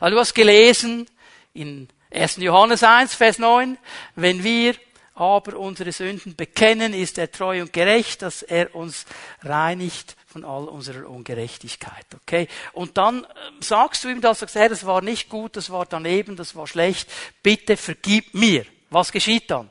Also 0.01 0.15
du 0.15 0.21
hast 0.21 0.35
gelesen 0.35 1.09
in 1.53 1.89
1. 2.13 2.37
Johannes 2.37 2.83
1, 2.83 3.15
Vers 3.15 3.39
9, 3.39 3.79
wenn 4.17 4.43
wir 4.43 4.75
aber 5.15 5.59
unsere 5.59 5.93
Sünden 5.93 6.35
bekennen, 6.35 6.95
ist 6.95 7.19
er 7.19 7.31
treu 7.31 7.61
und 7.61 7.73
gerecht, 7.73 8.23
dass 8.23 8.43
er 8.43 8.75
uns 8.75 9.05
reinigt 9.43 10.17
von 10.27 10.45
all 10.45 10.65
unserer 10.65 11.09
Ungerechtigkeit. 11.09 12.07
Okay? 12.23 12.49
Und 12.73 12.97
dann 12.97 13.19
ähm, 13.19 13.61
sagst 13.61 14.03
du 14.03 14.09
ihm 14.09 14.23
das, 14.23 14.39
sagst, 14.39 14.55
Herr, 14.55 14.71
das 14.71 14.87
war 14.87 15.03
nicht 15.03 15.29
gut, 15.29 15.57
das 15.57 15.69
war 15.71 15.85
daneben, 15.85 16.37
das 16.37 16.57
war 16.57 16.67
schlecht, 16.67 17.11
bitte 17.43 17.77
vergib 17.77 18.33
mir. 18.33 18.65
Was 18.89 19.13
geschieht 19.13 19.51
dann? 19.51 19.71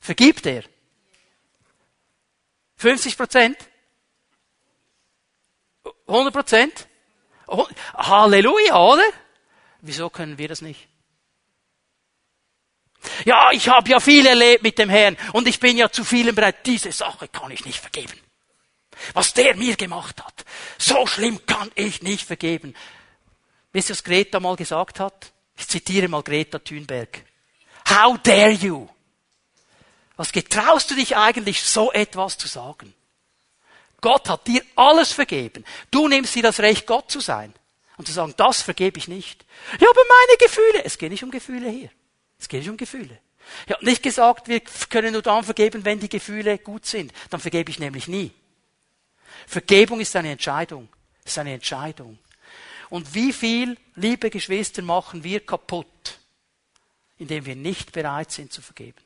Vergibt 0.00 0.44
er? 0.46 0.64
50 2.76 3.16
Prozent? 3.16 3.58
100 6.10 6.32
Prozent? 6.32 6.88
Halleluja, 7.94 8.76
oder? 8.76 9.02
Wieso 9.80 10.10
können 10.10 10.38
wir 10.38 10.48
das 10.48 10.60
nicht? 10.60 10.88
Ja, 13.24 13.50
ich 13.52 13.68
habe 13.68 13.88
ja 13.88 14.00
viel 14.00 14.26
erlebt 14.26 14.62
mit 14.62 14.78
dem 14.78 14.90
Herrn 14.90 15.16
und 15.32 15.48
ich 15.48 15.58
bin 15.58 15.76
ja 15.76 15.90
zu 15.90 16.04
vielen 16.04 16.34
bereit. 16.34 16.66
Diese 16.66 16.92
Sache 16.92 17.28
kann 17.28 17.50
ich 17.50 17.64
nicht 17.64 17.80
vergeben. 17.80 18.18
Was 19.14 19.32
der 19.32 19.56
mir 19.56 19.76
gemacht 19.76 20.22
hat, 20.22 20.44
so 20.78 21.06
schlimm 21.06 21.44
kann 21.46 21.70
ich 21.74 22.02
nicht 22.02 22.26
vergeben. 22.26 22.74
Wisst 23.72 23.88
ihr, 23.88 23.94
was 23.94 24.04
Greta 24.04 24.40
mal 24.40 24.56
gesagt 24.56 25.00
hat? 25.00 25.32
Ich 25.56 25.68
zitiere 25.68 26.08
mal 26.08 26.22
Greta 26.22 26.58
Thunberg. 26.58 27.24
How 27.88 28.18
dare 28.18 28.50
you? 28.50 28.88
Was 30.16 30.32
getraust 30.32 30.90
du 30.90 30.94
dich 30.94 31.16
eigentlich, 31.16 31.62
so 31.62 31.92
etwas 31.92 32.36
zu 32.36 32.46
sagen? 32.46 32.92
Gott 34.00 34.28
hat 34.28 34.46
dir 34.46 34.62
alles 34.76 35.12
vergeben. 35.12 35.64
Du 35.90 36.08
nimmst 36.08 36.34
dir 36.34 36.42
das 36.42 36.60
Recht, 36.60 36.86
Gott 36.86 37.10
zu 37.10 37.20
sein. 37.20 37.52
Und 37.96 38.06
zu 38.06 38.12
sagen, 38.12 38.32
das 38.36 38.62
vergebe 38.62 38.98
ich 38.98 39.08
nicht. 39.08 39.44
Ja, 39.78 39.88
aber 39.90 40.00
meine 40.08 40.38
Gefühle. 40.38 40.84
Es 40.84 40.96
geht 40.96 41.10
nicht 41.10 41.22
um 41.22 41.30
Gefühle 41.30 41.68
hier. 41.68 41.90
Es 42.38 42.48
geht 42.48 42.60
nicht 42.60 42.70
um 42.70 42.76
Gefühle. 42.76 43.18
Ich 43.66 43.72
habe 43.72 43.84
nicht 43.84 44.02
gesagt, 44.02 44.48
wir 44.48 44.60
können 44.88 45.12
nur 45.12 45.22
dann 45.22 45.44
vergeben, 45.44 45.84
wenn 45.84 46.00
die 46.00 46.08
Gefühle 46.08 46.58
gut 46.58 46.86
sind. 46.86 47.12
Dann 47.28 47.40
vergebe 47.40 47.70
ich 47.70 47.78
nämlich 47.78 48.08
nie. 48.08 48.32
Vergebung 49.46 50.00
ist 50.00 50.16
eine 50.16 50.30
Entscheidung. 50.30 50.88
Ist 51.24 51.38
eine 51.38 51.52
Entscheidung. 51.52 52.18
Und 52.88 53.14
wie 53.14 53.32
viel, 53.32 53.76
liebe 53.94 54.30
Geschwister, 54.30 54.82
machen 54.82 55.22
wir 55.22 55.44
kaputt, 55.44 56.18
indem 57.18 57.44
wir 57.46 57.56
nicht 57.56 57.92
bereit 57.92 58.32
sind 58.32 58.52
zu 58.52 58.62
vergeben? 58.62 59.02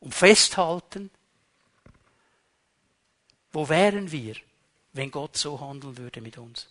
Um 0.00 0.12
festhalten, 0.12 1.10
wo 3.54 3.68
wären 3.68 4.10
wir, 4.10 4.34
wenn 4.92 5.10
Gott 5.10 5.36
so 5.36 5.60
handeln 5.60 5.96
würde 5.96 6.20
mit 6.20 6.38
uns? 6.38 6.68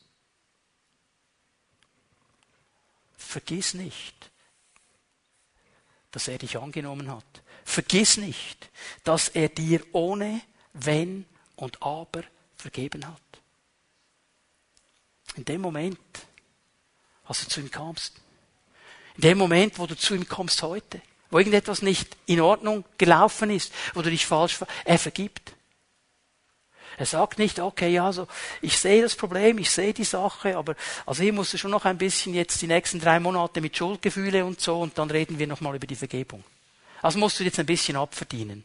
Vergiss 3.18 3.74
nicht, 3.74 4.32
dass 6.12 6.28
er 6.28 6.38
dich 6.38 6.58
angenommen 6.58 7.10
hat. 7.10 7.26
Vergiss 7.64 8.18
nicht, 8.18 8.70
dass 9.04 9.30
er 9.30 9.50
dir 9.50 9.82
ohne 9.94 10.42
Wenn 10.74 11.26
und 11.56 11.82
Aber 11.82 12.24
vergeben 12.58 13.08
hat. 13.08 13.22
In 15.36 15.46
dem 15.46 15.62
Moment, 15.62 16.00
als 17.24 17.44
du 17.44 17.50
zu 17.50 17.62
ihm 17.62 17.72
kamst, 17.72 18.14
in 19.16 19.22
dem 19.22 19.38
Moment, 19.38 19.80
wo 19.80 19.88
du 19.88 19.96
zu 19.96 20.16
ihm 20.16 20.28
kommst 20.28 20.62
heute, 20.62 21.02
wo 21.30 21.40
irgendetwas 21.40 21.82
nicht 21.82 22.18
in 22.26 22.42
Ordnung 22.42 22.84
gelaufen 22.98 23.50
ist, 23.50 23.74
wo 23.94 24.02
du 24.02 24.10
dich 24.10 24.26
falsch, 24.26 24.60
er 24.84 25.00
vergibt. 25.00 25.56
Er 26.98 27.06
sagt 27.06 27.39
nicht, 27.39 27.60
okay, 27.60 27.89
ja, 27.89 28.06
also 28.06 28.28
ich 28.62 28.78
sehe 28.78 29.02
das 29.02 29.16
Problem, 29.16 29.58
ich 29.58 29.72
sehe 29.72 29.94
die 29.94 30.04
Sache, 30.04 30.56
aber 30.56 30.76
also 31.06 31.24
hier 31.24 31.34
musst 31.34 31.54
du 31.54 31.58
schon 31.58 31.72
noch 31.72 31.86
ein 31.86 31.98
bisschen 31.98 32.34
jetzt 32.34 32.62
die 32.62 32.68
nächsten 32.68 33.00
drei 33.00 33.20
Monate 33.20 33.62
mit 33.62 33.76
Schuldgefühle 33.76 34.46
und 34.46 34.62
so 34.62 34.80
und 34.80 34.98
dann 34.98 35.10
reden 35.10 35.39
wir 35.39 35.48
nochmal 35.48 35.76
über 35.76 35.88
die 35.88 35.96
Vergebung. 35.96 36.44
Also 37.02 37.20
musst 37.20 37.39
du 37.39 37.44
jetzt 37.44 37.60
ein 37.60 37.66
bisschen 37.66 37.98
abverdienen. 37.98 38.64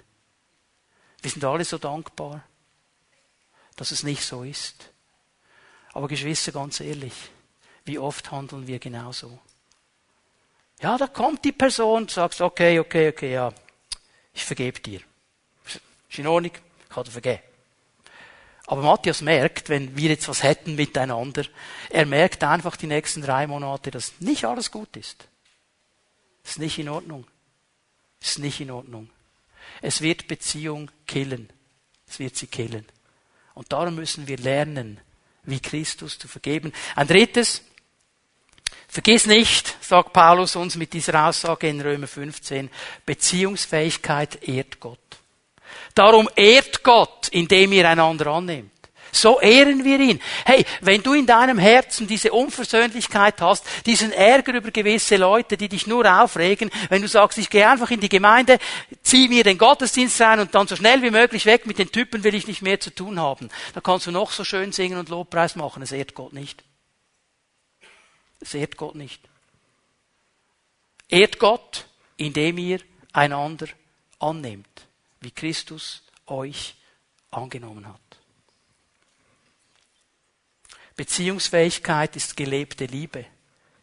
Wir 1.23 1.31
sind 1.31 1.45
alle 1.45 1.65
so 1.65 1.79
dankbar, 1.79 2.45
dass 3.77 3.91
es 3.91 4.03
nicht 4.03 4.23
so 4.23 4.45
ist. 4.45 4.91
Aber 5.93 6.07
Geschwister, 6.07 6.53
ganz 6.53 6.81
ehrlich, 6.81 7.15
wie 7.85 7.99
oft 7.99 8.31
handeln 8.31 8.67
wir 8.67 8.79
genauso? 8.79 9.39
Ja, 10.81 10.97
da 10.97 11.09
kommt 11.09 11.45
die 11.45 11.53
Person, 11.53 12.07
sagst, 12.07 12.41
okay, 12.41 12.79
okay, 12.79 13.09
okay, 13.09 13.33
ja, 13.33 13.53
ich 14.33 14.45
vergebe 14.45 14.79
dir. 14.79 15.01
Ist 15.65 16.19
in 16.19 16.27
Ordnung, 16.27 16.53
ich 16.55 16.95
dir 16.95 17.11
vergeben. 17.11 17.48
Aber 18.69 18.83
Matthias 18.83 19.23
merkt, 19.23 19.71
wenn 19.71 19.97
wir 19.97 20.11
jetzt 20.11 20.29
was 20.29 20.43
hätten 20.43 20.75
miteinander, 20.75 21.47
er 21.89 22.05
merkt 22.05 22.45
einfach 22.45 22.77
die 22.77 22.87
nächsten 22.87 23.23
drei 23.23 23.47
Monate, 23.47 23.91
dass 23.91 24.21
nicht 24.21 24.45
alles 24.45 24.71
gut 24.71 24.95
ist. 24.95 25.27
Ist 26.45 26.59
nicht 26.59 26.79
in 26.79 26.91
Ordnung. 26.91 27.27
Ist 28.21 28.39
nicht 28.39 28.61
in 28.61 28.71
Ordnung. 28.71 29.09
Es 29.81 30.03
wird 30.03 30.29
Beziehung 30.29 30.91
killen. 31.07 31.49
Es 32.07 32.19
wird 32.19 32.37
sie 32.37 32.47
killen. 32.47 32.85
Und 33.55 33.73
darum 33.73 33.95
müssen 33.95 34.29
wir 34.29 34.37
lernen, 34.37 35.01
wie 35.45 35.61
Christus 35.61 36.19
zu 36.19 36.29
vergeben. 36.29 36.75
Ein 36.95 37.09
drittes, 37.09 37.63
vergiss 38.87 39.25
nicht, 39.25 39.83
sagt 39.83 40.13
Paulus 40.13 40.57
uns 40.57 40.77
mit 40.77 40.93
dieser 40.93 41.27
Aussage 41.27 41.71
in 41.71 41.81
Römer 41.81 42.07
15, 42.07 42.69
Beziehungsfähigkeit 43.07 44.47
ehrt 44.47 44.79
Gott. 44.79 45.08
Darum 45.99 46.29
ehrt 46.37 46.85
Gott, 46.85 47.27
indem 47.33 47.73
ihr 47.73 47.89
einander 47.89 48.29
annehmt. 48.29 48.71
So 49.11 49.41
ehren 49.41 49.85
wir 49.85 49.99
ihn. 49.99 50.21
Hey, 50.45 50.65
wenn 50.81 51.03
du 51.03 51.13
in 51.13 51.27
deinem 51.27 51.59
Herzen 51.59 52.07
diese 52.07 52.31
Unversöhnlichkeit 52.31 53.41
hast, 53.41 53.67
diesen 53.85 54.13
Ärger 54.13 54.55
über 54.55 54.71
gewisse 54.71 55.17
Leute, 55.17 55.57
die 55.57 55.69
dich 55.69 55.89
nur 55.89 56.07
aufregen, 56.23 56.71
wenn 56.89 57.03
du 57.03 57.09
sagst, 57.09 57.39
ich 57.39 57.51
gehe 57.51 57.69
einfach 57.69 57.91
in 57.91 57.99
die 57.99 58.09
Gemeinde, 58.09 58.61
zieh 59.03 59.27
mir 59.27 59.43
den 59.43 59.59
Gottesdienst 59.59 60.21
rein 60.21 60.39
und 60.39 60.55
dann 60.55 60.69
so 60.69 60.77
schnell 60.77 61.03
wie 61.03 61.11
möglich 61.11 61.47
weg, 61.47 61.67
mit 61.67 61.81
den 61.81 61.91
Typen 61.91 62.23
will 62.23 62.37
ich 62.37 62.47
nicht 62.47 62.63
mehr 62.63 62.79
zu 62.79 62.95
tun 62.95 63.19
haben, 63.19 63.49
dann 63.75 63.83
kannst 63.83 64.07
du 64.07 64.13
noch 64.13 64.31
so 64.31 64.45
schön 64.45 64.71
singen 64.71 65.01
und 65.01 65.09
Lobpreis 65.09 65.57
machen, 65.57 65.83
es 65.83 65.91
ehrt 65.91 66.15
Gott 66.15 66.33
nicht. 66.33 66.63
Es 68.39 68.55
ehrt 68.55 68.77
Gott 68.77 68.95
nicht. 68.95 69.21
Ehrt 71.09 71.41
Gott, 71.41 71.87
indem 72.17 72.57
ihr 72.59 72.79
einander 73.13 73.67
annehmt, 74.21 74.68
wie 75.21 75.31
Christus 75.31 76.03
euch 76.27 76.77
angenommen 77.31 77.87
hat. 77.87 78.01
Beziehungsfähigkeit 80.97 82.17
ist 82.17 82.37
gelebte 82.37 82.87
Liebe, 82.87 83.25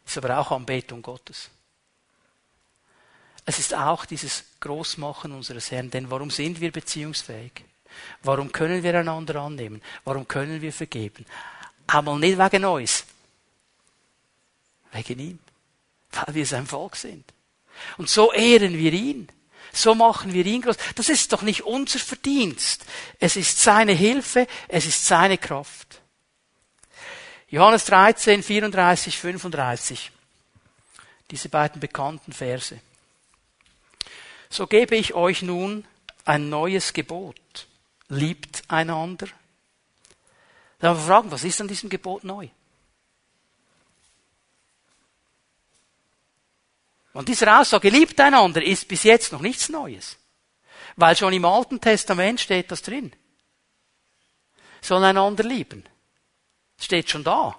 ist 0.04 0.18
aber 0.18 0.38
auch 0.38 0.50
Anbetung 0.50 1.00
Gottes. 1.00 1.50
Es 3.46 3.58
ist 3.58 3.74
auch 3.74 4.04
dieses 4.04 4.44
Großmachen 4.60 5.32
unseres 5.32 5.70
Herrn, 5.70 5.90
denn 5.90 6.10
warum 6.10 6.30
sind 6.30 6.60
wir 6.60 6.72
beziehungsfähig? 6.72 7.64
Warum 8.22 8.52
können 8.52 8.82
wir 8.82 8.98
einander 8.98 9.36
annehmen? 9.36 9.80
Warum 10.04 10.26
können 10.26 10.60
wir 10.60 10.72
vergeben? 10.72 11.24
Einmal 11.86 12.18
nicht 12.18 12.38
wegen 12.38 12.64
uns, 12.64 13.04
wegen 14.92 15.18
ihm, 15.18 15.38
weil 16.10 16.34
wir 16.34 16.44
sein 16.46 16.66
Volk 16.66 16.96
sind. 16.96 17.32
Und 17.96 18.08
so 18.08 18.32
ehren 18.32 18.76
wir 18.76 18.92
ihn. 18.92 19.28
So 19.76 19.94
machen 19.94 20.32
wir 20.32 20.46
ihn 20.46 20.62
groß. 20.62 20.76
Das 20.94 21.10
ist 21.10 21.34
doch 21.34 21.42
nicht 21.42 21.64
unser 21.64 21.98
Verdienst. 21.98 22.86
Es 23.20 23.36
ist 23.36 23.62
seine 23.62 23.92
Hilfe, 23.92 24.46
es 24.68 24.86
ist 24.86 25.06
seine 25.06 25.36
Kraft. 25.36 26.00
Johannes 27.48 27.84
13, 27.84 28.42
34, 28.42 29.18
35. 29.18 30.10
Diese 31.30 31.50
beiden 31.50 31.78
bekannten 31.78 32.32
Verse. 32.32 32.80
So 34.48 34.66
gebe 34.66 34.96
ich 34.96 35.12
euch 35.12 35.42
nun 35.42 35.84
ein 36.24 36.48
neues 36.48 36.94
Gebot. 36.94 37.66
Liebt 38.08 38.62
einander. 38.68 39.26
Da 40.78 40.94
wir 40.94 41.02
fragen, 41.02 41.30
was 41.30 41.44
ist 41.44 41.60
an 41.60 41.68
diesem 41.68 41.90
Gebot 41.90 42.24
neu? 42.24 42.48
Und 47.16 47.28
diese 47.28 47.50
Aussage, 47.58 47.88
liebt 47.88 48.20
einander, 48.20 48.62
ist 48.62 48.88
bis 48.88 49.02
jetzt 49.04 49.32
noch 49.32 49.40
nichts 49.40 49.70
Neues. 49.70 50.18
Weil 50.96 51.16
schon 51.16 51.32
im 51.32 51.46
Alten 51.46 51.80
Testament 51.80 52.38
steht 52.40 52.70
das 52.70 52.82
drin. 52.82 53.10
Sollen 54.82 55.02
einander 55.02 55.42
lieben. 55.42 55.82
Steht 56.78 57.08
schon 57.08 57.24
da. 57.24 57.58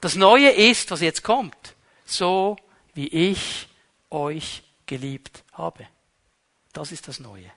Das 0.00 0.14
Neue 0.14 0.50
ist, 0.50 0.92
was 0.92 1.00
jetzt 1.00 1.24
kommt. 1.24 1.74
So 2.06 2.56
wie 2.94 3.08
ich 3.08 3.66
euch 4.10 4.62
geliebt 4.86 5.42
habe. 5.54 5.88
Das 6.72 6.92
ist 6.92 7.08
das 7.08 7.18
Neue. 7.18 7.50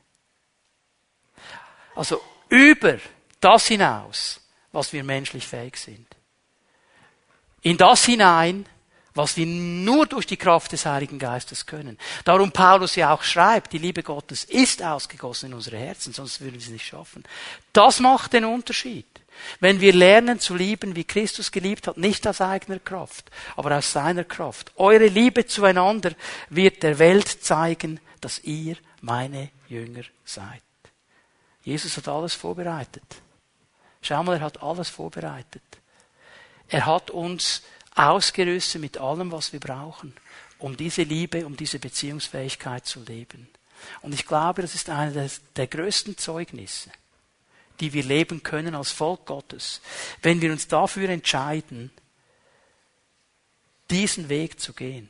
Also 1.93 2.19
über 2.49 2.97
das 3.39 3.67
hinaus, 3.67 4.41
was 4.71 4.91
wir 4.91 5.03
menschlich 5.03 5.47
fähig 5.47 5.77
sind. 5.77 6.07
In 7.61 7.77
das 7.77 8.05
hinein, 8.05 8.67
was 9.18 9.36
wir 9.36 9.45
nur 9.45 10.05
durch 10.05 10.26
die 10.26 10.38
Kraft 10.38 10.72
des 10.72 10.86
Heiligen 10.86 11.20
Geistes 11.20 11.65
können. 11.65 11.97
Darum 12.24 12.51
Paulus 12.51 12.95
ja 12.95 13.13
auch 13.13 13.24
schreibt, 13.24 13.74
die 13.74 13.78
Liebe 13.78 14.03
Gottes 14.03 14.43
ist 14.43 14.82
ausgegossen 14.82 15.47
in 15.47 15.55
unsere 15.55 15.78
Herzen, 15.78 16.13
sonst 16.13 16.39
würden 16.39 16.55
wir 16.55 16.61
sie 16.61 16.72
nicht 16.72 16.86
schaffen. 16.86 17.24
Das 17.74 17.99
macht 17.99 18.34
den 18.34 18.45
Unterschied. 18.45 19.05
Wenn 19.59 19.82
wir 19.82 19.93
lernen 19.93 20.39
zu 20.39 20.55
lieben, 20.55 20.95
wie 20.95 21.03
Christus 21.03 21.51
geliebt 21.51 21.88
hat, 21.88 21.97
nicht 21.97 22.28
aus 22.28 22.41
eigener 22.41 22.80
Kraft, 22.80 23.30
aber 23.55 23.78
aus 23.78 23.91
seiner 23.91 24.24
Kraft. 24.24 24.72
Eure 24.78 25.07
Liebe 25.07 25.45
zueinander 25.45 26.11
wird 26.49 26.84
der 26.84 26.97
Welt 26.99 27.28
zeigen, 27.28 27.99
dass 28.22 28.39
ihr 28.39 28.78
meine 29.01 29.49
Jünger 29.68 30.03
seid. 30.26 30.61
Jesus 31.63 31.97
hat 31.97 32.07
alles 32.07 32.34
vorbereitet. 32.34 33.03
Schau 34.01 34.24
mal, 34.24 34.38
er 34.38 34.41
hat 34.41 34.63
alles 34.63 34.89
vorbereitet. 34.89 35.63
Er 36.70 36.86
hat 36.86 37.11
uns 37.11 37.61
ausgerüstet 37.97 38.81
mit 38.81 38.97
allem, 38.97 39.31
was 39.31 39.53
wir 39.53 39.59
brauchen, 39.59 40.13
um 40.59 40.77
diese 40.77 41.03
Liebe, 41.03 41.45
um 41.45 41.57
diese 41.57 41.79
Beziehungsfähigkeit 41.79 42.85
zu 42.85 43.01
leben. 43.03 43.47
Und 44.01 44.13
ich 44.13 44.25
glaube, 44.25 44.61
das 44.61 44.75
ist 44.75 44.89
eine 44.89 45.11
der, 45.11 45.29
der 45.55 45.67
größten 45.67 46.17
Zeugnisse, 46.17 46.91
die 47.79 47.93
wir 47.93 48.03
leben 48.03 48.43
können 48.43 48.75
als 48.75 48.91
Volk 48.91 49.25
Gottes, 49.25 49.81
wenn 50.21 50.41
wir 50.41 50.51
uns 50.51 50.67
dafür 50.67 51.09
entscheiden, 51.09 51.91
diesen 53.89 54.29
Weg 54.29 54.59
zu 54.59 54.73
gehen. 54.73 55.09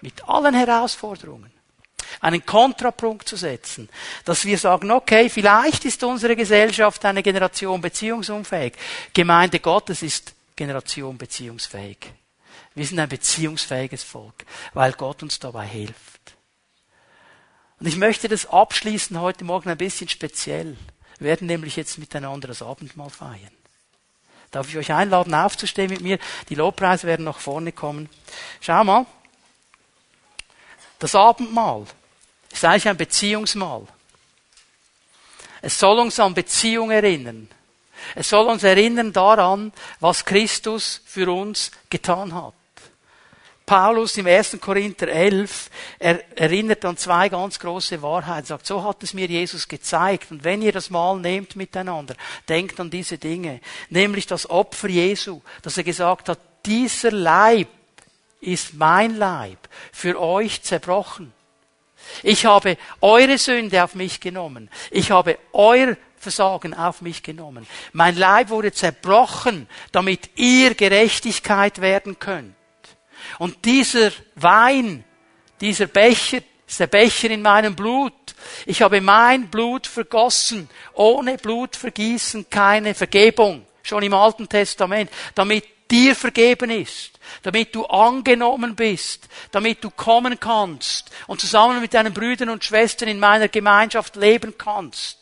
Mit 0.00 0.28
allen 0.28 0.54
Herausforderungen. 0.54 1.52
Einen 2.20 2.44
Kontrapunkt 2.44 3.28
zu 3.28 3.36
setzen. 3.36 3.88
Dass 4.24 4.44
wir 4.44 4.58
sagen, 4.58 4.90
okay, 4.90 5.30
vielleicht 5.30 5.84
ist 5.84 6.02
unsere 6.02 6.34
Gesellschaft 6.34 7.04
eine 7.04 7.22
Generation 7.22 7.80
beziehungsunfähig. 7.80 8.74
Gemeinde 9.14 9.60
Gottes 9.60 10.02
ist 10.02 10.34
Generation 10.62 11.18
beziehungsfähig. 11.18 12.12
Wir 12.76 12.86
sind 12.86 13.00
ein 13.00 13.08
beziehungsfähiges 13.08 14.04
Volk, 14.04 14.46
weil 14.74 14.92
Gott 14.92 15.24
uns 15.24 15.40
dabei 15.40 15.66
hilft. 15.66 16.36
Und 17.80 17.88
ich 17.88 17.96
möchte 17.96 18.28
das 18.28 18.46
abschließen 18.46 19.20
heute 19.20 19.42
Morgen 19.42 19.70
ein 19.70 19.76
bisschen 19.76 20.08
speziell. 20.08 20.76
Wir 21.18 21.30
werden 21.30 21.48
nämlich 21.48 21.74
jetzt 21.74 21.98
miteinander 21.98 22.46
das 22.46 22.62
Abendmahl 22.62 23.10
feiern. 23.10 23.50
Darf 24.52 24.68
ich 24.68 24.76
euch 24.76 24.92
einladen, 24.92 25.34
aufzustehen 25.34 25.90
mit 25.90 26.00
mir? 26.00 26.20
Die 26.48 26.54
Lobpreise 26.54 27.08
werden 27.08 27.24
nach 27.24 27.40
vorne 27.40 27.72
kommen. 27.72 28.08
Schau 28.60 28.84
mal. 28.84 29.06
Das 31.00 31.16
Abendmahl 31.16 31.86
ist 32.52 32.64
eigentlich 32.64 32.88
ein 32.88 32.96
Beziehungsmahl. 32.96 33.88
Es 35.60 35.76
soll 35.76 35.98
uns 35.98 36.20
an 36.20 36.34
Beziehung 36.34 36.92
erinnern. 36.92 37.48
Es 38.14 38.28
soll 38.28 38.46
uns 38.46 38.62
erinnern 38.62 39.12
daran, 39.12 39.72
was 40.00 40.24
Christus 40.24 41.00
für 41.04 41.30
uns 41.30 41.70
getan 41.90 42.34
hat. 42.34 42.54
Paulus 43.64 44.16
im 44.16 44.26
1. 44.26 44.58
Korinther 44.60 45.08
11 45.08 45.70
er 45.98 46.38
erinnert 46.38 46.84
an 46.84 46.96
zwei 46.96 47.28
ganz 47.28 47.58
große 47.58 48.02
Wahrheiten. 48.02 48.44
Er 48.44 48.46
sagt, 48.46 48.66
so 48.66 48.82
hat 48.82 49.02
es 49.02 49.14
mir 49.14 49.26
Jesus 49.26 49.68
gezeigt. 49.68 50.30
Und 50.30 50.44
wenn 50.44 50.62
ihr 50.62 50.72
das 50.72 50.90
Mal 50.90 51.18
nehmt 51.18 51.56
miteinander, 51.56 52.14
denkt 52.48 52.78
an 52.80 52.90
diese 52.90 53.18
Dinge. 53.18 53.60
Nämlich 53.88 54.26
das 54.26 54.50
Opfer 54.50 54.88
Jesu, 54.88 55.40
dass 55.62 55.78
er 55.78 55.84
gesagt 55.84 56.28
hat, 56.28 56.40
dieser 56.66 57.12
Leib 57.12 57.68
ist 58.40 58.74
mein 58.74 59.16
Leib, 59.16 59.58
für 59.92 60.20
euch 60.20 60.62
zerbrochen. 60.62 61.32
Ich 62.22 62.44
habe 62.44 62.76
eure 63.00 63.38
Sünde 63.38 63.82
auf 63.82 63.94
mich 63.94 64.20
genommen. 64.20 64.68
Ich 64.90 65.12
habe 65.12 65.38
euer 65.52 65.96
Versagen 66.22 66.72
auf 66.72 67.02
mich 67.02 67.22
genommen. 67.22 67.66
Mein 67.92 68.16
Leib 68.16 68.48
wurde 68.48 68.72
zerbrochen, 68.72 69.68
damit 69.90 70.30
ihr 70.36 70.74
Gerechtigkeit 70.74 71.80
werden 71.80 72.18
könnt. 72.18 72.54
Und 73.38 73.64
dieser 73.64 74.12
Wein, 74.36 75.04
dieser 75.60 75.86
Becher, 75.86 76.38
ist 76.66 76.80
der 76.80 76.86
Becher 76.86 77.30
in 77.30 77.42
meinem 77.42 77.76
Blut. 77.76 78.14
Ich 78.66 78.82
habe 78.82 79.00
mein 79.00 79.48
Blut 79.48 79.86
vergossen. 79.86 80.68
Ohne 80.94 81.36
Blutvergießen 81.36 82.48
keine 82.48 82.94
Vergebung. 82.94 83.66
Schon 83.82 84.02
im 84.02 84.14
Alten 84.14 84.48
Testament. 84.48 85.10
Damit 85.34 85.64
dir 85.90 86.16
vergeben 86.16 86.70
ist. 86.70 87.18
Damit 87.42 87.74
du 87.74 87.84
angenommen 87.84 88.74
bist. 88.74 89.28
Damit 89.50 89.84
du 89.84 89.90
kommen 89.90 90.40
kannst. 90.40 91.10
Und 91.26 91.40
zusammen 91.40 91.80
mit 91.80 91.94
deinen 91.94 92.14
Brüdern 92.14 92.48
und 92.48 92.64
Schwestern 92.64 93.08
in 93.08 93.20
meiner 93.20 93.48
Gemeinschaft 93.48 94.16
leben 94.16 94.54
kannst. 94.56 95.21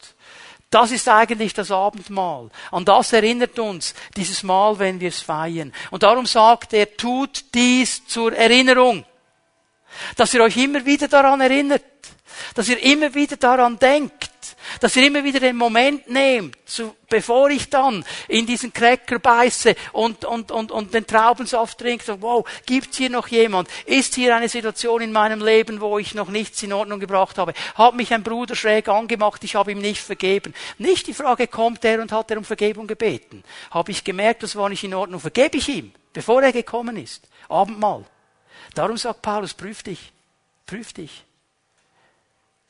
Das 0.70 0.92
ist 0.92 1.08
eigentlich 1.08 1.52
das 1.52 1.72
Abendmahl. 1.72 2.48
An 2.70 2.84
das 2.84 3.12
erinnert 3.12 3.58
uns 3.58 3.92
dieses 4.16 4.44
Mal, 4.44 4.78
wenn 4.78 5.00
wir 5.00 5.08
es 5.08 5.20
feiern. 5.20 5.72
Und 5.90 6.04
darum 6.04 6.26
sagt 6.26 6.72
er, 6.72 6.96
tut 6.96 7.54
dies 7.54 8.06
zur 8.06 8.32
Erinnerung. 8.32 9.04
Dass 10.16 10.32
ihr 10.32 10.42
euch 10.42 10.56
immer 10.56 10.86
wieder 10.86 11.08
daran 11.08 11.40
erinnert. 11.40 11.82
Dass 12.54 12.68
ihr 12.68 12.82
immer 12.82 13.14
wieder 13.14 13.36
daran 13.36 13.78
denkt 13.78 14.30
dass 14.80 14.96
ihr 14.96 15.06
immer 15.06 15.24
wieder 15.24 15.40
den 15.40 15.56
Moment 15.56 16.08
nehmt, 16.08 16.56
zu, 16.64 16.94
bevor 17.08 17.50
ich 17.50 17.68
dann 17.70 18.04
in 18.28 18.46
diesen 18.46 18.72
Cracker 18.72 19.18
beiße 19.18 19.74
und, 19.92 20.24
und, 20.24 20.50
und, 20.50 20.70
und 20.70 20.94
den 20.94 21.06
Traubensaft 21.06 21.78
trinke, 21.78 22.04
so, 22.04 22.22
wow, 22.22 22.48
gibt's 22.66 22.96
hier 22.96 23.10
noch 23.10 23.28
jemand? 23.28 23.68
Ist 23.86 24.14
hier 24.14 24.34
eine 24.34 24.48
Situation 24.48 25.00
in 25.00 25.12
meinem 25.12 25.44
Leben, 25.44 25.80
wo 25.80 25.98
ich 25.98 26.14
noch 26.14 26.28
nichts 26.28 26.62
in 26.62 26.72
Ordnung 26.72 27.00
gebracht 27.00 27.38
habe? 27.38 27.54
Hat 27.74 27.94
mich 27.94 28.12
ein 28.14 28.22
Bruder 28.22 28.54
schräg 28.54 28.88
angemacht, 28.88 29.42
ich 29.44 29.54
habe 29.54 29.72
ihm 29.72 29.80
nicht 29.80 30.02
vergeben. 30.02 30.54
Nicht 30.78 31.06
die 31.06 31.14
Frage, 31.14 31.46
kommt 31.46 31.84
er 31.84 32.00
und 32.00 32.12
hat 32.12 32.30
er 32.30 32.38
um 32.38 32.44
Vergebung 32.44 32.86
gebeten? 32.86 33.42
Habe 33.70 33.90
ich 33.90 34.04
gemerkt, 34.04 34.42
das 34.42 34.56
war 34.56 34.68
nicht 34.68 34.84
in 34.84 34.94
Ordnung, 34.94 35.20
vergebe 35.20 35.56
ich 35.56 35.68
ihm, 35.68 35.92
bevor 36.12 36.42
er 36.42 36.52
gekommen 36.52 36.96
ist. 36.96 37.28
Abendmahl. 37.48 38.04
Darum 38.74 38.96
sagt 38.96 39.22
Paulus, 39.22 39.52
prüf 39.52 39.82
dich, 39.82 40.12
prüf 40.66 40.92
dich. 40.92 41.24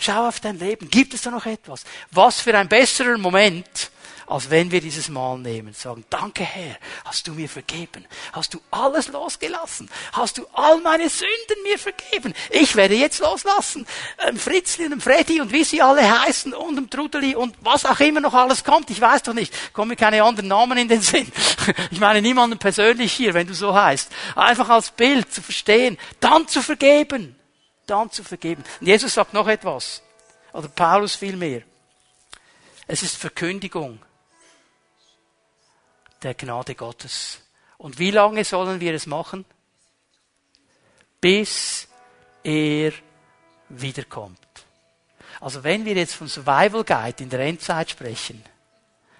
Schau 0.03 0.27
auf 0.27 0.41
dein 0.41 0.59
Leben. 0.59 0.89
Gibt 0.89 1.13
es 1.13 1.23
da 1.23 1.31
noch 1.31 1.45
etwas? 1.45 1.85
Was 2.11 2.41
für 2.41 2.57
ein 2.57 2.69
besserer 2.69 3.19
Moment, 3.19 3.91
als 4.27 4.49
wenn 4.49 4.71
wir 4.71 4.81
dieses 4.81 5.11
Mal 5.11 5.37
nehmen, 5.39 5.75
sagen, 5.75 6.05
danke 6.09 6.43
Herr, 6.43 6.79
hast 7.05 7.27
du 7.27 7.35
mir 7.35 7.51
vergeben, 7.51 8.07
hast 8.33 8.55
du 8.55 8.61
alles 8.71 9.09
losgelassen, 9.09 9.91
hast 10.13 10.39
du 10.39 10.47
all 10.55 10.81
meine 10.81 11.11
Sünden 11.11 11.63
mir 11.65 11.79
vergeben. 11.79 12.33
Ich 12.49 12.77
werde 12.77 12.95
jetzt 12.95 13.19
loslassen. 13.19 13.87
Ähm, 14.27 14.39
Fritzli 14.39 14.87
und 14.87 15.03
Freddy 15.03 15.43
und 15.43 15.53
wie 15.53 15.65
sie 15.65 15.83
alle 15.83 16.23
heißen 16.23 16.55
und 16.55 16.77
dem 16.77 16.89
Trudeli 16.89 17.35
und 17.35 17.55
was 17.61 17.85
auch 17.85 18.01
immer 18.01 18.21
noch 18.21 18.33
alles 18.33 18.65
kommt, 18.65 18.89
ich 18.89 19.03
weiß 19.03 19.25
doch 19.25 19.35
nicht, 19.35 19.53
kommen 19.75 19.99
keine 19.99 20.23
anderen 20.23 20.49
Namen 20.49 20.79
in 20.79 20.89
den 20.89 21.03
Sinn. 21.03 21.31
Ich 21.91 22.01
meine 22.01 22.23
niemanden 22.23 22.59
persönlich 22.59 23.13
hier, 23.13 23.35
wenn 23.35 23.47
du 23.47 23.55
so 23.55 23.75
heißt. 23.75 24.11
Einfach 24.35 24.71
als 24.71 24.91
Bild 24.91 25.33
zu 25.33 25.43
verstehen, 25.43 25.99
dann 26.21 26.49
zu 26.49 26.63
vergeben 26.63 27.37
dann 27.91 28.11
zu 28.11 28.25
vergeben. 28.25 28.65
Und 28.81 28.87
Jesus 28.87 29.15
sagt 29.15 29.35
noch 29.35 29.49
etwas. 29.49 30.03
Oder 30.53 30.69
Paulus 30.69 31.17
vielmehr. 31.17 31.63
Es 32.87 33.03
ist 33.03 33.17
Verkündigung 33.17 34.01
der 36.23 36.35
Gnade 36.35 36.75
Gottes. 36.75 37.41
Und 37.79 37.99
wie 37.99 38.11
lange 38.11 38.45
sollen 38.45 38.81
wir 38.81 38.95
es 38.95 39.07
machen? 39.07 39.45
Bis 41.21 41.89
er 42.43 42.93
wiederkommt. 43.69 44.39
Also 45.41 45.65
wenn 45.65 45.85
wir 45.85 45.95
jetzt 45.95 46.15
von 46.15 46.29
Survival 46.29 46.85
Guide 46.85 47.23
in 47.23 47.31
der 47.31 47.41
Endzeit 47.41 47.91
sprechen, 47.91 48.45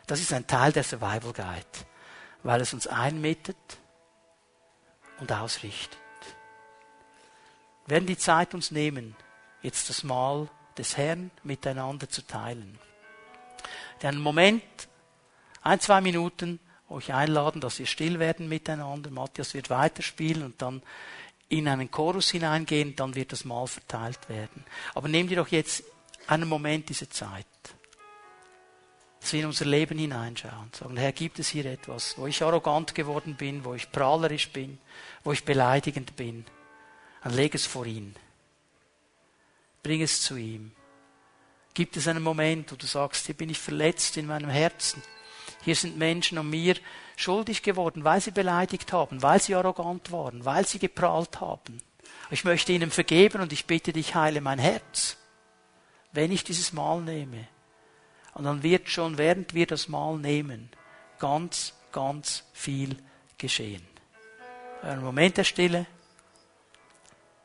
das 0.07 0.21
ist 0.21 0.33
ein 0.33 0.47
Teil 0.47 0.73
der 0.73 0.83
Survival 0.83 1.33
Guide, 1.33 1.87
weil 2.43 2.61
es 2.61 2.75
uns 2.75 2.87
einmittet 2.87 3.57
und 5.21 5.33
ausrichtet. 5.33 5.99
Werden 7.91 8.07
die 8.07 8.17
Zeit 8.17 8.55
uns 8.55 8.71
nehmen, 8.71 9.17
jetzt 9.63 9.91
das 9.91 10.05
Mahl 10.05 10.49
des 10.79 10.97
Herrn 10.97 11.33
miteinander 11.43 12.09
zu 12.09 12.25
teilen. 12.25 12.79
einen 14.01 14.21
Moment, 14.21 14.63
ein, 15.63 15.81
zwei 15.81 16.01
Minuten, 16.01 16.61
euch 16.89 17.13
einladen, 17.13 17.61
dass 17.61 17.81
wir 17.81 17.87
still 17.87 18.21
werden 18.21 18.49
miteinander. 18.49 19.11
Matthias 19.11 19.55
wird 19.55 19.71
weiterspielen 19.71 20.45
und 20.45 20.63
dann 20.63 20.83
in 21.49 21.67
einen 21.67 21.91
Chorus 21.91 22.31
hineingehen, 22.31 22.95
dann 22.95 23.17
wird 23.17 23.33
das 23.33 23.45
Mahl 23.45 23.67
verteilt 23.67 24.29
werden. 24.29 24.65
Aber 24.95 25.09
nehmt 25.09 25.33
ihr 25.33 25.39
doch 25.39 25.49
jetzt 25.49 25.83
einen 26.29 26.49
Moment 26.49 26.89
diese 26.89 27.09
Zeit, 27.09 27.47
dass 29.21 29.33
wir 29.33 29.41
in 29.41 29.47
unser 29.47 29.65
Leben 29.65 29.99
hineinschauen, 29.99 30.71
sagen, 30.73 30.97
Herr, 30.97 31.11
gibt 31.11 31.41
es 31.41 31.49
hier 31.49 31.67
etwas, 31.67 32.17
wo 32.17 32.29
ich 32.29 32.41
arrogant 32.41 32.95
geworden 32.95 33.35
bin, 33.35 33.65
wo 33.65 33.75
ich 33.75 33.91
prahlerisch 33.91 34.51
bin, 34.51 34.79
wo 35.25 35.33
ich 35.33 35.45
beleidigend 35.45 36.15
bin, 36.15 36.45
dann 37.23 37.35
leg 37.35 37.55
es 37.55 37.67
vor 37.67 37.87
ihn. 37.87 38.15
Bring 39.83 40.03
es 40.03 40.23
zu 40.23 40.37
ihm. 40.37 40.73
Gibt 41.75 41.97
es 41.97 42.09
einen 42.09 42.23
Moment, 42.23 42.73
wo 42.73 42.77
du 42.77 42.87
sagst, 42.87 43.27
hier 43.27 43.35
bin 43.35 43.51
ich 43.51 43.59
verletzt 43.59 44.17
in 44.17 44.27
meinem 44.27 44.51
Herzen. 44.51 45.03
Hier 45.63 45.77
sind 45.77 45.99
Menschen 45.99 46.39
an 46.39 46.49
mir 46.49 46.77
schuldig 47.17 47.63
geworden, 47.63 48.05
weil 48.05 48.21
sie 48.21 48.31
beleidigt 48.31 48.93
haben, 48.93 49.23
weil 49.23 49.41
sie 49.41 49.55
arrogant 49.55 50.11
waren, 50.11 50.45
weil 50.45 50.67
sie 50.67 50.79
geprahlt 50.79 51.41
haben. 51.41 51.81
Ich 52.31 52.45
möchte 52.45 52.73
ihnen 52.73 52.91
vergeben 52.91 53.43
und 53.43 53.53
ich 53.53 53.67
bitte 53.67 53.93
dich, 53.93 54.15
heile 54.15 54.41
mein 54.41 54.59
Herz, 54.59 55.17
wenn 56.13 56.33
ich 56.33 56.45
dieses 56.45 56.73
Mal 56.73 57.01
nehme. 57.01 57.47
Und 58.35 58.45
dann 58.45 58.63
wird 58.63 58.89
schon, 58.89 59.19
während 59.19 59.55
wir 59.55 59.67
das 59.67 59.89
Mal 59.89 60.17
nehmen, 60.17 60.71
ganz, 61.19 61.75
ganz 61.93 62.45
viel 62.53 62.97
geschehen. 63.37 63.87
Einen 64.83 65.03
Moment 65.03 65.37
der 65.37 65.45
Stille, 65.45 65.87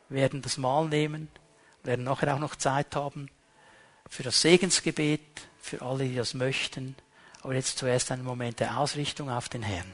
werden 0.09 0.41
das 0.41 0.57
Mal 0.57 0.87
nehmen, 0.87 1.29
werden 1.83 2.05
nachher 2.05 2.33
auch 2.33 2.39
noch 2.39 2.55
Zeit 2.55 2.95
haben 2.95 3.29
für 4.09 4.23
das 4.23 4.41
Segensgebet, 4.41 5.21
für 5.59 5.81
alle, 5.81 6.05
die 6.05 6.15
das 6.15 6.33
möchten. 6.33 6.95
Aber 7.41 7.53
jetzt 7.53 7.77
zuerst 7.77 8.11
einen 8.11 8.23
Moment 8.23 8.59
der 8.59 8.79
Ausrichtung 8.79 9.29
auf 9.29 9.49
den 9.49 9.63
Herrn. 9.63 9.93